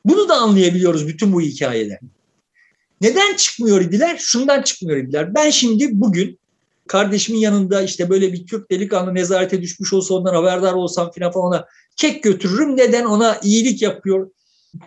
Bunu 0.06 0.30
da 0.30 0.36
anlayabiliyoruz 0.36 1.08
bütün 1.08 1.34
bu 1.34 1.42
hikayeden. 1.42 2.00
Neden 3.02 3.36
çıkmıyor 3.36 3.82
idiler? 3.82 4.18
Şundan 4.20 4.62
çıkmıyor 4.62 4.98
idiler. 4.98 5.36
Ben 5.36 5.50
şimdi 5.50 5.90
bugün 5.92 6.40
kardeşimin 6.88 7.40
yanında 7.40 7.82
işte 7.82 8.10
böyle 8.10 8.34
bir 8.34 8.48
Türk 8.48 8.72
delikanlı 8.72 9.16
nezarete 9.16 9.62
düşmüş 9.62 9.94
olsa 9.94 10.14
ondan 10.14 10.36
haberdar 10.36 10.74
olsam 10.74 11.12
filan 11.12 11.32
falan 11.32 11.48
ona 11.48 11.66
kek 11.96 12.24
götürürüm. 12.24 12.78
Neden 12.78 13.06
ona 13.06 13.40
iyilik 13.44 13.82
yapıyor? 13.82 14.32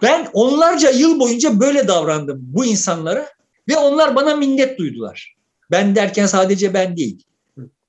Ben 0.03 0.29
onlarca 0.33 0.91
yıl 0.91 1.20
boyunca 1.20 1.61
böyle 1.61 1.89
davrandım 1.89 2.39
bu 2.41 2.64
insanlara 2.64 3.29
ve 3.68 3.77
onlar 3.77 4.16
bana 4.16 4.37
minnet 4.37 4.79
duydular. 4.79 5.36
Ben 5.71 5.97
derken 5.97 6.27
sadece 6.27 6.75
ben 6.75 6.97
değil. 6.97 7.23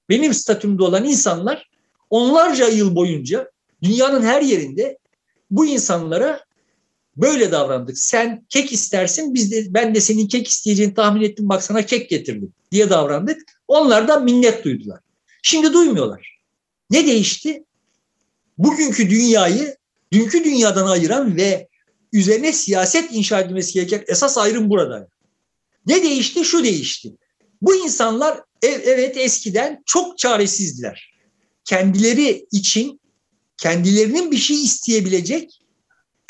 Benim 0.09 0.33
statümde 0.33 0.83
olan 0.83 1.05
insanlar 1.05 1.69
onlarca 2.09 2.67
yıl 2.67 2.95
boyunca 2.95 3.51
dünyanın 3.83 4.23
her 4.23 4.41
yerinde 4.41 4.97
bu 5.51 5.65
insanlara 5.65 6.45
böyle 7.17 7.51
davrandık. 7.51 7.97
Sen 7.97 8.45
kek 8.49 8.73
istersin, 8.73 9.33
biz 9.33 9.51
de 9.51 9.65
ben 9.69 9.95
de 9.95 10.01
senin 10.01 10.27
kek 10.27 10.47
isteyeceğini 10.47 10.93
tahmin 10.93 11.21
ettim. 11.21 11.49
Bak 11.49 11.63
sana 11.63 11.85
kek 11.85 12.09
getirdim 12.09 12.53
diye 12.71 12.89
davrandık. 12.89 13.41
Onlar 13.67 14.07
da 14.07 14.19
minnet 14.19 14.63
duydular. 14.63 14.99
Şimdi 15.43 15.73
duymuyorlar. 15.73 16.39
Ne 16.89 17.07
değişti? 17.07 17.63
Bugünkü 18.57 19.09
dünyayı 19.09 19.77
dünkü 20.11 20.43
dünyadan 20.43 20.87
ayıran 20.87 21.37
ve 21.37 21.67
üzerine 22.13 22.53
siyaset 22.53 23.11
inşa 23.11 23.39
edilmesi 23.39 23.73
gereken 23.73 24.03
esas 24.07 24.37
ayrım 24.37 24.69
burada. 24.69 25.07
Ne 25.85 26.03
değişti? 26.03 26.45
Şu 26.45 26.63
değişti. 26.63 27.13
Bu 27.61 27.75
insanlar 27.75 28.41
evet 28.61 29.17
eskiden 29.17 29.83
çok 29.85 30.17
çaresizdiler. 30.17 31.13
Kendileri 31.65 32.47
için 32.51 32.99
kendilerinin 33.57 34.31
bir 34.31 34.37
şey 34.37 34.63
isteyebilecek 34.63 35.61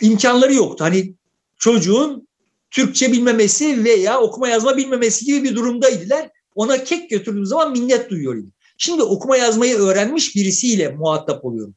imkanları 0.02 0.54
yoktu. 0.54 0.84
Hani 0.84 1.14
çocuğun 1.58 2.28
Türkçe 2.72 3.12
bilmemesi 3.12 3.84
veya 3.84 4.22
okuma 4.22 4.50
yazma 4.50 4.78
bilmemesi 4.78 5.26
gibi 5.26 5.44
bir 5.44 5.56
durumdaydılar. 5.56 6.30
Ona 6.56 6.84
kek 6.84 7.10
götürdüğüm 7.10 7.46
zaman 7.46 7.72
minnet 7.72 8.10
duyuyor 8.10 8.44
Şimdi 8.78 9.04
okuma 9.04 9.38
yazmayı 9.38 9.76
öğrenmiş 9.76 10.36
birisiyle 10.36 10.90
muhatap 10.90 11.46
oluyorum. 11.46 11.76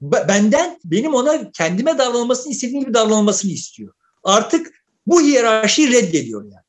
Benden 0.00 0.78
benim 0.84 1.14
ona 1.14 1.50
kendime 1.50 1.98
davranılmasını 1.98 2.52
istediğim 2.52 2.80
gibi 2.80 2.94
davranılmasını 2.94 3.50
istiyor. 3.50 3.94
Artık 4.24 4.84
bu 5.06 5.20
hiyerarşiyi 5.20 5.92
reddediyor 5.92 6.44
yani. 6.44 6.61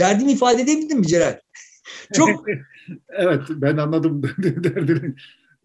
Derdimi 0.00 0.32
ifade 0.32 0.62
edebildim 0.62 0.98
mi 0.98 1.06
Celal? 1.06 1.38
Çok 2.14 2.46
evet 3.08 3.40
ben 3.48 3.76
anladım 3.76 4.22
derdini. 4.38 5.14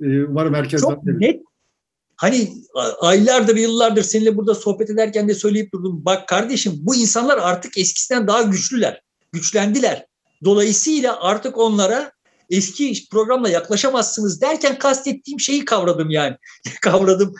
Ee, 0.01 0.23
umarım 0.23 0.53
herkes 0.53 0.81
çok 0.81 1.03
net 1.05 1.41
Hani 2.15 2.53
aylardır 2.99 3.55
yıllardır 3.55 4.03
seninle 4.03 4.38
burada 4.38 4.55
sohbet 4.55 4.89
ederken 4.89 5.27
de 5.27 5.33
söyleyip 5.33 5.73
durdum. 5.73 6.05
Bak 6.05 6.27
kardeşim 6.27 6.73
bu 6.77 6.95
insanlar 6.95 7.38
artık 7.38 7.77
eskisinden 7.77 8.27
daha 8.27 8.41
güçlüler. 8.41 9.01
Güçlendiler. 9.31 10.05
Dolayısıyla 10.43 11.21
artık 11.21 11.57
onlara 11.57 12.11
eski 12.49 12.93
programla 13.11 13.49
yaklaşamazsınız 13.49 14.41
derken 14.41 14.77
kastettiğim 14.77 15.39
şeyi 15.39 15.65
kavradım 15.65 16.09
yani. 16.09 16.36
kavradım. 16.81 17.33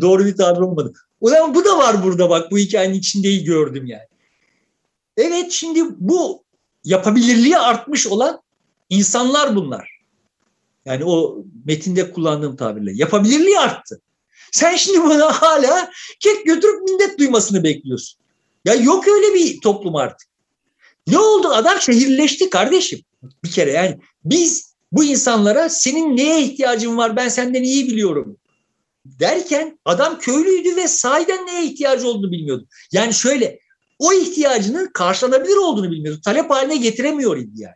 Doğru 0.00 0.24
bir 0.24 0.36
tabir 0.36 0.60
olmadı. 0.60 0.92
O 1.20 1.30
zaman 1.30 1.54
bu 1.54 1.64
da 1.64 1.78
var 1.78 2.04
burada 2.04 2.30
bak 2.30 2.50
bu 2.50 2.58
hikayenin 2.58 2.94
içindeyi 2.94 3.44
gördüm 3.44 3.86
yani. 3.86 4.11
Evet 5.16 5.52
şimdi 5.52 5.84
bu 5.98 6.44
yapabilirliği 6.84 7.58
artmış 7.58 8.06
olan 8.06 8.42
insanlar 8.90 9.56
bunlar. 9.56 10.02
Yani 10.84 11.04
o 11.04 11.44
metinde 11.64 12.10
kullandığım 12.12 12.56
tabirle 12.56 12.92
yapabilirliği 12.94 13.58
arttı. 13.58 14.00
Sen 14.52 14.76
şimdi 14.76 15.02
bana 15.02 15.42
hala 15.42 15.90
kek 16.20 16.46
götürüp 16.46 16.82
minnet 16.82 17.18
duymasını 17.18 17.64
bekliyorsun. 17.64 18.20
Ya 18.64 18.74
yok 18.74 19.08
öyle 19.08 19.34
bir 19.34 19.60
toplum 19.60 19.96
artık. 19.96 20.28
Ne 21.06 21.18
oldu? 21.18 21.48
Adam 21.48 21.80
şehirleşti 21.80 22.50
kardeşim. 22.50 23.00
Bir 23.44 23.50
kere 23.50 23.72
yani 23.72 23.98
biz 24.24 24.74
bu 24.92 25.04
insanlara 25.04 25.68
senin 25.68 26.16
neye 26.16 26.42
ihtiyacın 26.42 26.96
var 26.96 27.16
ben 27.16 27.28
senden 27.28 27.62
iyi 27.62 27.86
biliyorum 27.86 28.38
derken 29.04 29.78
adam 29.84 30.18
köylüydü 30.18 30.76
ve 30.76 30.88
sahiden 30.88 31.46
neye 31.46 31.64
ihtiyacı 31.64 32.08
olduğunu 32.08 32.32
bilmiyordu. 32.32 32.66
Yani 32.92 33.14
şöyle 33.14 33.58
o 34.02 34.12
ihtiyacının 34.12 34.86
karşılanabilir 34.86 35.56
olduğunu 35.56 35.90
bilmiyordu. 35.90 36.20
Talep 36.24 36.50
haline 36.50 36.76
getiremiyor 36.76 37.36
idi 37.36 37.50
yani. 37.54 37.74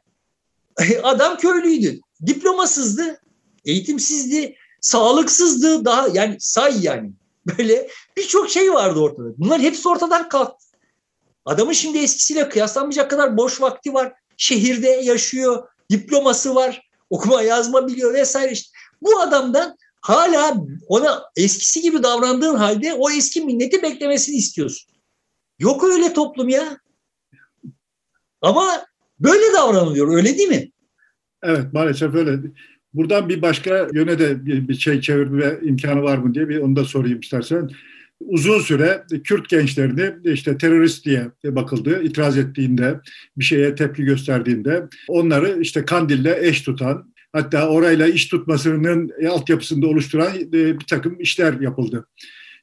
Adam 1.03 1.37
köylüydü. 1.37 2.01
Diplomasızdı, 2.27 3.21
eğitimsizdi, 3.65 4.57
sağlıksızdı 4.81 5.85
daha 5.85 6.09
yani 6.09 6.37
say 6.39 6.75
yani. 6.81 7.13
Böyle 7.59 7.89
birçok 8.17 8.51
şey 8.51 8.73
vardı 8.73 9.01
ortada. 9.01 9.39
Bunlar 9.39 9.61
hepsi 9.61 9.89
ortadan 9.89 10.29
kalktı. 10.29 10.67
Adamın 11.45 11.73
şimdi 11.73 11.99
eskisiyle 11.99 12.49
kıyaslanmayacak 12.49 13.11
kadar 13.11 13.37
boş 13.37 13.61
vakti 13.61 13.95
var. 13.95 14.13
Şehirde 14.37 14.89
yaşıyor, 14.89 15.69
diploması 15.91 16.55
var, 16.55 16.89
okuma 17.11 17.43
yazma 17.43 17.89
biliyor 17.89 18.15
vesaire 18.15 18.53
işte. 18.53 18.79
Bu 19.03 19.21
adamdan 19.21 19.77
hala 20.01 20.57
ona 20.89 21.23
eskisi 21.37 21.81
gibi 21.81 22.03
davrandığın 22.03 22.55
halde 22.55 22.95
o 22.95 23.11
eski 23.11 23.41
minneti 23.41 23.83
beklemesini 23.83 24.37
istiyorsun. 24.37 24.96
Yok 25.59 25.85
öyle 25.85 26.13
toplum 26.13 26.49
ya. 26.49 26.79
Ama 28.41 28.65
böyle 29.21 29.53
davranılıyor 29.57 30.17
öyle 30.17 30.39
değil 30.39 30.49
mi? 30.49 30.71
Evet 31.43 31.73
maalesef 31.73 32.15
öyle. 32.15 32.39
Buradan 32.95 33.29
bir 33.29 33.43
başka 33.43 33.89
yöne 33.93 34.19
de 34.19 34.47
bir, 34.47 34.75
şey 34.75 35.01
çevirme 35.01 35.59
imkanı 35.63 36.03
var 36.03 36.19
mı 36.19 36.35
diye 36.35 36.49
bir 36.49 36.59
onu 36.59 36.77
da 36.77 36.85
sorayım 36.85 37.21
istersen. 37.21 37.71
Uzun 38.21 38.61
süre 38.61 39.05
Kürt 39.25 39.49
gençlerini 39.49 40.33
işte 40.33 40.59
terörist 40.59 41.05
diye 41.05 41.31
bakıldı, 41.45 42.03
itiraz 42.03 42.39
ettiğinde, 42.39 43.01
bir 43.37 43.45
şeye 43.45 43.75
tepki 43.75 44.05
gösterdiğinde 44.05 44.85
onları 45.09 45.61
işte 45.61 45.85
Kandil'le 45.85 46.35
eş 46.41 46.63
tutan, 46.63 47.13
hatta 47.33 47.69
orayla 47.69 48.07
iş 48.07 48.27
tutmasının 48.27 49.11
altyapısında 49.31 49.87
oluşturan 49.87 50.37
e, 50.37 50.53
bir 50.53 50.87
takım 50.87 51.21
işler 51.21 51.61
yapıldı. 51.61 52.07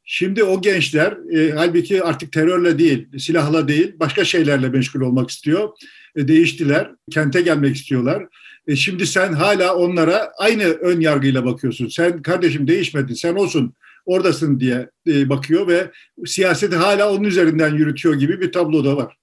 Şimdi 0.05 0.43
o 0.43 0.61
gençler 0.61 1.17
e, 1.37 1.51
halbuki 1.51 2.03
artık 2.03 2.31
terörle 2.31 2.79
değil, 2.79 3.07
silahla 3.19 3.67
değil, 3.67 3.93
başka 3.99 4.25
şeylerle 4.25 4.69
meşgul 4.69 5.01
olmak 5.01 5.29
istiyor. 5.29 5.69
E, 6.15 6.27
değiştiler, 6.27 6.91
kente 7.11 7.41
gelmek 7.41 7.75
istiyorlar. 7.75 8.25
E 8.67 8.75
şimdi 8.75 9.07
sen 9.07 9.33
hala 9.33 9.75
onlara 9.75 10.31
aynı 10.37 10.63
ön 10.63 10.99
yargıyla 10.99 11.45
bakıyorsun. 11.45 11.87
Sen 11.87 12.21
kardeşim 12.21 12.67
değişmedin, 12.67 13.13
sen 13.13 13.35
olsun, 13.35 13.73
oradasın 14.05 14.59
diye 14.59 14.89
e, 15.07 15.29
bakıyor 15.29 15.67
ve 15.67 15.91
siyaseti 16.25 16.75
hala 16.75 17.13
onun 17.13 17.23
üzerinden 17.23 17.75
yürütüyor 17.75 18.15
gibi 18.15 18.41
bir 18.41 18.51
tablo 18.51 18.85
da 18.85 18.97
var. 18.97 19.17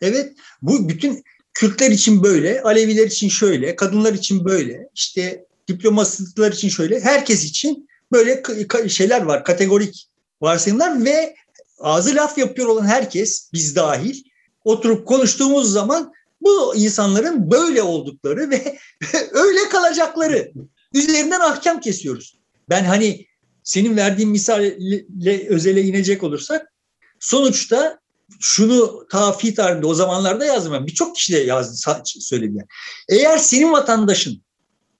Evet, 0.00 0.32
bu 0.62 0.88
bütün 0.88 1.24
Kürtler 1.54 1.90
için 1.90 2.22
böyle, 2.22 2.62
Aleviler 2.62 3.06
için 3.06 3.28
şöyle, 3.28 3.76
kadınlar 3.76 4.12
için 4.12 4.44
böyle, 4.44 4.88
işte 4.94 5.44
diplomasızlar 5.68 6.52
için 6.52 6.68
şöyle, 6.68 7.00
herkes 7.00 7.44
için 7.44 7.88
böyle 8.12 8.42
şeyler 8.88 9.22
var, 9.22 9.44
kategorik 9.44 10.08
varsayımlar 10.40 11.04
ve 11.04 11.34
ağzı 11.78 12.14
laf 12.14 12.38
yapıyor 12.38 12.68
olan 12.68 12.86
herkes, 12.86 13.50
biz 13.52 13.76
dahil, 13.76 14.24
oturup 14.64 15.08
konuştuğumuz 15.08 15.72
zaman 15.72 16.12
bu 16.40 16.76
insanların 16.76 17.50
böyle 17.50 17.82
oldukları 17.82 18.50
ve 18.50 18.78
öyle 19.32 19.68
kalacakları 19.68 20.52
üzerinden 20.94 21.40
ahkam 21.40 21.80
kesiyoruz. 21.80 22.38
Ben 22.68 22.84
hani 22.84 23.26
senin 23.62 23.96
verdiğin 23.96 24.30
misalle 24.30 25.48
özele 25.48 25.82
inecek 25.82 26.22
olursak 26.22 26.72
sonuçta 27.20 27.98
şunu 28.40 29.06
ta 29.10 29.38
tarihinde 29.54 29.86
o 29.86 29.94
zamanlarda 29.94 30.46
ben. 30.72 30.86
Birçok 30.86 31.16
kişi 31.16 31.32
de 31.32 31.38
yazdı, 31.38 31.76
söyledi. 32.04 32.66
Eğer 33.08 33.38
senin 33.38 33.72
vatandaşın 33.72 34.42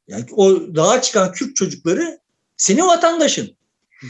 yani 0.09 0.25
o 0.33 0.75
dağa 0.75 1.03
çıkan 1.03 1.33
Kürt 1.33 1.57
çocukları 1.57 2.19
senin 2.63 2.87
vatandaşın. 2.87 3.57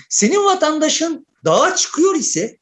Senin 0.08 0.44
vatandaşın 0.44 1.26
dağa 1.44 1.76
çıkıyor 1.76 2.14
ise 2.14 2.58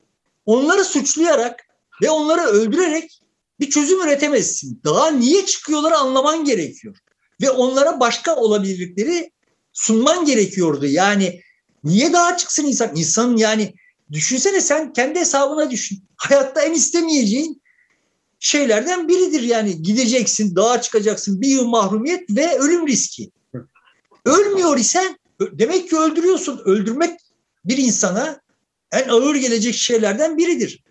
onları 0.47 0.84
suçlayarak 0.84 1.61
ve 2.03 2.11
onları 2.11 2.41
öldürerek 2.41 3.22
bir 3.61 3.70
çözüm 3.70 4.01
üretemezsin. 4.01 4.80
Daha 4.84 5.11
niye 5.11 5.47
çıkıyorlar 5.47 5.93
anlaman 5.93 6.45
gerekiyor. 6.45 6.97
Ve 7.41 7.51
onlara 7.51 8.01
başka 8.01 8.36
olabilirlikleri 8.36 9.30
sunman 9.72 10.24
gerekiyordu. 10.24 10.86
Yani 10.86 11.41
niye 11.84 12.12
daha 12.12 12.36
çıksın 12.36 12.64
insan? 12.64 12.97
İnsanın 12.97 13.36
yani 13.36 13.74
düşünsene 14.12 14.61
sen 14.61 14.93
kendi 14.93 15.18
hesabına 15.18 15.70
düşün. 15.70 16.05
Hayatta 16.16 16.62
en 16.62 16.72
istemeyeceğin 16.72 17.62
şeylerden 18.41 19.09
biridir 19.09 19.43
yani 19.43 19.82
gideceksin, 19.82 20.57
dağa 20.57 20.80
çıkacaksın, 20.80 21.41
bir 21.41 21.49
yıl 21.49 21.66
mahrumiyet 21.66 22.30
ve 22.30 22.59
ölüm 22.59 22.86
riski. 22.86 23.30
Ölmüyor 24.24 24.78
isen 24.78 25.20
demek 25.41 25.91
ki 25.91 25.97
öldürüyorsun. 25.97 26.61
Öldürmek 26.64 27.20
bir 27.64 27.78
insana 27.78 28.41
en 28.93 29.09
ağır 29.09 29.34
gelecek 29.34 29.74
şeylerden 29.74 30.38
biridir. 30.38 30.82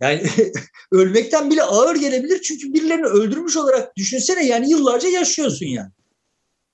Yani 0.00 0.22
ölmekten 0.92 1.50
bile 1.50 1.62
ağır 1.62 1.96
gelebilir 1.96 2.42
çünkü 2.42 2.74
birilerini 2.74 3.06
öldürmüş 3.06 3.56
olarak 3.56 3.96
düşünsene 3.96 4.46
yani 4.46 4.70
yıllarca 4.70 5.08
yaşıyorsun 5.08 5.66
yani. 5.66 5.90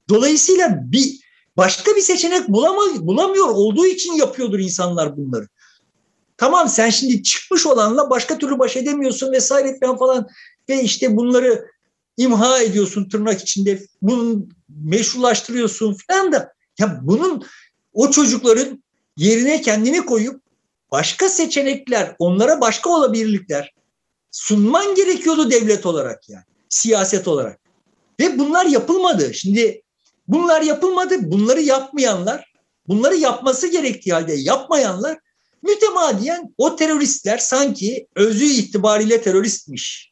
Dolayısıyla 0.08 0.80
bir 0.82 1.20
başka 1.56 1.96
bir 1.96 2.00
seçenek 2.00 2.48
bulama, 2.48 3.06
bulamıyor 3.06 3.48
olduğu 3.48 3.86
için 3.86 4.12
yapıyordur 4.12 4.58
insanlar 4.58 5.16
bunları. 5.16 5.48
Tamam 6.36 6.68
sen 6.68 6.90
şimdi 6.90 7.22
çıkmış 7.22 7.66
olanla 7.66 8.10
başka 8.10 8.38
türlü 8.38 8.58
baş 8.58 8.76
edemiyorsun 8.76 9.32
vesaire 9.32 9.78
falan 9.98 10.28
ve 10.68 10.82
işte 10.82 11.16
bunları 11.16 11.66
imha 12.16 12.60
ediyorsun 12.62 13.08
tırnak 13.08 13.40
içinde 13.40 13.82
bunu 14.02 14.46
meşrulaştırıyorsun 14.68 15.96
falan 16.08 16.32
da 16.32 16.52
ya 16.78 17.00
bunun 17.02 17.46
o 17.92 18.10
çocukların 18.10 18.84
yerine 19.16 19.60
kendini 19.60 20.06
koyup 20.06 20.42
başka 20.92 21.28
seçenekler, 21.28 22.16
onlara 22.18 22.60
başka 22.60 22.90
olabilirlikler 22.90 23.74
sunman 24.30 24.94
gerekiyordu 24.94 25.50
devlet 25.50 25.86
olarak 25.86 26.28
yani, 26.28 26.44
siyaset 26.68 27.28
olarak. 27.28 27.60
Ve 28.20 28.38
bunlar 28.38 28.66
yapılmadı. 28.66 29.34
Şimdi 29.34 29.82
bunlar 30.28 30.62
yapılmadı. 30.62 31.14
Bunları 31.20 31.60
yapmayanlar, 31.60 32.52
bunları 32.88 33.16
yapması 33.16 33.66
gerektiği 33.66 34.12
halde 34.12 34.32
yapmayanlar 34.32 35.18
mütemadiyen 35.62 36.54
o 36.58 36.76
teröristler 36.76 37.38
sanki 37.38 38.06
özü 38.16 38.44
itibariyle 38.44 39.22
teröristmiş. 39.22 40.10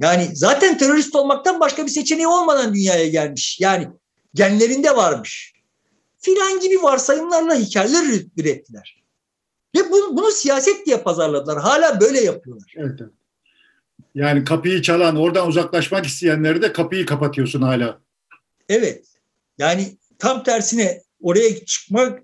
Yani 0.00 0.30
zaten 0.34 0.78
terörist 0.78 1.14
olmaktan 1.14 1.60
başka 1.60 1.86
bir 1.86 1.90
seçeneği 1.90 2.28
olmadan 2.28 2.74
dünyaya 2.74 3.08
gelmiş. 3.08 3.60
Yani 3.60 3.88
genlerinde 4.34 4.96
varmış. 4.96 5.53
Filan 6.24 6.60
gibi 6.60 6.82
varsayımlarla 6.82 7.54
hikayeler 7.54 8.04
ürettiler. 8.36 9.04
Ve 9.76 9.90
bunu, 9.90 10.16
bunu 10.16 10.30
siyaset 10.30 10.86
diye 10.86 10.96
pazarladılar. 10.96 11.58
Hala 11.58 12.00
böyle 12.00 12.20
yapıyorlar. 12.20 12.74
Evet, 12.76 13.00
evet. 13.00 13.12
Yani 14.14 14.44
kapıyı 14.44 14.82
çalan, 14.82 15.16
oradan 15.16 15.48
uzaklaşmak 15.48 16.06
isteyenleri 16.06 16.62
de 16.62 16.72
kapıyı 16.72 17.06
kapatıyorsun 17.06 17.62
hala. 17.62 18.00
Evet. 18.68 19.04
Yani 19.58 19.98
tam 20.18 20.42
tersine 20.42 21.02
oraya 21.22 21.64
çıkmak 21.64 22.22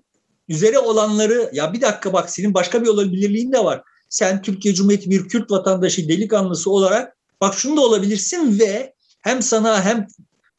üzere 0.49 0.79
olanları 0.79 1.49
ya 1.53 1.73
bir 1.73 1.81
dakika 1.81 2.13
bak 2.13 2.29
senin 2.29 2.53
başka 2.53 2.83
bir 2.83 2.87
olabilirliğin 2.87 3.51
de 3.51 3.63
var. 3.63 3.81
Sen 4.09 4.41
Türkiye 4.41 4.73
Cumhuriyeti 4.73 5.09
bir 5.09 5.27
Kürt 5.27 5.51
vatandaşı 5.51 6.09
delikanlısı 6.09 6.71
olarak 6.71 7.17
bak 7.41 7.53
şunu 7.53 7.77
da 7.77 7.81
olabilirsin 7.81 8.59
ve 8.59 8.93
hem 9.21 9.41
sana 9.41 9.85
hem 9.85 10.07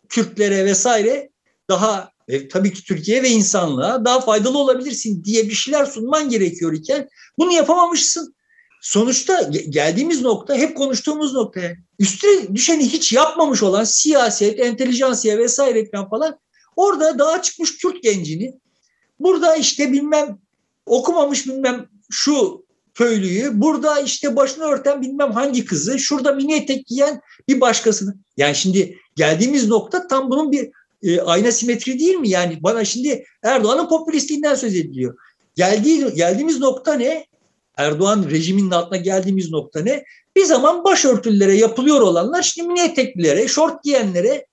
Kürtlere 0.08 0.64
vesaire 0.64 1.30
daha 1.70 2.12
e, 2.32 2.48
tabii 2.48 2.72
ki 2.72 2.84
Türkiye 2.84 3.22
ve 3.22 3.28
insanlığa 3.28 4.04
daha 4.04 4.20
faydalı 4.20 4.58
olabilirsin 4.58 5.24
diye 5.24 5.48
bir 5.48 5.54
şeyler 5.54 5.84
sunman 5.84 6.28
gerekiyor 6.28 6.72
iken 6.72 7.08
bunu 7.38 7.52
yapamamışsın. 7.52 8.34
Sonuçta 8.82 9.42
geldiğimiz 9.68 10.22
nokta 10.22 10.54
hep 10.54 10.76
konuştuğumuz 10.76 11.34
nokta. 11.34 11.60
Üstüne 11.98 12.54
düşeni 12.54 12.88
hiç 12.88 13.12
yapmamış 13.12 13.62
olan 13.62 13.84
siyaset, 13.84 14.60
entelijansiya 14.60 15.38
vesaire 15.38 15.90
falan 16.10 16.38
orada 16.76 17.18
daha 17.18 17.42
çıkmış 17.42 17.78
Kürt 17.78 18.02
gencini 18.02 18.54
burada 19.20 19.56
işte 19.56 19.92
bilmem 19.92 20.38
okumamış 20.86 21.46
bilmem 21.46 21.88
şu 22.10 22.64
köylüyü, 22.94 23.50
burada 23.60 24.00
işte 24.00 24.36
başını 24.36 24.64
örten 24.64 25.02
bilmem 25.02 25.32
hangi 25.32 25.64
kızı, 25.64 25.98
şurada 25.98 26.32
mini 26.32 26.54
etek 26.54 26.86
giyen 26.86 27.20
bir 27.48 27.60
başkasını. 27.60 28.14
Yani 28.36 28.54
şimdi 28.54 28.98
geldiğimiz 29.16 29.68
nokta 29.68 30.06
tam 30.06 30.30
bunun 30.30 30.52
bir 30.52 30.70
e, 31.02 31.20
ayna 31.20 31.52
simetri 31.52 31.98
değil 31.98 32.14
mi? 32.14 32.28
Yani 32.28 32.58
bana 32.62 32.84
şimdi 32.84 33.24
Erdoğan'ın 33.42 33.88
popülistliğinden 33.88 34.54
söz 34.54 34.74
ediliyor. 34.74 35.16
Geldiği, 35.56 36.14
geldiğimiz 36.14 36.60
nokta 36.60 36.94
ne? 36.94 37.26
Erdoğan 37.76 38.26
rejiminin 38.30 38.70
altına 38.70 38.96
geldiğimiz 38.98 39.50
nokta 39.50 39.80
ne? 39.80 40.04
Bir 40.36 40.44
zaman 40.44 40.84
başörtülülere 40.84 41.54
yapılıyor 41.54 42.00
olanlar 42.00 42.42
şimdi 42.42 42.68
mini 42.68 42.80
eteklilere, 42.80 43.48
şort 43.48 43.84
giyenlere, 43.84 44.46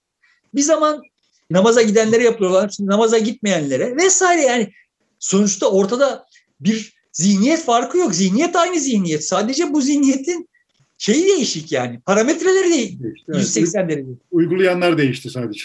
bir 0.56 0.62
zaman 0.62 1.02
namaza 1.50 1.82
gidenlere 1.82 2.24
yapıyorlar, 2.24 2.70
şimdi 2.70 2.90
namaza 2.90 3.18
gitmeyenlere 3.18 3.96
vesaire 3.96 4.42
yani 4.42 4.74
sonuçta 5.20 5.68
ortada 5.68 6.26
bir 6.60 6.94
zihniyet 7.12 7.64
farkı 7.64 7.98
yok. 7.98 8.16
Zihniyet 8.16 8.56
aynı 8.56 8.80
zihniyet. 8.80 9.28
Sadece 9.28 9.74
bu 9.74 9.82
zihniyetin 9.82 10.50
şeyi 10.98 11.28
değişik 11.28 11.72
yani. 11.72 12.00
Parametreleri 12.00 12.70
de 12.70 12.74
değişti, 12.74 13.32
180 13.34 13.80
evet. 13.80 13.90
derece. 13.90 14.10
Uygulayanlar 14.32 14.98
değişti 14.98 15.30
sadece. 15.30 15.64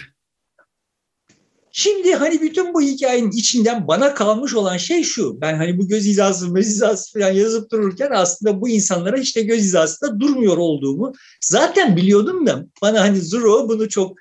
Şimdi 1.77 2.15
hani 2.15 2.41
bütün 2.41 2.75
bu 2.75 2.81
hikayenin 2.81 3.31
içinden 3.31 3.89
bana 3.89 4.15
kalmış 4.15 4.55
olan 4.55 4.77
şey 4.77 5.03
şu. 5.03 5.41
Ben 5.41 5.57
hani 5.57 5.79
bu 5.79 5.89
göz 5.89 6.05
hizası, 6.05 6.55
göz 6.55 6.67
hizası 6.67 7.13
falan 7.13 7.33
yazıp 7.33 7.71
dururken 7.71 8.11
aslında 8.13 8.61
bu 8.61 8.69
insanlara 8.69 9.19
işte 9.19 9.43
göz 9.43 9.59
hizasında 9.59 10.21
durmuyor 10.21 10.57
olduğumu 10.57 11.13
zaten 11.41 11.97
biliyordum 11.97 12.47
da 12.47 12.67
bana 12.83 13.01
hani 13.01 13.21
Zuro 13.21 13.69
bunu 13.69 13.89
çok 13.89 14.17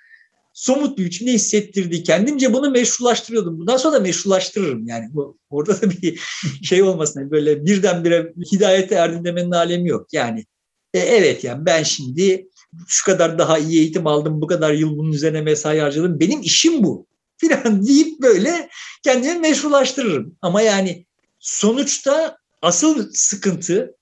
somut 0.53 0.97
bir 0.97 1.05
biçimde 1.05 1.31
hissettirdi. 1.31 2.03
Kendimce 2.03 2.53
bunu 2.53 2.71
meşrulaştırıyordum. 2.71 3.59
Bundan 3.59 3.77
sonra 3.77 3.95
da 3.95 3.99
meşrulaştırırım. 3.99 4.87
Yani 4.87 5.05
bu, 5.13 5.37
orada 5.49 5.81
da 5.81 5.89
bir 5.89 6.19
şey 6.63 6.83
olmasın. 6.83 7.19
Yani 7.19 7.31
böyle 7.31 7.65
birdenbire 7.65 8.33
hidayete 8.51 8.95
erdim 8.95 9.25
demenin 9.25 9.51
alemi 9.51 9.89
yok. 9.89 10.07
Yani 10.13 10.45
e, 10.93 10.99
evet 10.99 11.43
yani 11.43 11.65
ben 11.65 11.83
şimdi 11.83 12.47
şu 12.87 13.05
kadar 13.05 13.37
daha 13.37 13.57
iyi 13.57 13.79
eğitim 13.79 14.07
aldım, 14.07 14.41
bu 14.41 14.47
kadar 14.47 14.73
yıl 14.73 14.97
bunun 14.97 15.11
üzerine 15.11 15.41
mesai 15.41 15.79
harcadım. 15.79 16.19
Benim 16.19 16.41
işim 16.41 16.83
bu 16.83 17.12
filan 17.47 17.85
deyip 17.85 18.21
böyle 18.21 18.69
kendimi 19.03 19.39
meşrulaştırırım. 19.39 20.37
Ama 20.41 20.61
yani 20.61 21.05
sonuçta 21.39 22.37
asıl 22.61 23.09
sıkıntı 23.13 23.95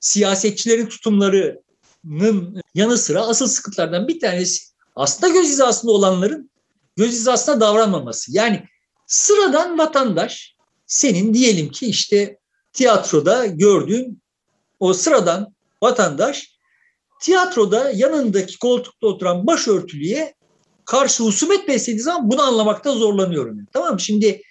siyasetçilerin 0.00 0.86
tutumlarının 0.86 2.62
yanı 2.74 2.98
sıra 2.98 3.22
asıl 3.22 3.46
sıkıntılardan 3.46 4.08
bir 4.08 4.20
tanesi 4.20 4.64
aslında 4.96 5.32
göz 5.32 5.46
hizasında 5.46 5.92
olanların 5.92 6.50
göz 6.96 7.12
hizasında 7.12 7.60
davranmaması. 7.60 8.32
Yani 8.32 8.64
sıradan 9.06 9.78
vatandaş 9.78 10.56
senin 10.86 11.34
diyelim 11.34 11.68
ki 11.68 11.86
işte 11.86 12.38
tiyatroda 12.72 13.46
gördüğün 13.46 14.22
o 14.80 14.94
sıradan 14.94 15.54
vatandaş 15.82 16.54
tiyatroda 17.20 17.90
yanındaki 17.90 18.58
koltukta 18.58 19.06
oturan 19.06 19.46
başörtülüye 19.46 20.34
karşı 20.86 21.22
husumet 21.22 21.68
beslediği 21.68 22.02
zaman 22.02 22.30
bunu 22.30 22.42
anlamakta 22.42 22.92
zorlanıyorum. 22.92 23.66
Tamam 23.72 23.92
mı? 23.92 24.00
Şimdi 24.00 24.42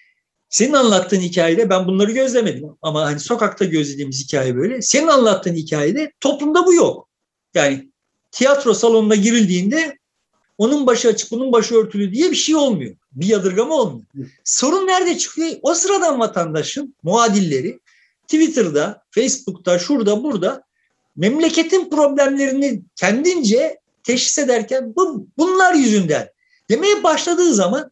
senin 0.50 0.74
anlattığın 0.74 1.20
hikayede 1.20 1.70
ben 1.70 1.88
bunları 1.88 2.12
gözlemedim 2.12 2.70
ama 2.82 3.06
hani 3.06 3.20
sokakta 3.20 3.66
gözlediğimiz 3.66 4.24
hikaye 4.24 4.56
böyle. 4.56 4.82
Senin 4.82 5.08
anlattığın 5.08 5.56
hikayede 5.56 6.12
toplumda 6.20 6.66
bu 6.66 6.74
yok. 6.74 7.10
Yani 7.54 7.90
tiyatro 8.32 8.74
salonuna 8.74 9.16
girildiğinde 9.16 9.98
onun 10.58 10.88
başı 10.88 11.08
açık, 11.08 11.32
bunun 11.32 11.52
başı 11.52 11.76
örtülü 11.76 12.14
diye 12.14 12.32
bir 12.32 12.36
şey 12.36 12.56
olmuyor. 12.56 12.96
Bir 13.12 13.26
yadırgama 13.26 13.76
olmuyor. 13.76 14.06
Sorun 14.44 14.88
nerede 14.88 15.18
çıkıyor? 15.18 15.50
O 15.62 15.74
sıradan 15.74 16.20
vatandaşın 16.20 16.96
muadilleri 17.04 17.80
Twitter'da, 18.28 19.04
Facebook'ta, 19.12 19.80
şurada, 19.80 20.24
burada 20.24 20.64
memleketin 21.16 21.90
problemlerini 21.90 22.82
kendince 22.96 23.78
teşhis 24.04 24.38
ederken 24.38 24.96
bu, 24.96 25.28
bunlar 25.38 25.74
yüzünden 25.74 26.30
demeye 26.70 27.04
başladığı 27.04 27.54
zaman 27.54 27.92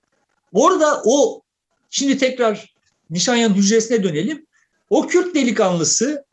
orada 0.54 1.02
o 1.06 1.42
şimdi 1.90 2.18
tekrar 2.18 2.72
Nişanyan 3.10 3.54
hücresine 3.54 4.04
dönelim. 4.04 4.46
O 4.90 5.08
Kürt 5.08 5.36
delikanlısı 5.36 6.26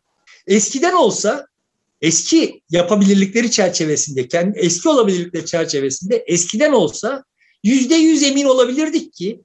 eskiden 0.46 0.92
olsa 0.92 1.46
eski 2.02 2.62
yapabilirlikleri 2.70 3.50
çerçevesinde, 3.50 4.28
kendi 4.28 4.58
eski 4.58 4.88
olabilirlikleri 4.88 5.46
çerçevesinde 5.46 6.24
eskiden 6.26 6.72
olsa 6.72 7.24
yüzde 7.64 7.94
yüz 7.94 8.22
emin 8.22 8.44
olabilirdik 8.44 9.12
ki 9.12 9.40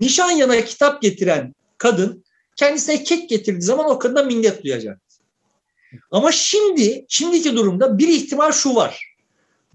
Nişanyan'a 0.00 0.64
kitap 0.64 1.02
getiren 1.02 1.54
kadın 1.78 2.24
kendisine 2.56 3.04
kek 3.04 3.28
getirdiği 3.28 3.62
zaman 3.62 3.90
o 3.90 3.98
kadına 3.98 4.22
minnet 4.22 4.64
duyacak. 4.64 5.00
Ama 6.10 6.32
şimdi, 6.32 7.06
şimdiki 7.08 7.56
durumda 7.56 7.98
bir 7.98 8.08
ihtimal 8.08 8.52
şu 8.52 8.74
var. 8.74 9.07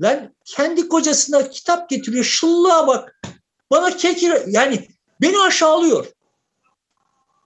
Lan 0.02 0.36
kendi 0.46 0.88
kocasına 0.88 1.50
kitap 1.50 1.90
getiriyor. 1.90 2.24
Şıllığa 2.24 2.88
bak. 2.88 3.22
Bana 3.72 3.98
kek 3.98 4.24
yani 4.48 4.88
beni 5.22 5.40
aşağılıyor. 5.40 6.06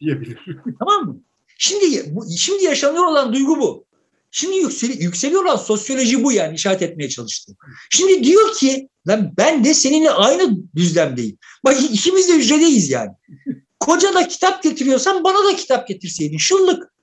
Diyebilir. 0.02 0.40
Tamam 0.80 1.06
mı? 1.06 1.20
Şimdi 1.58 2.14
şimdi 2.38 2.64
yaşanıyor 2.64 3.06
olan 3.06 3.34
duygu 3.34 3.60
bu. 3.60 3.88
Şimdi 4.32 4.58
yükseli, 4.58 5.04
yükseliyor 5.04 5.44
olan 5.44 5.56
sosyoloji 5.56 6.24
bu 6.24 6.32
yani 6.32 6.56
işaret 6.56 6.82
etmeye 6.82 7.10
çalıştım. 7.10 7.56
Şimdi 7.90 8.24
diyor 8.24 8.54
ki 8.54 8.90
lan 9.08 9.34
ben 9.38 9.64
de 9.64 9.74
seninle 9.74 10.12
aynı 10.12 10.58
düzlemdeyim. 10.76 11.38
Bak 11.66 11.78
ikimiz 11.92 12.30
de 12.30 12.34
hücredeyiz 12.34 12.90
yani. 12.90 13.12
Koca 13.80 14.14
da 14.14 14.28
kitap 14.28 14.64
getiriyorsan 14.64 15.24
bana 15.24 15.52
da 15.52 15.56
kitap 15.56 15.88
getirseydin. 15.88 16.38
Şıllık. 16.38 16.94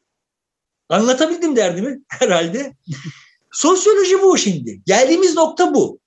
Anlatabildim 0.88 1.57
derdimi 1.57 2.01
herhalde. 2.09 2.76
Sosyoloji 3.55 4.22
bu 4.22 4.38
şimdi. 4.38 4.80
Geldiğimiz 4.86 5.34
nokta 5.34 5.74
bu. 5.74 5.98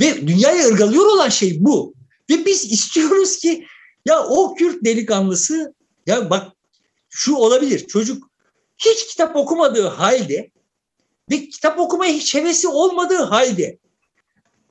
Ve 0.00 0.26
dünyayı 0.26 0.66
ırgalıyor 0.66 1.06
olan 1.06 1.28
şey 1.28 1.56
bu. 1.60 1.94
Ve 2.30 2.46
biz 2.46 2.72
istiyoruz 2.72 3.36
ki 3.36 3.66
ya 4.06 4.24
o 4.24 4.54
Kürt 4.54 4.84
delikanlısı 4.84 5.74
ya 6.06 6.30
bak 6.30 6.52
şu 7.08 7.34
olabilir. 7.34 7.86
Çocuk 7.86 8.30
hiç 8.78 9.06
kitap 9.06 9.36
okumadığı 9.36 9.86
halde 9.86 10.50
ve 11.30 11.48
kitap 11.48 11.80
okumaya 11.80 12.12
hiç 12.12 12.34
hevesi 12.34 12.68
olmadığı 12.68 13.22
halde 13.22 13.78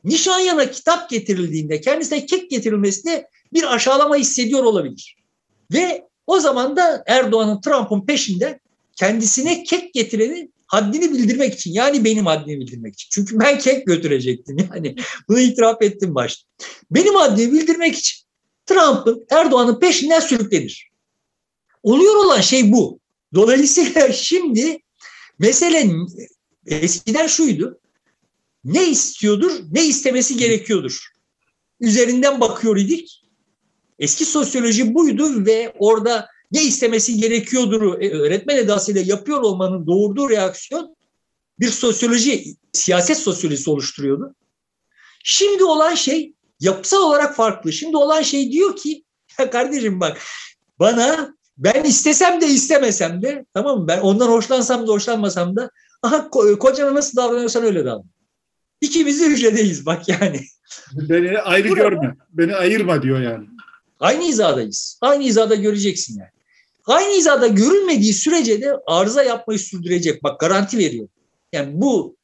Nişanyan'a 0.03 0.71
kitap 0.71 1.09
getirildiğinde 1.09 1.81
kendisine 1.81 2.25
kek 2.25 2.49
getirilmesine 2.49 3.27
bir 3.53 3.73
aşağılama 3.73 4.15
hissediyor 4.15 4.63
olabilir. 4.63 5.17
Ve 5.73 6.07
o 6.27 6.39
zaman 6.39 6.75
da 6.75 7.03
Erdoğan'ın 7.07 7.61
Trump'ın 7.61 8.05
peşinde 8.05 8.59
kendisine 8.95 9.63
kek 9.63 9.93
getireni 9.93 10.49
haddini 10.67 11.13
bildirmek 11.13 11.53
için 11.53 11.73
yani 11.73 12.03
benim 12.03 12.25
haddimi 12.25 12.59
bildirmek 12.59 12.93
için. 12.93 13.07
Çünkü 13.11 13.39
ben 13.39 13.59
kek 13.59 13.87
götürecektim 13.87 14.57
yani 14.57 14.95
bunu 15.29 15.39
itiraf 15.39 15.81
ettim 15.81 16.15
başta. 16.15 16.49
Benim 16.91 17.15
haddimi 17.15 17.53
bildirmek 17.53 17.95
için 17.95 18.27
Trump'ın 18.65 19.25
Erdoğan'ın 19.29 19.79
peşinden 19.79 20.19
sürüklenir. 20.19 20.91
Oluyor 21.83 22.15
olan 22.15 22.41
şey 22.41 22.71
bu. 22.71 22.99
Dolayısıyla 23.33 24.11
şimdi 24.13 24.79
mesele 25.39 25.91
eskiden 26.65 27.27
şuydu. 27.27 27.79
Ne 28.63 28.89
istiyordur, 28.89 29.51
ne 29.71 29.85
istemesi 29.85 30.37
gerekiyordur. 30.37 31.07
Üzerinden 31.79 32.41
bakıyor 32.41 32.77
idik. 32.77 33.23
Eski 33.99 34.25
sosyoloji 34.25 34.93
buydu 34.93 35.45
ve 35.45 35.73
orada 35.79 36.27
ne 36.51 36.63
istemesi 36.63 37.17
gerekiyordur 37.17 38.01
e, 38.01 38.11
öğretmen 38.11 38.57
edasıyla 38.57 39.01
yapıyor 39.01 39.41
olmanın 39.41 39.87
doğurduğu 39.87 40.29
reaksiyon 40.29 40.95
bir 41.59 41.69
sosyoloji, 41.69 42.55
siyaset 42.73 43.17
sosyolojisi 43.17 43.69
oluşturuyordu. 43.69 44.35
Şimdi 45.23 45.63
olan 45.63 45.95
şey 45.95 46.33
yapısal 46.59 47.01
olarak 47.01 47.35
farklı. 47.35 47.73
Şimdi 47.73 47.97
olan 47.97 48.21
şey 48.21 48.51
diyor 48.51 48.75
ki 48.75 49.03
ya 49.39 49.49
kardeşim 49.49 49.99
bak 49.99 50.21
bana 50.79 51.37
ben 51.57 51.83
istesem 51.83 52.41
de 52.41 52.47
istemesem 52.47 53.21
de 53.21 53.45
tamam 53.53 53.79
mı 53.79 53.87
ben 53.87 53.99
ondan 53.99 54.27
hoşlansam 54.27 54.87
da 54.87 54.91
hoşlanmasam 54.91 55.55
da 55.55 55.71
aha 56.01 56.29
kocana 56.59 56.93
nasıl 56.93 57.17
davranıyorsan 57.17 57.63
öyle 57.63 57.85
davran. 57.85 58.09
İkimiz 58.81 59.21
de 59.21 59.25
hücredeyiz 59.25 59.85
bak 59.85 60.09
yani. 60.09 60.41
Beni 60.91 61.39
ayrı 61.39 61.69
Burada, 61.69 61.83
görme. 61.83 62.15
Beni 62.29 62.55
ayırma 62.55 63.01
diyor 63.01 63.21
yani. 63.21 63.47
Aynı 63.99 64.23
hizadayız. 64.23 64.99
Aynı 65.01 65.23
hizada 65.23 65.55
göreceksin 65.55 66.19
yani. 66.19 66.36
Aynı 66.87 67.17
hizada 67.17 67.47
görülmediği 67.47 68.13
sürece 68.13 68.61
de 68.61 68.73
arıza 68.87 69.23
yapmayı 69.23 69.59
sürdürecek. 69.59 70.23
Bak 70.23 70.39
garanti 70.39 70.77
veriyor. 70.77 71.07
Yani 71.53 71.71
bu 71.73 72.17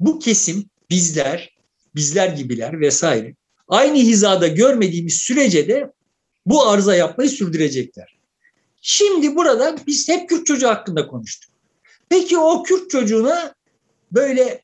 bu 0.00 0.18
kesim 0.18 0.64
bizler, 0.90 1.56
bizler 1.94 2.28
gibiler 2.28 2.80
vesaire 2.80 3.34
aynı 3.70 3.96
hizada 3.96 4.48
görmediğimiz 4.48 5.14
sürece 5.14 5.68
de 5.68 5.92
bu 6.46 6.66
arıza 6.66 6.94
yapmayı 6.94 7.30
sürdürecekler. 7.30 8.18
Şimdi 8.82 9.36
burada 9.36 9.76
biz 9.86 10.08
hep 10.08 10.28
Kürt 10.28 10.46
çocuğu 10.46 10.68
hakkında 10.68 11.06
konuştuk. 11.06 11.52
Peki 12.08 12.38
o 12.38 12.62
Kürt 12.62 12.90
çocuğuna 12.90 13.54
böyle 14.12 14.62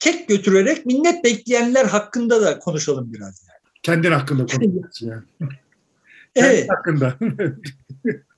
kek 0.00 0.28
götürerek 0.28 0.86
minnet 0.86 1.24
bekleyenler 1.24 1.84
hakkında 1.84 2.42
da 2.42 2.58
konuşalım 2.58 3.12
biraz. 3.12 3.46
Yani. 3.48 3.60
Kendin 3.82 4.12
hakkında 4.12 4.46
konuşacağız 4.46 5.02
yani. 5.02 5.50
evet. 6.36 6.70
hakkında. 6.70 7.18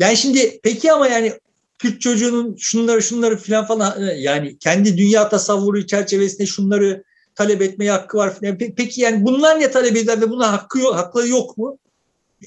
yani 0.00 0.16
şimdi 0.16 0.60
peki 0.62 0.92
ama 0.92 1.08
yani 1.08 1.32
Kürt 1.78 2.00
çocuğunun 2.00 2.56
şunları 2.58 3.02
şunları 3.02 3.36
filan 3.36 3.66
falan 3.66 4.14
yani 4.16 4.58
kendi 4.58 4.98
dünya 4.98 5.28
tasavvuru 5.28 5.86
çerçevesinde 5.86 6.46
şunları 6.46 7.04
talep 7.34 7.62
etmeye 7.62 7.90
hakkı 7.90 8.16
var 8.18 8.34
falan. 8.34 8.58
Peki 8.58 9.00
yani 9.00 9.24
bunlar 9.24 9.60
ne 9.60 9.70
talep 9.70 9.96
eder 9.96 10.20
ve 10.20 10.30
buna 10.30 10.52
hakkı 10.52 10.78
yok, 10.78 10.94
hakları 10.94 11.28
yok 11.28 11.58
mu? 11.58 11.78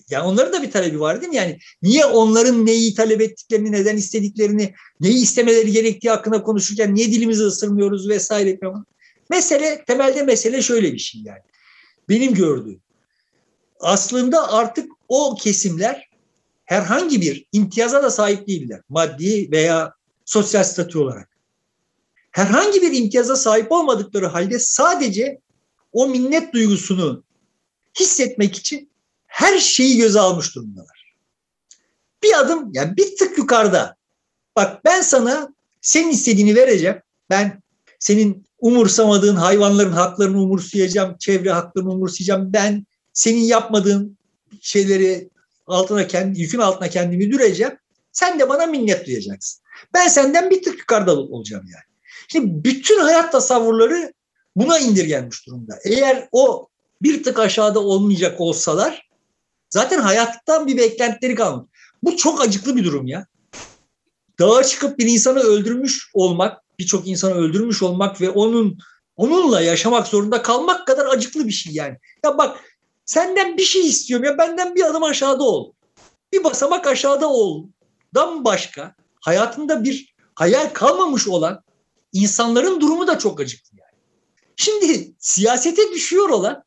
Yani 0.10 0.24
onların 0.24 0.54
da 0.54 0.64
bir 0.64 0.72
talebi 0.72 1.00
var 1.00 1.22
değil 1.22 1.30
mi? 1.30 1.36
Yani 1.36 1.60
niye 1.82 2.06
onların 2.06 2.66
neyi 2.66 2.96
talep 2.96 3.22
ettiklerini, 3.22 3.72
neden 3.72 3.98
istediklerini, 3.98 4.74
neyi 5.00 5.24
istemeleri 5.24 5.72
gerektiği 5.72 6.10
hakkında 6.10 6.44
konuşurken 6.44 6.96
niye 6.96 7.12
dilimizi 7.12 7.44
ısırmıyoruz 7.44 8.10
vesaire 8.10 8.58
falan. 8.60 8.86
Mesele, 9.30 9.84
temelde 9.88 10.24
mesele 10.24 10.62
şöyle 10.62 10.94
bir 10.94 11.00
şey 11.00 11.22
yani. 11.22 11.42
Benim 12.10 12.34
gördüğüm. 12.34 12.82
Aslında 13.80 14.54
artık 14.54 14.90
o 15.08 15.36
kesimler 15.36 16.13
herhangi 16.66 17.22
bir 17.22 17.46
imtiyaza 17.52 18.04
da 18.04 18.12
sahip 18.12 18.48
değiller. 18.48 18.82
Maddi 18.90 19.52
veya 19.52 19.94
sosyal 20.26 20.64
statü 20.64 20.98
olarak. 20.98 21.30
Herhangi 22.32 22.82
bir 22.82 22.94
imtiyaza 22.94 23.36
sahip 23.36 23.72
olmadıkları 23.72 24.26
halde 24.28 24.60
sadece 24.60 25.40
o 25.92 26.08
minnet 26.08 26.54
duygusunu 26.54 27.24
hissetmek 28.00 28.56
için 28.56 28.90
her 29.28 29.60
şeyi 29.60 29.98
göze 29.98 30.20
almış 30.20 30.56
durumdalar. 30.56 31.16
Bir 32.24 32.40
adım 32.40 32.72
yani 32.74 32.98
bir 32.98 33.18
tık 33.18 33.38
yukarıda. 33.38 33.96
Bak 34.56 34.86
ben 34.86 35.02
sana 35.02 35.54
senin 35.82 36.10
istediğini 36.10 36.56
vereceğim. 36.56 37.02
Ben 37.30 37.62
senin 38.00 38.46
umursamadığın 38.60 39.36
hayvanların 39.36 39.92
haklarını 39.92 40.42
umursayacağım, 40.42 41.18
çevre 41.18 41.52
haklarını 41.52 41.92
umursayacağım. 41.92 42.54
Ben 42.54 42.86
senin 43.14 43.42
yapmadığın 43.42 44.18
şeyleri 44.62 45.30
altına 45.68 46.08
kendi 46.08 46.42
yükün 46.42 46.60
altına 46.60 46.90
kendimi 46.90 47.32
düreceğim. 47.32 47.74
Sen 48.12 48.40
de 48.40 48.50
bana 48.50 48.66
minnet 48.66 49.08
duyacaksın. 49.08 49.64
Ben 49.94 50.08
senden 50.08 50.50
bir 50.50 50.64
tık 50.64 50.80
yukarıda 50.80 51.20
olacağım 51.20 51.66
yani. 51.74 51.84
Şimdi 52.28 52.64
bütün 52.64 53.00
hayat 53.00 53.32
tasavvurları 53.32 54.14
buna 54.56 54.80
indirgenmiş 54.80 55.48
durumda. 55.48 55.80
Eğer 55.86 56.28
o 56.32 56.68
bir 57.02 57.24
tık 57.24 57.40
aşağıda 57.40 57.80
olmayacak 57.80 58.42
olsalar 58.42 59.10
Zaten 59.74 60.00
hayattan 60.00 60.68
bir 60.68 60.78
beklentileri 60.78 61.36
kalmış. 61.36 61.70
Bu 62.04 62.18
çok 62.18 62.42
acıklı 62.42 62.76
bir 62.76 62.84
durum 62.84 63.08
ya. 63.08 63.28
Dağa 64.40 64.64
çıkıp 64.64 65.00
bir 65.00 65.08
insanı 65.08 65.40
öldürmüş 65.40 66.10
olmak, 66.14 66.62
birçok 66.80 67.08
insanı 67.08 67.34
öldürmüş 67.34 67.84
olmak 67.84 68.22
ve 68.22 68.30
onun 68.30 68.78
onunla 69.16 69.62
yaşamak 69.62 70.08
zorunda 70.08 70.42
kalmak 70.42 70.88
kadar 70.88 71.06
acıklı 71.06 71.48
bir 71.48 71.52
şey 71.52 71.74
yani. 71.74 71.98
Ya 72.26 72.38
bak 72.38 72.60
senden 73.14 73.58
bir 73.58 73.64
şey 73.64 73.88
istiyorum 73.88 74.26
ya 74.26 74.38
benden 74.38 74.76
bir 74.76 74.84
adım 74.84 75.04
aşağıda 75.04 75.44
ol. 75.44 75.74
Bir 76.34 76.44
basamak 76.44 76.88
aşağıda 76.88 77.30
ol. 77.30 77.68
Dan 78.16 78.46
başka 78.46 78.96
hayatında 79.22 79.84
bir 79.84 80.16
hayal 80.36 80.70
kalmamış 80.70 81.28
olan 81.28 81.64
insanların 82.14 82.82
durumu 82.82 83.08
da 83.08 83.20
çok 83.20 83.40
acıklı 83.40 83.78
yani. 83.80 84.02
Şimdi 84.56 85.14
siyasete 85.20 85.92
düşüyor 85.92 86.30
olan 86.30 86.64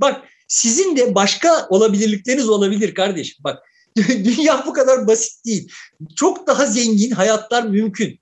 bak 0.00 0.24
sizin 0.48 0.96
de 0.96 1.14
başka 1.14 1.66
olabilirlikleriniz 1.68 2.48
olabilir 2.48 2.94
kardeşim. 2.94 3.44
Bak 3.44 3.62
dünya 4.08 4.64
bu 4.66 4.72
kadar 4.72 5.06
basit 5.06 5.44
değil. 5.44 5.72
Çok 6.16 6.46
daha 6.46 6.66
zengin 6.66 7.10
hayatlar 7.10 7.62
mümkün 7.62 8.20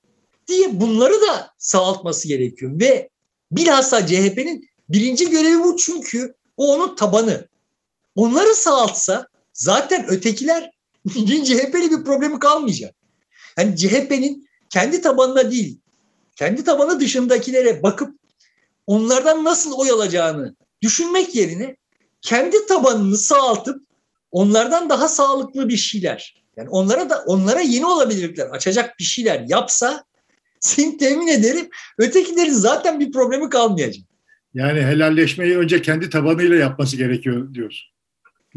diye 0.49 0.81
bunları 0.81 1.15
da 1.15 1.51
sağaltması 1.59 2.29
gerekiyor. 2.29 2.81
Ve 2.81 3.09
bilhassa 3.53 4.07
CHP'nin 4.07 4.69
birinci 4.89 5.31
görevi 5.31 5.65
bu 5.65 5.77
çünkü 5.77 6.35
o 6.57 6.75
onun 6.75 6.97
tabanı. 6.97 7.54
Onları 8.15 8.55
sağaltsa 8.55 9.27
zaten 9.53 10.07
ötekiler 10.09 10.71
CHP'li 11.45 11.91
bir 11.91 12.05
problemi 12.05 12.39
kalmayacak. 12.39 12.95
Yani 13.59 13.77
CHP'nin 13.77 14.49
kendi 14.71 15.03
tabanına 15.03 15.51
değil, 15.51 15.81
kendi 16.37 16.65
tabanı 16.65 17.01
dışındakilere 17.01 17.83
bakıp 17.83 18.19
onlardan 18.87 19.45
nasıl 19.45 19.73
oy 19.73 19.91
alacağını 19.91 20.57
düşünmek 20.83 21.35
yerine 21.35 21.77
kendi 22.23 22.67
tabanını 22.67 23.19
sağaltıp 23.19 23.83
onlardan 24.31 24.91
daha 24.91 25.09
sağlıklı 25.09 25.69
bir 25.69 25.77
şeyler 25.77 26.45
yani 26.57 26.69
onlara 26.69 27.11
da 27.11 27.23
onlara 27.27 27.61
yeni 27.61 27.87
olabilirlikler 27.87 28.47
açacak 28.47 28.99
bir 28.99 29.05
şeyler 29.05 29.45
yapsa 29.49 30.05
seni 30.61 30.99
temin 30.99 31.27
ederim 31.27 31.69
ötekilerin 31.99 32.53
zaten 32.53 33.01
bir 33.01 33.13
problemi 33.13 33.49
kalmayacak. 33.49 34.05
Yani 34.55 34.83
helalleşmeyi 34.83 35.59
önce 35.59 35.83
kendi 35.83 36.11
tabanıyla 36.11 36.57
yapması 36.57 36.97
gerekiyor 36.97 37.55
diyorsun. 37.55 37.94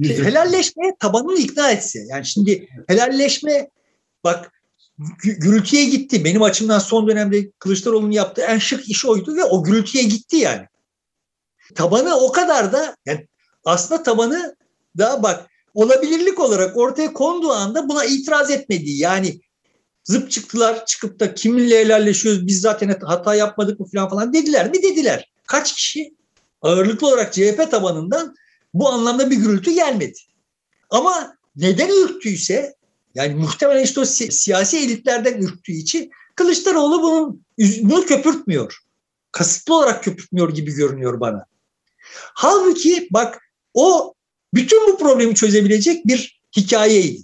Helalleşmeye 0.04 0.96
tabanını 1.00 1.38
ikna 1.38 1.72
etse. 1.72 2.00
Yani 2.10 2.26
şimdi 2.26 2.70
helalleşme 2.88 3.70
bak 4.24 4.52
gürültüye 5.24 5.86
gitti. 5.86 6.26
Benim 6.26 6.44
açımdan 6.44 6.80
son 6.80 7.08
dönemde 7.08 7.52
Kılıçdaroğlu'nun 7.52 8.12
yaptığı 8.12 8.42
en 8.42 8.58
şık 8.58 8.90
iş 8.90 9.06
oydu 9.06 9.36
ve 9.36 9.44
o 9.44 9.64
gürültüye 9.64 10.04
gitti 10.04 10.38
yani. 10.38 10.68
Tabanı 11.76 12.16
o 12.16 12.32
kadar 12.32 12.74
da 12.74 12.96
yani 13.06 13.28
aslında 13.66 14.04
tabanı 14.04 14.56
da 14.98 15.24
bak 15.24 15.50
olabilirlik 15.74 16.40
olarak 16.40 16.78
ortaya 16.78 17.14
konduğu 17.14 17.52
anda 17.52 17.90
buna 17.90 18.06
itiraz 18.06 18.52
etmediği 18.52 19.00
yani 19.00 19.42
zıp 20.04 20.32
çıktılar 20.32 20.86
çıkıp 20.86 21.20
da 21.20 21.34
kiminle 21.34 21.80
helalleşiyoruz 21.80 22.48
biz 22.48 22.62
zaten 22.62 23.00
hata 23.02 23.36
yapmadık 23.36 23.80
mı 23.80 23.86
falan 23.94 24.10
falan 24.10 24.34
dediler 24.34 24.72
mi 24.72 24.84
dediler. 24.84 25.32
Kaç 25.48 25.74
kişi 25.74 26.14
ağırlıklı 26.62 27.08
olarak 27.08 27.34
CHP 27.34 27.72
tabanından 27.72 28.36
bu 28.74 28.90
anlamda 28.90 29.30
bir 29.30 29.36
gürültü 29.36 29.72
gelmedi. 29.72 30.20
Ama 30.90 31.38
neden 31.56 32.04
ürktüyse 32.04 32.76
yani 33.16 33.36
muhtemelen 33.36 33.84
işte 33.84 34.00
o 34.00 34.06
si- 34.06 34.32
siyasi 34.32 34.78
elitlerden 34.78 35.42
ürktüğü 35.42 35.72
için 35.72 36.12
Kılıçdaroğlu 36.36 37.02
bunun, 37.02 37.42
bunu 37.82 38.06
köpürtmüyor. 38.06 38.78
Kasıtlı 39.32 39.76
olarak 39.76 40.04
köpürtmüyor 40.04 40.54
gibi 40.54 40.72
görünüyor 40.72 41.20
bana. 41.20 41.46
Halbuki 42.34 43.08
bak 43.12 43.42
o 43.74 44.14
bütün 44.54 44.88
bu 44.88 44.98
problemi 44.98 45.36
çözebilecek 45.36 46.08
bir 46.08 46.42
hikayeydi. 46.58 47.22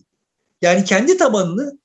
Yani 0.61 0.83
kendi 0.83 1.17
tabanını 1.17 1.77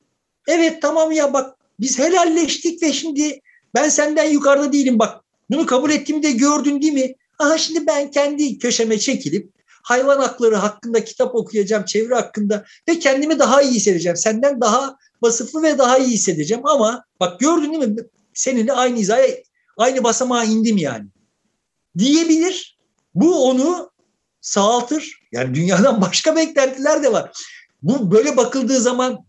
evet 0.46 0.82
tamam 0.82 1.12
ya 1.12 1.32
bak 1.32 1.56
biz 1.80 1.98
helalleştik 1.98 2.82
ve 2.82 2.92
şimdi 2.92 3.40
ben 3.74 3.88
senden 3.88 4.30
yukarıda 4.30 4.72
değilim 4.72 4.98
bak 4.98 5.24
bunu 5.50 5.66
kabul 5.66 5.90
ettiğimi 5.90 6.22
de 6.22 6.30
gördün 6.32 6.82
değil 6.82 6.92
mi? 6.92 7.14
Aha 7.39 7.59
şimdi 7.59 7.86
ben 7.86 8.11
kendi 8.11 8.59
köşeme 8.59 8.99
çekilip 8.99 9.53
hayvan 9.82 10.18
hakları 10.18 10.57
hakkında 10.57 11.05
kitap 11.05 11.34
okuyacağım, 11.34 11.84
çevre 11.84 12.14
hakkında 12.14 12.64
ve 12.89 12.99
kendimi 12.99 13.39
daha 13.39 13.62
iyi 13.62 13.74
hissedeceğim. 13.74 14.16
Senden 14.16 14.61
daha 14.61 14.97
vasıflı 15.22 15.62
ve 15.62 15.78
daha 15.78 15.99
iyi 15.99 16.09
hissedeceğim 16.09 16.66
ama 16.66 17.05
bak 17.20 17.41
gördün 17.41 17.72
değil 17.72 17.89
mi? 17.89 17.97
Seninle 18.34 18.72
aynı 18.72 18.97
hizaya, 18.97 19.36
aynı 19.76 20.05
basamağa 20.05 20.45
indim 20.45 20.76
yani. 20.76 21.07
Diyebilir. 21.99 22.78
Bu 23.14 23.45
onu 23.45 23.91
sağaltır. 24.41 25.20
Yani 25.32 25.55
dünyadan 25.55 26.01
başka 26.01 26.36
beklentiler 26.36 27.03
de 27.03 27.12
var. 27.12 27.30
Bu 27.82 28.11
böyle 28.11 28.36
bakıldığı 28.36 28.80
zaman 28.80 29.26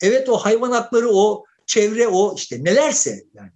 evet 0.00 0.28
o 0.28 0.36
hayvan 0.36 0.70
hakları, 0.70 1.10
o 1.10 1.44
çevre, 1.66 2.08
o 2.08 2.34
işte 2.36 2.64
nelerse 2.64 3.24
yani 3.34 3.50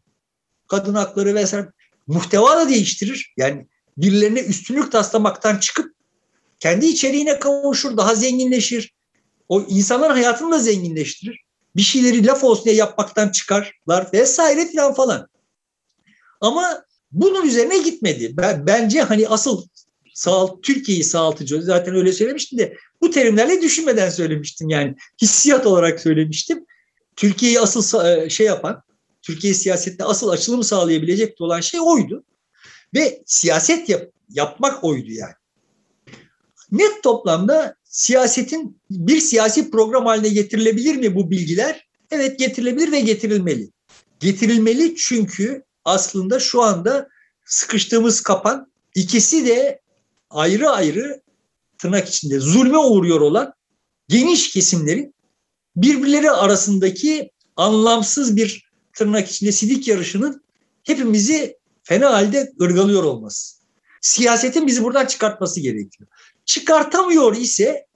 kadın 0.68 0.95
hakları 0.95 1.34
vesaire 1.34 1.68
muhteva 2.07 2.57
da 2.57 2.68
değiştirir. 2.68 3.34
Yani 3.36 3.66
birilerine 3.99 4.40
üstünlük 4.40 4.92
taslamaktan 4.92 5.57
çıkıp 5.57 5.92
kendi 6.61 6.86
içeriğine 6.86 7.38
kavuşur, 7.38 7.96
daha 7.96 8.14
zenginleşir. 8.14 8.92
O 9.49 9.62
insanların 9.68 10.12
hayatını 10.14 10.53
da 10.53 10.59
zenginleştirir. 10.59 11.40
Bir 11.76 11.82
şeyleri 11.82 12.26
laf 12.26 12.44
olsun 12.44 12.64
diye 12.64 12.74
yapmaktan 12.74 13.28
çıkarlar 13.28 14.12
vesaire 14.12 14.66
filan 14.66 14.94
falan. 14.94 15.28
Ama 16.40 16.82
bunun 17.12 17.46
üzerine 17.46 17.78
gitmedi. 17.78 18.34
Ben, 18.36 18.66
bence 18.66 19.03
hani 19.03 19.28
asıl 19.28 19.66
sağ, 20.14 20.61
Türkiye'yi 20.62 21.05
sağaltıcı 21.05 21.62
zaten 21.62 21.94
öyle 21.94 22.12
söylemiştim 22.12 22.59
de 22.59 22.76
bu 23.01 23.11
terimlerle 23.11 23.62
düşünmeden 23.62 24.11
söylemiştim 24.11 24.68
yani 24.68 24.94
hissiyat 25.22 25.66
olarak 25.66 26.01
söylemiştim. 26.01 26.66
Türkiye'yi 27.16 27.61
asıl 27.61 28.05
e, 28.05 28.30
şey 28.30 28.46
yapan, 28.46 28.82
Türkiye 29.22 29.55
siyasetine 29.55 30.07
asıl 30.07 30.28
açılım 30.28 30.62
sağlayabilecek 30.62 31.40
olan 31.40 31.61
şey 31.61 31.80
oydu. 31.80 32.24
Ve 32.95 33.22
siyaset 33.26 33.89
yap, 33.89 34.12
yapmak 34.30 34.84
oydu 34.84 35.11
yani. 35.11 35.34
Net 36.72 37.03
toplamda 37.03 37.74
siyasetin 37.84 38.80
bir 38.91 39.20
siyasi 39.20 39.70
program 39.70 40.07
haline 40.07 40.28
getirilebilir 40.28 40.97
mi 40.97 41.14
bu 41.14 41.30
bilgiler? 41.30 41.89
Evet 42.11 42.39
getirilebilir 42.39 42.93
ve 42.93 43.01
getirilmeli. 43.01 43.70
Getirilmeli 44.20 44.97
çünkü 44.97 45.62
aslında 45.84 46.41
şu 46.41 46.62
anda 46.62 47.09
sıkıştığımız 47.47 48.20
kapan 48.20 48.72
ikisi 48.95 49.47
de 49.47 49.80
ayrı 50.30 50.70
ayrı 50.70 51.22
tırnak 51.78 52.09
içinde 52.09 52.41
zulme 52.41 52.78
uğruyor 52.78 53.20
olan 53.20 53.53
geniş 54.09 54.51
kesimlerin 54.51 55.14
birbirleri 55.76 56.30
arasındaki 56.30 57.30
anlamsız 57.57 58.36
bir 58.36 58.70
tırnak 58.93 59.30
içinde 59.30 59.53
sidik 59.53 59.89
yarışının 59.89 60.45
hepimizi 60.84 61.57
fena 61.89 62.12
halde 62.12 62.53
ırgalıyor 62.62 63.05
olması. 63.05 63.59
Siyasetin 64.01 64.66
bizi 64.66 64.84
buradan 64.84 65.07
çıkartması 65.07 65.61
gerekiyor. 65.61 66.09
Çıkartamıyor 66.45 67.36
ise 67.36 67.86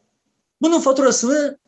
bunun 0.63 0.81
faturasını 0.81 1.59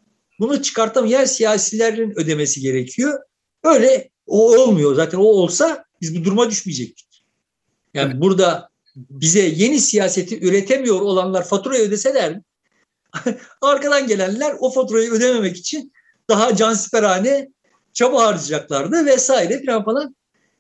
bunu 0.40 0.62
çıkartamayan 0.62 1.24
siyasilerin 1.24 2.20
ödemesi 2.20 2.60
gerekiyor. 2.60 3.20
Öyle 3.64 4.10
o 4.26 4.56
olmuyor. 4.58 4.94
Zaten 4.94 5.18
o 5.18 5.22
olsa 5.22 5.84
biz 6.00 6.16
bu 6.16 6.24
duruma 6.24 6.50
düşmeyecektik. 6.50 7.24
Yani 7.94 8.10
evet. 8.12 8.22
burada 8.22 8.68
bize 8.96 9.40
yeni 9.40 9.80
siyaseti 9.80 10.46
üretemiyor 10.46 11.00
olanlar 11.00 11.44
faturayı 11.44 11.82
ödeseler 11.82 12.40
arkadan 13.60 14.06
gelenler 14.06 14.56
o 14.58 14.70
faturayı 14.70 15.10
ödememek 15.10 15.56
için 15.56 15.92
daha 16.28 16.56
cansiperhane 16.56 17.48
çaba 17.92 18.26
harcayacaklardı 18.26 19.06
vesaire 19.06 19.62
falan 19.66 19.84
falan. 19.84 20.16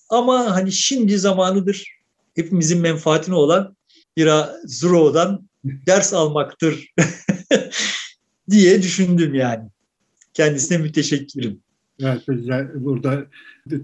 Ama 0.08 0.56
hani 0.56 0.72
şimdi 0.72 1.18
zamanıdır 1.18 1.94
hepimizin 2.34 2.80
menfaatine 2.80 3.34
olan 3.34 3.76
Ira 4.16 4.56
Zuro'dan 4.64 5.48
ders 5.64 6.12
almaktır 6.12 6.92
diye 8.50 8.82
düşündüm 8.82 9.34
yani. 9.34 9.68
Kendisine 10.34 10.78
müteşekkirim. 10.78 11.64
Evet, 12.00 12.22
burada 12.74 13.26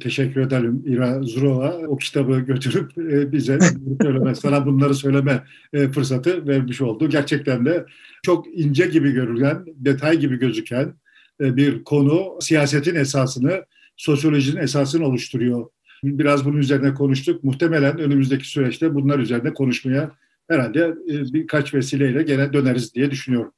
teşekkür 0.00 0.40
ederim 0.40 0.82
İra 0.86 1.22
Zurova. 1.22 1.78
O 1.88 1.96
kitabı 1.96 2.40
götürüp 2.40 2.98
e, 2.98 3.32
bize 3.32 3.58
söyleme, 4.02 4.34
sana 4.34 4.66
bunları 4.66 4.94
söyleme 4.94 5.44
e, 5.72 5.88
fırsatı 5.88 6.46
vermiş 6.46 6.80
oldu. 6.80 7.08
Gerçekten 7.08 7.66
de 7.66 7.86
çok 8.22 8.46
ince 8.58 8.86
gibi 8.86 9.12
görülen, 9.12 9.64
detay 9.66 10.18
gibi 10.18 10.38
gözüken 10.38 10.94
e, 11.40 11.56
bir 11.56 11.84
konu 11.84 12.38
siyasetin 12.40 12.94
esasını, 12.94 13.64
sosyolojinin 13.96 14.60
esasını 14.60 15.06
oluşturuyor. 15.06 15.66
Biraz 16.04 16.44
bunun 16.44 16.56
üzerine 16.56 16.94
konuştuk. 16.94 17.44
Muhtemelen 17.44 17.98
önümüzdeki 17.98 18.48
süreçte 18.48 18.94
bunlar 18.94 19.18
üzerine 19.18 19.54
konuşmaya 19.54 20.10
herhalde 20.48 20.94
birkaç 21.06 21.74
vesileyle 21.74 22.22
gene 22.22 22.52
döneriz 22.52 22.94
diye 22.94 23.10
düşünüyorum. 23.10 23.52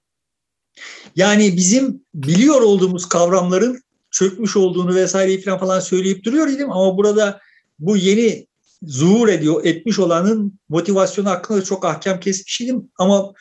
Yani 1.16 1.56
bizim 1.56 2.04
biliyor 2.14 2.62
olduğumuz 2.62 3.08
kavramların 3.08 3.82
çökmüş 4.10 4.56
olduğunu 4.56 4.94
vesaireyi 4.94 5.40
falan 5.40 5.58
falan 5.58 5.80
söyleyip 5.80 6.24
duruyor 6.24 6.48
idim 6.48 6.70
ama 6.70 6.96
burada 6.96 7.40
bu 7.78 7.96
yeni 7.96 8.46
zuhur 8.82 9.28
ediyor, 9.28 9.64
etmiş 9.64 9.98
olanın 9.98 10.58
motivasyonu 10.68 11.28
hakkında 11.28 11.58
da 11.58 11.64
çok 11.64 11.84
ahkam 11.84 12.20
kesmiştim 12.20 12.90
ama 12.98 13.32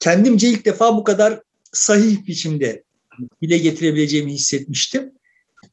kendimce 0.00 0.48
ilk 0.48 0.64
defa 0.64 0.96
bu 0.96 1.04
kadar 1.04 1.40
sahih 1.72 2.26
biçimde 2.26 2.84
bile 3.42 3.58
getirebileceğimi 3.58 4.32
hissetmiştim. 4.32 5.12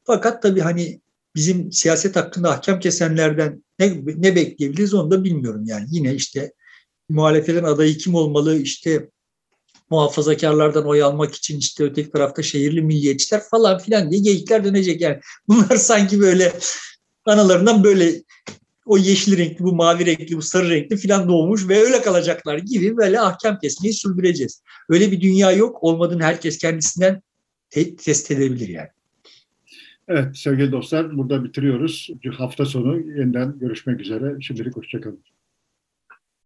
Fakat 0.03 0.43
tabii 0.43 0.61
hani 0.61 1.01
bizim 1.35 1.71
siyaset 1.71 2.15
hakkında 2.15 2.51
ahkam 2.51 2.79
kesenlerden 2.79 3.63
ne, 3.79 3.97
ne 4.05 4.35
bekleyebiliriz 4.35 4.93
onu 4.93 5.11
da 5.11 5.23
bilmiyorum 5.23 5.63
yani. 5.65 5.85
Yine 5.91 6.15
işte 6.15 6.53
muhalefetin 7.09 7.63
adayı 7.63 7.97
kim 7.97 8.15
olmalı 8.15 8.57
işte 8.57 9.09
muhafazakarlardan 9.89 10.87
oy 10.87 11.03
almak 11.03 11.35
için 11.35 11.59
işte 11.59 11.83
öteki 11.83 12.11
tarafta 12.11 12.43
şehirli 12.43 12.81
milliyetçiler 12.81 13.41
falan 13.51 13.79
filan 13.79 14.11
diye 14.11 14.21
geyikler 14.21 14.63
dönecek 14.63 15.01
yani. 15.01 15.19
Bunlar 15.47 15.75
sanki 15.77 16.19
böyle 16.19 16.53
analarından 17.25 17.83
böyle 17.83 18.23
o 18.85 18.97
yeşil 18.97 19.37
renkli, 19.37 19.63
bu 19.63 19.75
mavi 19.75 20.05
renkli, 20.05 20.37
bu 20.37 20.41
sarı 20.41 20.69
renkli 20.69 20.97
filan 20.97 21.29
doğmuş 21.29 21.67
ve 21.67 21.79
öyle 21.83 22.01
kalacaklar 22.01 22.57
gibi 22.57 22.97
böyle 22.97 23.19
ahkam 23.19 23.59
kesmeyi 23.59 23.93
sürdüreceğiz. 23.93 24.61
Öyle 24.89 25.11
bir 25.11 25.21
dünya 25.21 25.51
yok. 25.51 25.83
Olmadığını 25.83 26.23
herkes 26.23 26.57
kendisinden 26.57 27.21
te- 27.69 27.95
test 27.95 28.31
edebilir 28.31 28.67
yani. 28.67 28.89
Evet 30.09 30.37
sevgili 30.37 30.71
dostlar 30.71 31.17
burada 31.17 31.43
bitiriyoruz. 31.43 32.09
Hafta 32.37 32.65
sonu 32.65 32.99
yeniden 32.99 33.59
görüşmek 33.59 34.01
üzere. 34.01 34.41
Şimdilik 34.41 34.75
hoşçakalın. 34.75 35.19